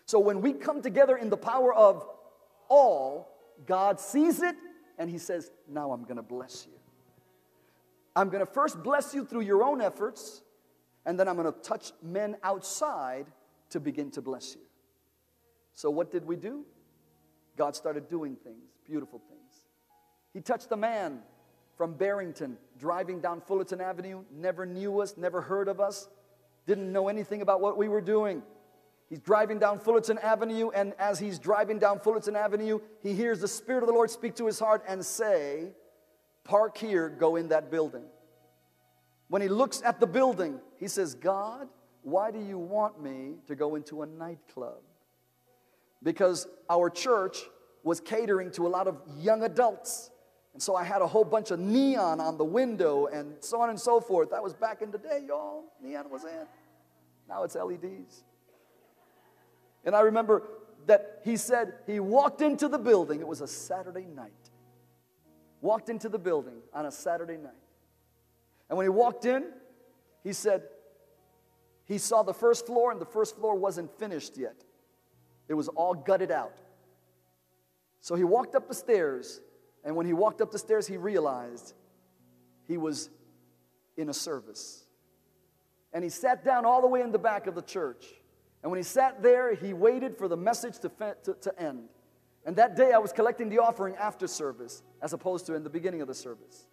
So 0.07 0.19
when 0.19 0.43
we 0.43 0.53
come 0.53 0.83
together 0.83 1.17
in 1.17 1.31
the 1.31 1.37
power 1.37 1.73
of 1.73 2.07
all, 2.69 3.39
God 3.67 3.99
sees 3.99 4.43
it 4.43 4.57
and 4.99 5.09
He 5.09 5.19
says, 5.19 5.51
Now 5.69 5.93
I'm 5.93 6.03
going 6.03 6.17
to 6.17 6.23
bless 6.23 6.67
you. 6.67 6.79
I'm 8.15 8.29
going 8.29 8.45
to 8.45 8.53
first 8.53 8.83
bless 8.83 9.15
you 9.15 9.25
through 9.25 9.41
your 9.43 9.63
own 9.63 9.81
efforts, 9.81 10.43
and 11.07 11.19
then 11.19 11.29
I'm 11.29 11.37
going 11.37 11.51
to 11.51 11.59
touch 11.61 11.93
men 12.03 12.37
outside 12.43 13.27
to 13.71 13.81
begin 13.81 14.11
to 14.11 14.21
bless 14.21 14.55
you. 14.55 14.61
So, 15.73 15.91
what 15.91 16.11
did 16.11 16.27
we 16.27 16.37
do? 16.37 16.65
God 17.57 17.75
started 17.75 18.09
doing 18.09 18.37
things, 18.37 18.71
beautiful 18.87 19.21
things. 19.29 19.42
He 20.33 20.41
touched 20.41 20.73
a 20.73 20.77
man 20.77 21.21
from 21.77 21.95
Barrington 21.95 22.57
driving 22.79 23.21
down 23.21 23.41
Fullerton 23.41 23.81
Avenue, 23.81 24.25
never 24.31 24.67
knew 24.67 25.01
us, 25.01 25.17
never 25.17 25.41
heard 25.41 25.69
of 25.69 25.81
us, 25.81 26.09
didn't 26.67 26.93
know 26.93 27.09
anything 27.09 27.43
about 27.43 27.61
what 27.61 27.77
we 27.77 27.89
were 27.89 28.01
doing. 28.01 28.43
He's 29.09 29.21
driving 29.21 29.59
down 29.59 29.79
Fullerton 29.79 30.19
Avenue, 30.19 30.71
and 30.71 30.95
as 30.99 31.19
he's 31.19 31.39
driving 31.39 31.79
down 31.79 31.99
Fullerton 32.01 32.35
Avenue, 32.35 32.81
he 33.03 33.13
hears 33.15 33.41
the 33.41 33.49
Spirit 33.49 33.83
of 33.83 33.89
the 33.89 33.93
Lord 33.93 34.11
speak 34.11 34.35
to 34.37 34.47
his 34.47 34.59
heart 34.59 34.85
and 34.89 35.05
say, 35.05 35.73
park 36.45 36.79
here, 36.79 37.09
go 37.11 37.37
in 37.37 37.49
that 37.49 37.71
building. 37.71 38.05
When 39.29 39.43
he 39.43 39.49
looks 39.49 39.83
at 39.85 40.01
the 40.01 40.07
building, 40.07 40.61
he 40.79 40.89
says, 40.89 41.15
God, 41.15 41.69
why 42.03 42.31
do 42.31 42.39
you 42.39 42.59
want 42.59 43.03
me 43.03 43.35
to 43.47 43.55
go 43.55 43.75
into 43.75 44.03
a 44.03 44.07
nightclub? 44.07 44.81
Because 46.03 46.47
our 46.69 46.91
church 46.91 47.39
was 47.83 48.01
catering 48.01 48.51
to 48.53 48.67
a 48.67 48.69
lot 48.69 48.87
of 48.87 49.01
young 49.19 49.43
adults. 49.43 50.11
And 50.53 50.63
so 50.63 50.77
I 50.77 50.85
had 50.85 51.01
a 51.01 51.07
whole 51.07 51.25
bunch 51.25 51.51
of 51.51 51.59
neon 51.59 52.21
on 52.21 52.37
the 52.37 52.45
window 52.45 53.07
and 53.07 53.35
so 53.41 53.61
on 53.61 53.71
and 53.71 53.81
so 53.81 54.01
forth. 54.01 54.31
That 54.31 54.43
was 54.43 54.53
back 54.53 54.83
in 54.83 54.91
the 54.91 54.99
day, 54.99 55.25
y'all. 55.27 55.65
Neon 55.83 56.11
was 56.11 56.25
in. 56.25 56.47
Now 57.29 57.45
it's 57.45 57.55
LEDs. 57.55 58.25
And 59.85 59.97
I 59.97 60.01
remember 60.01 60.43
that 60.87 61.21
he 61.25 61.37
said 61.37 61.75
he 61.87 62.01
walked 62.01 62.43
into 62.43 62.69
the 62.69 62.79
building. 62.79 63.21
It 63.21 63.27
was 63.27 63.41
a 63.41 63.47
Saturday 63.47 64.07
night. 64.15 64.33
Walked 65.61 65.89
into 65.89 66.09
the 66.09 66.19
building 66.19 66.59
on 66.75 66.87
a 66.87 66.91
Saturday 66.91 67.37
night. 67.37 67.53
And 68.69 68.77
when 68.77 68.85
he 68.85 68.91
walked 68.91 69.25
in, 69.25 69.45
he 70.25 70.33
said 70.33 70.63
he 71.85 71.99
saw 71.99 72.23
the 72.23 72.35
first 72.35 72.67
floor, 72.67 72.93
and 72.93 73.01
the 73.01 73.07
first 73.07 73.37
floor 73.37 73.55
wasn't 73.55 73.91
finished 73.99 74.37
yet. 74.37 74.57
It 75.49 75.55
was 75.55 75.69
all 75.69 75.95
gutted 75.95 76.31
out. 76.31 76.59
So 78.01 78.15
he 78.15 78.25
walked 78.25 78.55
up 78.55 78.69
the 78.69 78.75
stairs, 78.75 79.41
and 79.85 79.97
when 79.97 80.07
he 80.07 80.13
walked 80.13 80.41
up 80.41 80.51
the 80.51 80.59
stairs, 80.59 80.87
he 80.87 80.97
realized 80.97 81.75
he 82.69 82.77
was 82.77 83.11
in 83.97 84.09
a 84.09 84.15
service. 84.15 84.85
And 85.93 86.03
he 86.03 86.11
sat 86.11 86.45
down 86.45 86.65
all 86.65 86.81
the 86.81 86.87
way 86.87 87.03
in 87.03 87.13
the 87.13 87.19
back 87.19 87.47
of 87.47 87.55
the 87.55 87.63
church. 87.63 88.07
And 88.63 88.71
when 88.71 88.79
he 88.79 88.85
sat 88.85 89.23
there, 89.23 89.55
he 89.55 89.73
waited 89.73 90.17
for 90.17 90.29
the 90.29 90.37
message 90.37 90.79
to, 90.81 90.91
to, 91.25 91.35
to 91.35 91.61
end. 91.61 91.89
And 92.45 92.57
that 92.57 92.77
day, 92.77 92.93
I 92.93 92.99
was 92.99 93.13
collecting 93.13 93.49
the 93.49 93.59
offering 93.59 93.95
after 93.97 94.27
service, 94.27 94.83
as 95.01 95.13
opposed 95.13 95.47
to 95.47 95.55
in 95.55 95.63
the 95.63 95.71
beginning 95.71 96.01
of 96.01 96.09
the 96.09 96.15
service. 96.15 96.67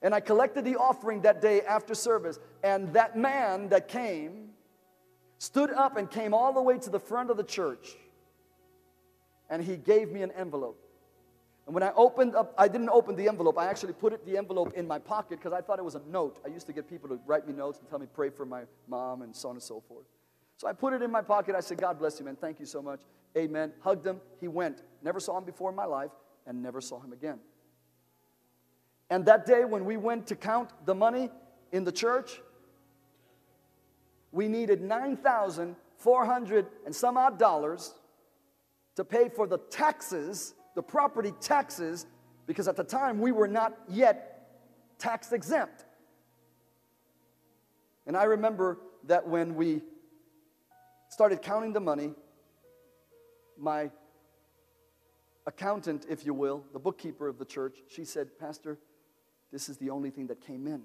And 0.00 0.14
I 0.14 0.20
collected 0.20 0.64
the 0.64 0.76
offering 0.76 1.22
that 1.22 1.40
day 1.40 1.62
after 1.62 1.94
service. 1.94 2.38
And 2.62 2.92
that 2.92 3.16
man 3.16 3.68
that 3.70 3.88
came 3.88 4.50
stood 5.38 5.70
up 5.70 5.96
and 5.96 6.10
came 6.10 6.34
all 6.34 6.52
the 6.52 6.62
way 6.62 6.78
to 6.78 6.90
the 6.90 7.00
front 7.00 7.30
of 7.30 7.36
the 7.36 7.44
church. 7.44 7.96
And 9.50 9.62
he 9.62 9.76
gave 9.76 10.10
me 10.10 10.22
an 10.22 10.30
envelope. 10.32 10.81
And 11.66 11.74
when 11.74 11.82
I 11.82 11.92
opened 11.94 12.34
up, 12.34 12.52
I 12.58 12.66
didn't 12.66 12.88
open 12.88 13.14
the 13.14 13.28
envelope. 13.28 13.56
I 13.56 13.66
actually 13.66 13.92
put 13.92 14.12
it, 14.12 14.26
the 14.26 14.36
envelope 14.36 14.72
in 14.74 14.86
my 14.86 14.98
pocket 14.98 15.38
because 15.38 15.52
I 15.52 15.60
thought 15.60 15.78
it 15.78 15.84
was 15.84 15.94
a 15.94 16.02
note. 16.10 16.40
I 16.44 16.48
used 16.48 16.66
to 16.66 16.72
get 16.72 16.88
people 16.88 17.08
to 17.08 17.20
write 17.24 17.46
me 17.46 17.52
notes 17.52 17.78
and 17.78 17.88
tell 17.88 17.98
me 17.98 18.06
pray 18.12 18.30
for 18.30 18.44
my 18.44 18.62
mom 18.88 19.22
and 19.22 19.34
so 19.34 19.48
on 19.48 19.54
and 19.56 19.62
so 19.62 19.80
forth. 19.80 20.06
So 20.56 20.66
I 20.66 20.72
put 20.72 20.92
it 20.92 21.02
in 21.02 21.10
my 21.10 21.22
pocket. 21.22 21.54
I 21.54 21.60
said, 21.60 21.78
God 21.78 21.98
bless 21.98 22.18
you, 22.18 22.24
man. 22.24 22.36
Thank 22.36 22.58
you 22.58 22.66
so 22.66 22.82
much. 22.82 23.00
Amen. 23.36 23.72
Hugged 23.80 24.06
him. 24.06 24.20
He 24.40 24.48
went. 24.48 24.82
Never 25.02 25.20
saw 25.20 25.38
him 25.38 25.44
before 25.44 25.70
in 25.70 25.76
my 25.76 25.84
life 25.84 26.10
and 26.46 26.62
never 26.62 26.80
saw 26.80 27.00
him 27.00 27.12
again. 27.12 27.38
And 29.10 29.26
that 29.26 29.46
day, 29.46 29.64
when 29.64 29.84
we 29.84 29.96
went 29.96 30.26
to 30.28 30.36
count 30.36 30.70
the 30.86 30.94
money 30.94 31.30
in 31.70 31.84
the 31.84 31.92
church, 31.92 32.40
we 34.32 34.48
needed 34.48 34.80
9,400 34.80 36.66
and 36.86 36.94
some 36.96 37.16
odd 37.16 37.38
dollars 37.38 37.92
to 38.96 39.04
pay 39.04 39.28
for 39.28 39.46
the 39.46 39.58
taxes, 39.58 40.54
the 40.74 40.82
property 40.82 41.32
taxes, 41.40 42.06
because 42.46 42.68
at 42.68 42.76
the 42.76 42.84
time 42.84 43.20
we 43.20 43.32
were 43.32 43.48
not 43.48 43.78
yet 43.88 44.48
tax 44.98 45.32
exempt. 45.32 45.84
And 48.06 48.16
I 48.16 48.24
remember 48.24 48.78
that 49.04 49.26
when 49.26 49.54
we 49.54 49.82
started 51.12 51.42
counting 51.42 51.74
the 51.74 51.80
money. 51.80 52.14
My 53.58 53.90
accountant, 55.46 56.06
if 56.08 56.24
you 56.24 56.32
will, 56.32 56.64
the 56.72 56.78
bookkeeper 56.78 57.28
of 57.28 57.38
the 57.38 57.44
church, 57.44 57.76
she 57.86 58.04
said, 58.04 58.38
Pastor, 58.40 58.78
this 59.52 59.68
is 59.68 59.76
the 59.76 59.90
only 59.90 60.08
thing 60.08 60.26
that 60.28 60.40
came 60.40 60.66
in. 60.66 60.82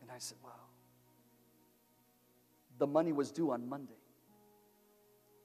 And 0.00 0.10
I 0.14 0.18
said, 0.18 0.38
Wow. 0.42 0.50
The 2.78 2.86
money 2.86 3.12
was 3.12 3.32
due 3.32 3.50
on 3.50 3.68
Monday. 3.68 3.92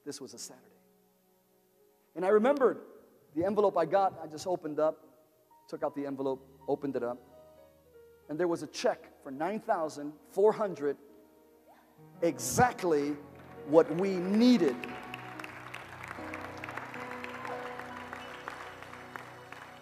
This 0.05 0.21
was 0.21 0.35
a 0.35 0.37
Saturday. 0.37 0.74
And 2.16 2.24
I 2.24 2.30
remembered 2.30 2.80
the 3.36 3.43
envelope 3.43 3.78
I 3.78 3.86
got, 3.86 4.18
I 4.24 4.28
just 4.28 4.47
opened 4.47 4.80
up, 4.80 5.03
took 5.68 5.84
out 5.84 5.95
the 5.95 6.05
envelope, 6.05 6.47
opened 6.68 6.95
it 6.95 7.03
up, 7.03 7.18
and 8.30 8.39
there 8.39 8.47
was 8.47 8.63
a 8.63 8.68
check 8.68 9.11
for 9.24 9.32
9,400 9.32 10.97
exactly 12.22 13.16
what 13.68 13.93
we 13.95 14.16
needed. 14.16 14.76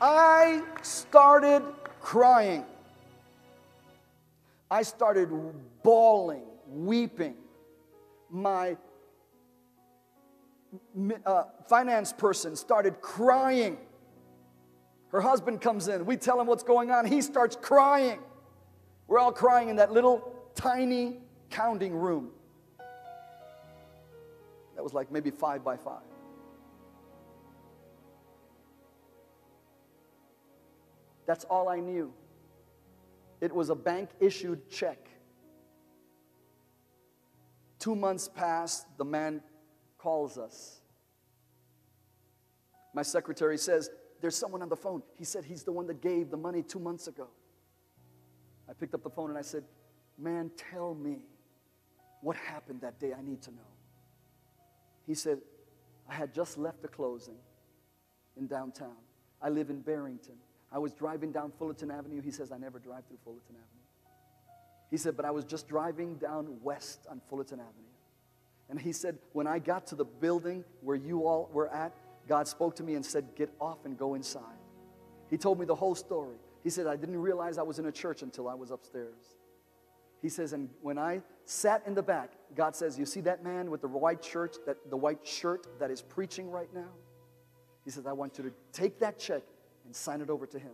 I 0.02 0.64
started 0.82 1.64
crying. 2.02 2.66
I 4.70 4.82
started 4.82 5.30
bawling, 5.84 6.44
weeping. 6.68 7.36
My 8.30 8.76
uh, 11.26 11.44
finance 11.68 12.14
person 12.14 12.56
started 12.56 13.02
crying. 13.02 13.78
Her 15.10 15.22
husband 15.22 15.62
comes 15.62 15.88
in. 15.88 16.06
We 16.06 16.18
tell 16.18 16.40
him 16.40 16.48
what's 16.48 16.64
going 16.64 16.92
on. 16.92 17.06
He 17.06 17.22
starts 17.22 17.56
crying. 17.56 18.20
We're 19.08 19.20
all 19.20 19.32
crying 19.32 19.70
in 19.70 19.76
that 19.76 19.92
little 19.92 20.34
tiny 20.56 21.18
counting 21.50 21.96
room 21.96 22.32
that 24.76 24.84
was 24.84 24.94
like 24.94 25.12
maybe 25.12 25.30
five 25.30 25.64
by 25.64 25.78
five. 25.78 26.02
That's 31.26 31.46
all 31.46 31.70
I 31.70 31.80
knew. 31.80 32.14
It 33.40 33.54
was 33.54 33.70
a 33.70 33.76
bank 33.76 34.10
issued 34.20 34.70
check. 34.70 35.10
Two 37.80 37.96
months 37.96 38.28
passed, 38.28 38.86
the 38.98 39.06
man 39.06 39.42
calls 40.04 40.38
us. 40.38 40.82
My 42.94 43.04
secretary 43.04 43.58
says, 43.58 43.90
There's 44.22 44.36
someone 44.36 44.62
on 44.62 44.68
the 44.68 44.76
phone. 44.76 45.02
He 45.18 45.24
said 45.24 45.46
he's 45.46 45.64
the 45.64 45.72
one 45.72 45.88
that 45.88 46.02
gave 46.02 46.30
the 46.30 46.38
money 46.38 46.62
two 46.62 46.80
months 46.80 47.08
ago. 47.08 47.28
I 48.70 48.74
picked 48.74 48.94
up 48.94 49.04
the 49.04 49.10
phone 49.10 49.30
and 49.30 49.40
I 49.40 49.42
said, 49.42 49.64
Man, 50.18 50.52
tell 50.72 50.94
me 50.94 51.20
what 52.22 52.36
happened 52.36 52.82
that 52.82 53.00
day? 53.00 53.14
I 53.18 53.22
need 53.22 53.42
to 53.44 53.52
know. 53.52 53.72
He 55.08 55.16
said, 55.16 55.40
I 56.10 56.14
had 56.14 56.34
just 56.34 56.58
left 56.58 56.82
the 56.82 56.88
closing 56.90 57.38
in 58.38 58.48
downtown. 58.48 58.98
I 59.42 59.50
live 59.50 59.70
in 59.70 59.80
Barrington. 59.80 60.36
I 60.72 60.80
was 60.80 60.92
driving 60.94 61.32
down 61.32 61.54
Fullerton 61.58 61.92
Avenue. 61.92 62.22
He 62.22 62.32
says, 62.32 62.52
I 62.52 62.58
never 62.58 62.80
drive 62.80 63.06
through 63.08 63.20
Fullerton 63.24 63.56
Avenue. 63.56 63.84
He 64.92 64.98
said, 64.98 65.16
but 65.16 65.26
I 65.26 65.32
was 65.32 65.46
just 65.46 65.68
driving 65.68 66.16
down 66.16 66.58
west 66.62 67.08
on 67.10 67.22
Fullerton 67.30 67.60
Avenue. 67.60 67.93
And 68.70 68.80
he 68.80 68.92
said, 68.92 69.18
when 69.34 69.46
I 69.48 69.60
got 69.60 69.88
to 69.88 69.96
the 69.96 70.06
building 70.06 70.64
where 70.82 70.96
you 70.96 71.28
all 71.28 71.50
were 71.54 71.70
at, 71.70 71.94
God 72.28 72.48
spoke 72.48 72.76
to 72.78 72.84
me 72.84 72.96
and 72.96 73.06
said, 73.06 73.26
Get 73.36 73.54
off 73.60 73.86
and 73.86 73.98
go 73.98 74.16
inside. 74.16 74.58
He 75.30 75.38
told 75.38 75.60
me 75.60 75.66
the 75.66 75.76
whole 75.76 75.96
story. 75.96 76.38
He 76.64 76.70
said, 76.70 76.88
I 76.88 76.96
didn't 76.96 77.18
realize 77.18 77.58
I 77.58 77.64
was 77.64 77.80
in 77.80 77.86
a 77.88 77.92
church 77.92 78.22
until 78.22 78.48
I 78.48 78.54
was 78.54 78.72
upstairs. 78.72 79.36
He 80.22 80.30
says, 80.30 80.54
and 80.54 80.70
when 80.82 80.98
I 80.98 81.22
sat 81.46 81.84
in 81.86 81.94
the 81.94 82.02
back, 82.02 82.32
God 82.56 82.76
says, 82.76 82.98
You 82.98 83.06
see 83.06 83.20
that 83.22 83.44
man 83.44 83.70
with 83.70 83.82
the 83.82 83.90
white 83.90 84.24
shirt, 84.24 84.58
that 84.66 84.78
the 84.90 84.96
white 84.96 85.28
shirt 85.28 85.68
that 85.80 85.92
is 85.92 86.02
preaching 86.02 86.50
right 86.50 86.74
now? 86.74 86.92
He 87.84 87.92
says, 87.92 88.06
I 88.08 88.14
want 88.14 88.38
you 88.38 88.46
to 88.46 88.54
take 88.72 89.00
that 89.00 89.20
check 89.20 89.42
and 89.86 89.94
sign 89.94 90.22
it 90.22 90.30
over 90.30 90.48
to 90.48 90.58
him. 90.58 90.72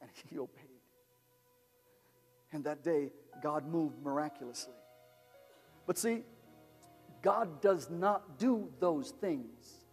And 0.00 0.10
he 0.30 0.38
obeyed. 0.38 0.48
And 2.52 2.64
that 2.64 2.82
day, 2.82 3.10
God 3.42 3.66
moved 3.66 4.02
miraculously. 4.02 4.72
But 5.92 5.98
see, 5.98 6.22
God 7.20 7.60
does 7.60 7.90
not 7.90 8.38
do 8.38 8.70
those 8.80 9.10
things 9.10 9.84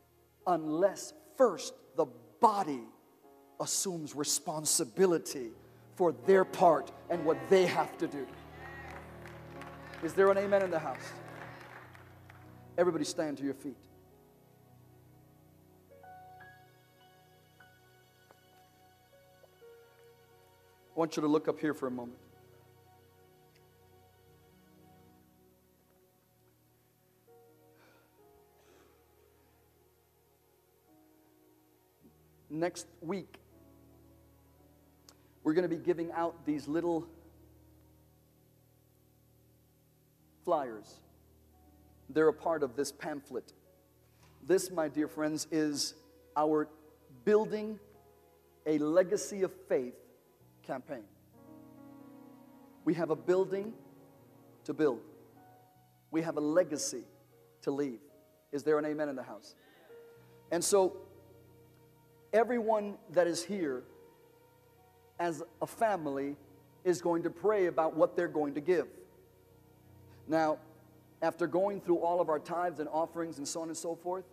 unless 0.47 1.11
first 1.35 1.73
the 1.97 2.05
body 2.39 2.83
assumes 3.59 4.15
responsibility 4.15 5.49
for 5.95 6.13
their 6.25 6.45
part 6.45 6.93
and 7.09 7.25
what 7.25 7.37
they 7.49 7.65
have 7.65 7.97
to 7.97 8.07
do. 8.07 8.25
Is 10.01 10.13
there 10.13 10.31
an 10.31 10.37
amen 10.37 10.61
in 10.61 10.71
the 10.71 10.79
house? 10.79 11.03
Everybody 12.77 13.03
stand 13.03 13.37
to 13.39 13.43
your 13.43 13.55
feet. 13.55 13.75
I 20.95 20.95
want 20.95 21.17
you 21.17 21.21
to 21.23 21.27
look 21.27 21.49
up 21.49 21.59
here 21.59 21.73
for 21.73 21.87
a 21.87 21.91
moment. 21.91 22.19
Next 32.59 32.87
week, 33.01 33.39
we're 35.45 35.53
going 35.53 35.63
to 35.63 35.73
be 35.73 35.81
giving 35.81 36.11
out 36.11 36.45
these 36.45 36.67
little 36.67 37.07
flyers. 40.43 40.99
They're 42.09 42.27
a 42.27 42.33
part 42.33 42.61
of 42.61 42.75
this 42.75 42.91
pamphlet. 42.91 43.53
This, 44.45 44.71
my 44.71 44.89
dear 44.89 45.07
friends, 45.07 45.47
is 45.51 45.93
our 46.35 46.67
building 47.23 47.79
a 48.65 48.77
legacy 48.77 49.43
of 49.43 49.53
faith 49.69 49.95
campaign. 50.63 51.05
We 52.83 52.93
have 52.95 53.09
a 53.09 53.15
building 53.15 53.71
to 54.65 54.73
build, 54.73 54.99
we 56.11 56.23
have 56.23 56.35
a 56.35 56.41
legacy 56.41 57.03
to 57.61 57.71
leave. 57.71 57.99
Is 58.51 58.63
there 58.63 58.77
an 58.77 58.83
amen 58.83 59.07
in 59.07 59.15
the 59.15 59.23
house? 59.23 59.55
And 60.51 60.61
so, 60.61 60.97
everyone 62.33 62.95
that 63.11 63.27
is 63.27 63.43
here 63.43 63.83
as 65.19 65.43
a 65.61 65.67
family 65.67 66.35
is 66.83 67.01
going 67.01 67.23
to 67.23 67.29
pray 67.29 67.67
about 67.67 67.95
what 67.95 68.15
they're 68.15 68.27
going 68.27 68.53
to 68.53 68.61
give. 68.61 68.87
Now, 70.27 70.59
after 71.21 71.47
going 71.47 71.81
through 71.81 71.97
all 71.97 72.21
of 72.21 72.29
our 72.29 72.39
tithes 72.39 72.79
and 72.79 72.87
offerings 72.89 73.37
and 73.37 73.47
so 73.47 73.61
on 73.61 73.67
and 73.67 73.77
so 73.77 73.95
forth, 73.95 74.23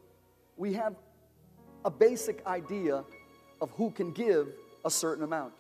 we 0.57 0.75
have 0.75 0.95
a 1.85 1.91
basic 1.91 2.47
idea 2.47 3.05
of 3.61 3.71
who 3.73 3.91
can 3.91 4.13
give 4.13 4.49
a 4.85 4.91
certain 4.91 5.25
amount. 5.25 5.55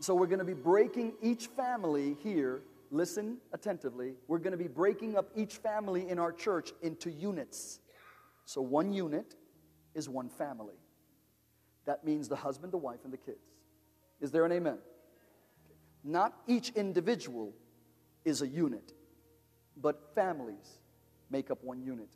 So 0.00 0.14
we're 0.14 0.26
going 0.26 0.40
to 0.40 0.44
be 0.44 0.54
breaking 0.54 1.14
each 1.22 1.46
family 1.48 2.16
here, 2.22 2.62
listen 2.90 3.38
attentively, 3.52 4.14
we're 4.28 4.38
going 4.38 4.52
to 4.52 4.58
be 4.58 4.68
breaking 4.68 5.16
up 5.16 5.30
each 5.36 5.56
family 5.56 6.08
in 6.08 6.18
our 6.18 6.32
church 6.32 6.72
into 6.82 7.10
units. 7.10 7.80
So 8.44 8.60
one 8.60 8.92
unit 8.92 9.34
is 9.94 10.08
one 10.08 10.28
family. 10.28 10.74
That 11.86 12.04
means 12.04 12.28
the 12.28 12.36
husband, 12.36 12.72
the 12.72 12.78
wife, 12.78 13.00
and 13.04 13.12
the 13.12 13.16
kids. 13.16 13.38
Is 14.20 14.30
there 14.30 14.44
an 14.44 14.52
amen? 14.52 14.78
Not 16.04 16.34
each 16.46 16.70
individual 16.70 17.52
is 18.24 18.42
a 18.42 18.46
unit, 18.46 18.92
but 19.76 20.14
families 20.14 20.78
make 21.30 21.50
up 21.50 21.62
one 21.62 21.82
unit. 21.82 22.08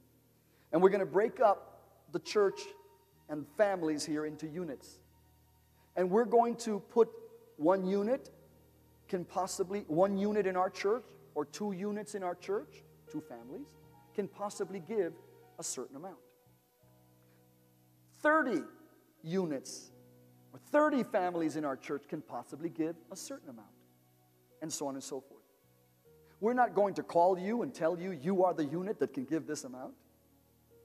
And 0.73 0.83
we're 0.83 0.91
going 0.91 1.01
to 1.01 1.07
break 1.07 1.41
up 1.41 1.83
the 2.13 2.19
church 2.19 2.61
and 3.29 3.47
families 3.57 4.05
here 4.05 4.27
into 4.27 4.47
units. 4.47 5.01
And 5.97 6.11
we're 6.11 6.25
going 6.25 6.57
to 6.57 6.81
put 6.81 7.09
one 7.57 7.87
unit, 7.87 8.31
can 9.09 9.25
possibly, 9.25 9.85
one 9.87 10.17
unit 10.17 10.47
in 10.47 10.57
our 10.57 10.71
church, 10.71 11.05
or 11.35 11.45
two 11.45 11.73
units 11.73 12.15
in 12.15 12.23
our 12.23 12.35
church, 12.35 12.83
two 13.11 13.21
families, 13.21 13.67
can 14.15 14.27
possibly 14.27 14.81
give 14.81 15.13
a 15.59 15.63
certain 15.63 15.97
amount. 15.97 16.19
30 18.23 18.63
units 19.23 19.91
or 20.53 20.59
30 20.71 21.05
families 21.05 21.57
in 21.57 21.65
our 21.65 21.77
church 21.77 22.05
can 22.09 22.21
possibly 22.21 22.69
give 22.69 22.97
a 23.11 23.17
certain 23.17 23.51
amount 23.51 23.69
and 24.63 24.73
so 24.73 24.87
on 24.87 24.95
and 24.95 25.03
so 25.03 25.21
forth. 25.21 25.41
We're 26.41 26.55
not 26.55 26.75
going 26.75 26.95
to 26.95 27.03
call 27.03 27.39
you 27.39 27.63
and 27.63 27.75
tell 27.75 27.99
you 27.99 28.13
you 28.13 28.45
are 28.45 28.55
the 28.55 28.65
unit 28.65 28.99
that 29.01 29.13
can 29.13 29.25
give 29.25 29.47
this 29.47 29.65
amount, 29.65 29.93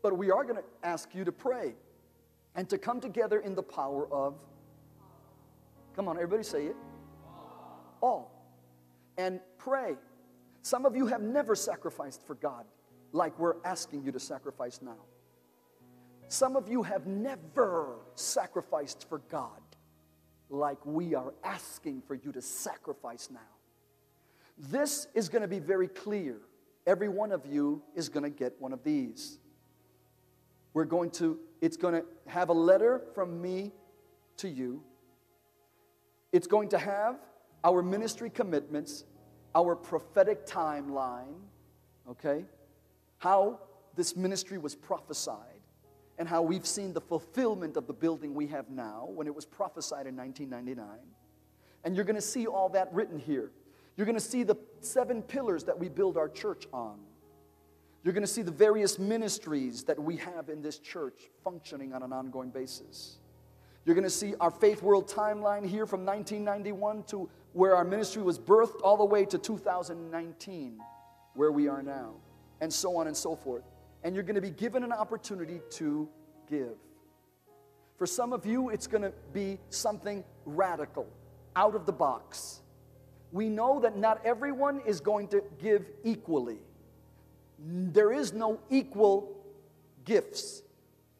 but 0.04 0.18
we 0.18 0.30
are 0.30 0.44
going 0.44 0.58
to 0.58 0.64
ask 0.84 1.16
you 1.16 1.24
to 1.24 1.32
pray 1.32 1.76
and 2.56 2.70
to 2.70 2.78
come 2.78 3.00
together 3.00 3.40
in 3.40 3.56
the 3.56 3.64
power 3.64 4.12
of. 4.12 4.36
Come 5.96 6.08
on, 6.08 6.18
everybody 6.18 6.44
say 6.44 6.66
it. 6.66 6.76
All. 8.02 8.32
And 9.18 9.40
pray. 9.58 9.96
Some 10.62 10.86
of 10.86 10.96
you 10.96 11.08
have 11.08 11.22
never 11.22 11.56
sacrificed 11.56 12.26
for 12.26 12.36
God 12.36 12.66
like 13.14 13.38
we're 13.40 13.56
asking 13.64 14.04
you 14.04 14.12
to 14.12 14.20
sacrifice 14.20 14.82
now. 14.82 14.98
Some 16.36 16.58
of 16.58 16.68
you 16.68 16.84
have 16.84 17.08
never 17.08 17.96
sacrificed 18.16 19.08
for 19.08 19.20
God 19.30 19.62
like 20.50 20.86
we 20.86 21.16
are 21.16 21.34
asking 21.46 22.02
for 22.02 22.14
you 22.14 22.34
to 22.34 22.42
sacrifice 22.42 23.30
now. 23.32 23.40
This 24.58 25.08
is 25.14 25.30
going 25.30 25.44
to 25.44 25.48
be 25.48 25.60
very 25.60 25.88
clear. 25.88 26.42
Every 26.86 27.08
one 27.08 27.32
of 27.32 27.46
you 27.46 27.82
is 27.96 28.10
going 28.10 28.26
to 28.26 28.30
get 28.30 28.54
one 28.60 28.74
of 28.74 28.84
these. 28.84 29.40
We're 30.74 30.84
going 30.84 31.12
to, 31.12 31.40
it's 31.62 31.78
going 31.78 31.94
to 31.94 32.06
have 32.28 32.50
a 32.50 32.54
letter 32.54 33.04
from 33.14 33.42
me 33.42 33.72
to 34.36 34.50
you. 34.50 34.84
It's 36.34 36.48
going 36.48 36.68
to 36.68 36.78
have 36.78 37.16
our 37.64 37.82
ministry 37.82 38.30
commitments, 38.30 39.06
our 39.56 39.74
prophetic 39.74 40.46
timeline, 40.46 41.40
okay? 42.10 42.44
How 43.20 43.62
this 43.96 44.18
ministry 44.18 44.58
was 44.58 44.76
prophesied, 44.76 45.55
and 46.18 46.28
how 46.28 46.42
we've 46.42 46.66
seen 46.66 46.94
the 46.94 47.02
fulfillment 47.02 47.78
of 47.78 47.88
the 47.88 47.94
building 47.94 48.34
we 48.34 48.48
have 48.48 48.70
now 48.70 49.10
when 49.14 49.28
it 49.28 49.36
was 49.36 49.46
prophesied 49.46 50.08
in 50.08 50.16
1999. 50.16 50.88
And 51.84 51.96
you're 51.96 52.06
going 52.06 52.16
to 52.16 52.22
see 52.22 52.48
all 52.48 52.70
that 52.70 52.92
written 52.94 53.20
here. 53.20 53.52
You're 53.96 54.06
going 54.06 54.18
to 54.18 54.22
see 54.22 54.44
the 54.44 54.56
seven 54.82 55.22
pillars 55.22 55.64
that 55.66 55.78
we 55.78 55.90
build 55.90 56.18
our 56.18 56.30
church 56.30 56.68
on. 56.74 57.00
You're 58.04 58.14
going 58.14 58.24
to 58.26 58.32
see 58.32 58.44
the 58.44 58.52
various 58.52 59.00
ministries 59.00 59.84
that 59.86 60.00
we 60.00 60.18
have 60.18 60.50
in 60.50 60.62
this 60.62 60.80
church 60.80 61.30
functioning 61.44 61.94
on 61.94 62.04
an 62.04 62.14
ongoing 62.14 62.50
basis. 62.50 63.18
You're 63.86 63.96
going 63.96 64.04
to 64.04 64.10
see 64.10 64.34
our 64.40 64.52
faith 64.52 64.82
world 64.82 65.08
timeline 65.08 65.66
here 65.66 65.86
from 65.86 66.06
1991 66.06 67.04
to 67.04 67.30
where 67.54 67.76
our 67.76 67.84
ministry 67.84 68.22
was 68.22 68.38
birthed 68.38 68.82
all 68.84 68.98
the 68.98 69.06
way 69.06 69.26
to 69.26 69.38
2019, 69.38 70.80
where 71.36 71.52
we 71.52 71.68
are 71.68 71.82
now, 71.82 72.14
and 72.62 72.72
so 72.72 72.98
on 72.98 73.08
and 73.08 73.16
so 73.16 73.36
forth. 73.36 73.64
And 74.06 74.16
you're 74.16 74.24
going 74.24 74.36
to 74.36 74.42
be 74.42 74.52
given 74.52 74.86
an 74.86 74.94
opportunity 74.94 75.60
to 75.72 76.08
give. 76.50 76.78
For 77.98 78.06
some 78.06 78.32
of 78.32 78.46
you, 78.46 78.70
it's 78.70 78.88
going 78.88 79.02
to 79.02 79.12
be 79.34 79.60
something 79.70 80.24
radical, 80.46 81.08
out 81.58 81.76
of 81.76 81.86
the 81.86 81.92
box 81.92 82.62
we 83.36 83.50
know 83.50 83.82
that 83.82 83.98
not 83.98 84.26
everyone 84.26 84.82
is 84.86 85.02
going 85.02 85.28
to 85.28 85.44
give 85.62 85.86
equally. 86.06 86.60
There 87.60 88.14
is 88.14 88.32
no 88.32 88.60
equal 88.70 89.36
gifts, 90.06 90.64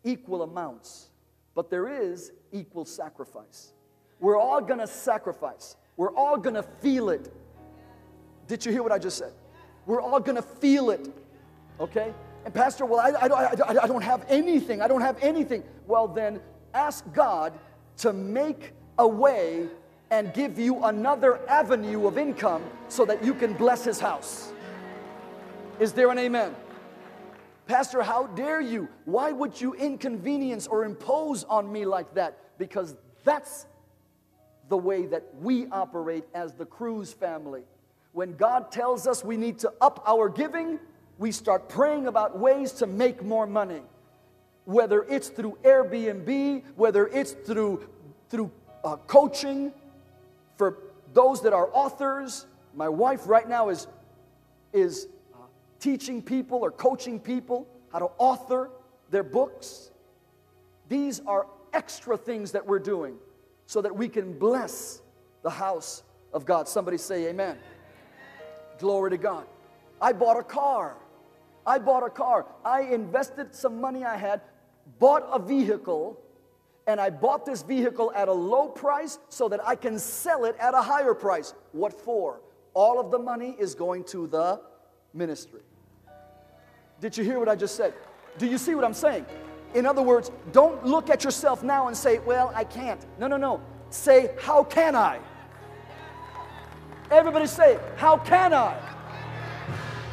equal 0.06 0.44
amounts, 0.44 1.10
but 1.56 1.70
there 1.70 1.90
is 1.90 2.32
equal 2.54 2.86
sacrifice. 2.86 3.74
We're 4.22 4.40
all 4.40 4.62
gonna 4.62 4.88
sacrifice, 4.88 5.76
we're 5.98 6.16
all 6.16 6.38
gonna 6.38 6.64
feel 6.64 7.10
it. 7.10 7.34
Did 8.48 8.66
you 8.66 8.72
hear 8.72 8.82
what 8.82 8.94
I 8.94 8.98
just 8.98 9.18
said? 9.18 9.34
We're 9.86 10.00
all 10.00 10.22
gonna 10.22 10.42
feel 10.42 10.92
it, 10.92 11.10
okay? 11.82 12.14
And, 12.46 12.54
Pastor, 12.54 12.86
well, 12.86 13.00
I, 13.00 13.10
I, 13.10 13.28
I, 13.28 13.84
I 13.84 13.88
don't 13.88 14.04
have 14.04 14.24
anything. 14.30 14.82
I 14.82 14.88
don't 14.88 15.02
have 15.02 15.18
anything. 15.22 15.64
Well, 15.88 16.08
then 16.08 16.40
ask 16.74 17.04
God 17.12 17.54
to 17.98 18.14
make 18.14 18.74
a 19.00 19.08
way 19.08 19.68
and 20.12 20.32
give 20.34 20.60
you 20.60 20.84
another 20.84 21.40
avenue 21.50 22.08
of 22.08 22.18
income 22.18 22.64
so 22.88 23.04
that 23.06 23.24
you 23.24 23.34
can 23.34 23.54
bless 23.54 23.84
his 23.84 24.00
house. 24.00 24.54
Is 25.80 25.92
there 25.92 26.12
an 26.12 26.20
amen? 26.20 26.56
Pastor, 27.66 28.04
how 28.04 28.28
dare 28.28 28.62
you? 28.62 28.88
Why 29.06 29.32
would 29.32 29.60
you 29.60 29.74
inconvenience 29.74 30.68
or 30.68 30.86
impose 30.86 31.44
on 31.46 31.72
me 31.72 31.86
like 31.86 32.14
that? 32.14 32.38
Because 32.60 32.96
that's 33.24 33.66
the 34.70 34.78
way 34.78 35.08
that 35.08 35.24
we 35.42 35.66
operate 35.68 36.26
as 36.36 36.54
the 36.54 36.66
Cruz 36.66 37.12
family. 37.12 37.64
When 38.12 38.36
God 38.36 38.72
tells 38.72 39.08
us 39.08 39.24
we 39.24 39.36
need 39.36 39.60
to 39.60 39.74
up 39.82 40.04
our 40.06 40.30
giving, 40.30 40.80
we 41.18 41.32
start 41.32 41.70
praying 41.70 42.08
about 42.08 42.38
ways 42.38 42.72
to 42.74 42.88
make 42.88 43.24
more 43.24 43.48
money. 43.48 43.82
Whether 44.66 45.04
it's 45.04 45.30
through 45.30 45.58
Airbnb, 45.64 46.64
whether 46.76 47.08
it's 47.08 47.32
through, 47.32 47.88
through 48.30 48.52
uh, 48.84 48.98
coaching, 49.08 49.72
for 50.58 50.80
those 51.14 51.42
that 51.44 51.54
are 51.54 51.70
authors, 51.72 52.46
my 52.74 52.90
wife 52.90 53.28
right 53.28 53.48
now 53.48 53.70
is, 53.70 53.88
is 54.74 55.08
uh, 55.34 55.38
teaching 55.80 56.22
people 56.22 56.60
or 56.60 56.72
coaching 56.72 57.20
people 57.20 57.68
how 57.92 58.00
to 58.00 58.10
author 58.18 58.72
their 59.10 59.24
books. 59.24 59.92
These 60.90 61.22
are 61.26 61.48
extra 61.74 62.18
things 62.18 62.52
that 62.52 62.66
we're 62.66 62.80
doing 62.80 63.16
so 63.68 63.82
that 63.82 63.96
we 63.96 64.10
can 64.10 64.38
bless 64.38 65.02
the 65.44 65.50
house 65.50 66.04
of 66.34 66.46
God. 66.46 66.68
Somebody 66.68 66.98
say, 66.98 67.28
Amen. 67.28 67.52
amen. 67.52 67.58
Glory 68.80 69.12
to 69.12 69.18
God. 69.18 69.46
I 70.02 70.12
bought 70.12 70.38
a 70.38 70.44
car. 70.44 70.96
I 71.66 71.80
bought 71.80 72.04
a 72.04 72.10
car. 72.10 72.46
I 72.64 72.82
invested 72.82 73.56
some 73.56 73.82
money 73.82 74.04
I 74.04 74.18
had, 74.18 74.42
bought 75.00 75.28
a 75.32 75.40
vehicle 75.40 76.20
and 76.88 77.02
I 77.02 77.10
bought 77.10 77.46
this 77.46 77.64
vehicle 77.64 78.12
at 78.16 78.28
a 78.28 78.34
low 78.34 78.68
price 78.68 79.18
so 79.30 79.50
that 79.50 79.66
I 79.66 79.76
can 79.76 79.98
sell 79.98 80.46
it 80.46 80.56
at 80.60 80.74
a 80.74 80.82
higher 80.82 81.14
price. 81.16 81.54
What 81.72 81.94
for? 81.94 82.42
All 82.74 83.00
of 83.00 83.10
the 83.10 83.18
money 83.18 83.56
is 83.58 83.74
going 83.74 84.04
to 84.06 84.28
the 84.28 84.62
ministry. 85.14 85.62
Did 87.02 87.18
you 87.18 87.24
hear 87.24 87.40
what 87.40 87.50
I 87.50 87.56
just 87.56 87.76
said? 87.76 87.94
Do 88.38 88.46
you 88.46 88.58
see 88.58 88.76
what 88.76 88.84
I'm 88.84 88.94
saying? 88.94 89.26
In 89.74 89.86
other 89.86 90.02
words, 90.02 90.32
don't 90.52 90.86
look 90.86 91.10
at 91.10 91.24
yourself 91.24 91.64
now 91.64 91.88
and 91.88 91.98
say, 91.98 92.20
Well, 92.20 92.52
I 92.56 92.64
can't. 92.64 93.04
No, 93.20 93.28
no, 93.28 93.38
no. 93.38 93.62
Say, 93.90 94.36
How 94.40 94.64
can 94.64 94.96
I? 94.96 95.20
Everybody 97.10 97.48
say, 97.48 97.80
How 97.98 98.18
can 98.18 98.54
I? 98.54 98.78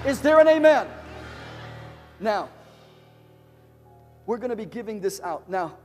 Is 0.07 0.21
there 0.21 0.41
an 0.41 0.49
amen? 0.49 0.89
Now, 2.23 2.49
we're 4.27 4.39
going 4.39 4.51
to 4.51 4.57
be 4.57 4.65
giving 4.65 5.01
this 5.01 5.21
out. 5.21 5.51
Now, 5.51 5.77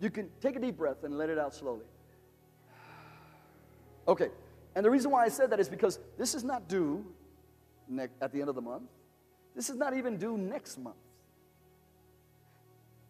you 0.00 0.10
can 0.10 0.28
take 0.40 0.56
a 0.56 0.58
deep 0.58 0.76
breath 0.76 1.04
and 1.04 1.16
let 1.16 1.30
it 1.30 1.38
out 1.38 1.54
slowly. 1.54 1.86
Okay, 4.08 4.30
and 4.74 4.84
the 4.84 4.90
reason 4.90 5.10
why 5.10 5.24
I 5.24 5.28
said 5.28 5.50
that 5.50 5.60
is 5.60 5.68
because 5.68 5.98
this 6.18 6.34
is 6.34 6.44
not 6.44 6.68
due 6.68 7.06
ne- 7.88 8.08
at 8.20 8.32
the 8.32 8.40
end 8.40 8.48
of 8.48 8.54
the 8.54 8.60
month. 8.60 8.90
This 9.54 9.70
is 9.70 9.76
not 9.76 9.96
even 9.96 10.18
due 10.18 10.36
next 10.36 10.78
month. 10.78 10.96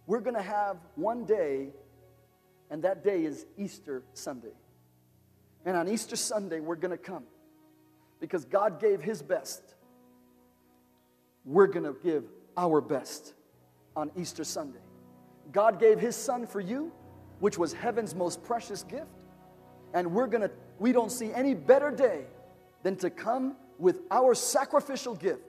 We're 0.06 0.20
going 0.20 0.36
to 0.36 0.42
have 0.42 0.76
one 0.94 1.24
day 1.24 1.72
And 2.70 2.82
that 2.82 3.04
day 3.04 3.24
is 3.24 3.46
Easter 3.56 4.02
Sunday. 4.14 4.52
And 5.64 5.76
on 5.76 5.88
Easter 5.88 6.16
Sunday, 6.16 6.60
we're 6.60 6.76
going 6.76 6.90
to 6.90 6.98
come 6.98 7.24
because 8.20 8.44
God 8.44 8.80
gave 8.80 9.00
His 9.00 9.22
best. 9.22 9.73
We're 11.44 11.66
going 11.66 11.84
to 11.84 11.96
give 12.02 12.24
our 12.56 12.80
best 12.80 13.34
on 13.96 14.10
Easter 14.16 14.44
Sunday. 14.44 14.78
God 15.52 15.78
gave 15.78 15.98
His 16.00 16.16
Son 16.16 16.46
for 16.46 16.60
you, 16.60 16.92
which 17.40 17.58
was 17.58 17.72
heaven's 17.72 18.14
most 18.14 18.42
precious 18.42 18.82
gift. 18.82 19.24
And 19.92 20.12
we're 20.12 20.26
going 20.26 20.42
to, 20.42 20.50
we 20.78 20.92
don't 20.92 21.12
see 21.12 21.32
any 21.32 21.54
better 21.54 21.90
day 21.90 22.24
than 22.82 22.96
to 22.96 23.10
come 23.10 23.56
with 23.78 24.00
our 24.10 24.34
sacrificial 24.34 25.14
gift 25.14 25.42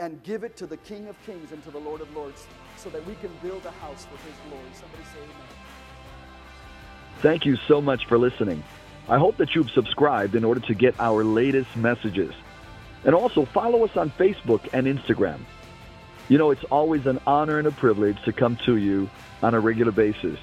and 0.00 0.22
give 0.22 0.44
it 0.44 0.56
to 0.56 0.66
the 0.66 0.76
King 0.78 1.08
of 1.08 1.16
Kings 1.26 1.52
and 1.52 1.62
to 1.64 1.70
the 1.70 1.78
Lord 1.78 2.00
of 2.00 2.14
Lords 2.14 2.46
so 2.76 2.88
that 2.90 3.04
we 3.06 3.14
can 3.16 3.30
build 3.42 3.64
a 3.66 3.70
house 3.72 4.04
for 4.04 4.16
His 4.26 4.36
glory. 4.48 4.64
Somebody 4.72 5.02
say 5.04 5.18
amen. 5.18 5.58
Thank 7.20 7.44
you 7.44 7.56
so 7.66 7.80
much 7.80 8.06
for 8.06 8.16
listening. 8.16 8.62
I 9.08 9.18
hope 9.18 9.36
that 9.38 9.54
you've 9.54 9.70
subscribed 9.70 10.34
in 10.34 10.44
order 10.44 10.60
to 10.60 10.74
get 10.74 10.98
our 11.00 11.24
latest 11.24 11.76
messages. 11.76 12.32
And 13.08 13.14
also 13.14 13.46
follow 13.46 13.86
us 13.86 13.96
on 13.96 14.10
Facebook 14.10 14.68
and 14.74 14.86
Instagram. 14.86 15.38
You 16.28 16.36
know, 16.36 16.50
it's 16.50 16.64
always 16.64 17.06
an 17.06 17.18
honor 17.26 17.56
and 17.56 17.66
a 17.66 17.70
privilege 17.70 18.22
to 18.26 18.34
come 18.34 18.58
to 18.66 18.76
you 18.76 19.08
on 19.42 19.54
a 19.54 19.60
regular 19.60 19.92
basis 19.92 20.38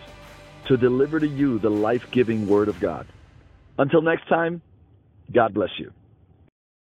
to 0.66 0.76
deliver 0.76 1.20
to 1.20 1.28
you 1.28 1.60
the 1.60 1.70
life 1.70 2.10
giving 2.10 2.48
Word 2.48 2.68
of 2.68 2.80
God. 2.80 3.06
Until 3.78 4.02
next 4.02 4.28
time, 4.28 4.64
God 5.32 5.54
bless 5.54 5.78
you. 5.78 5.94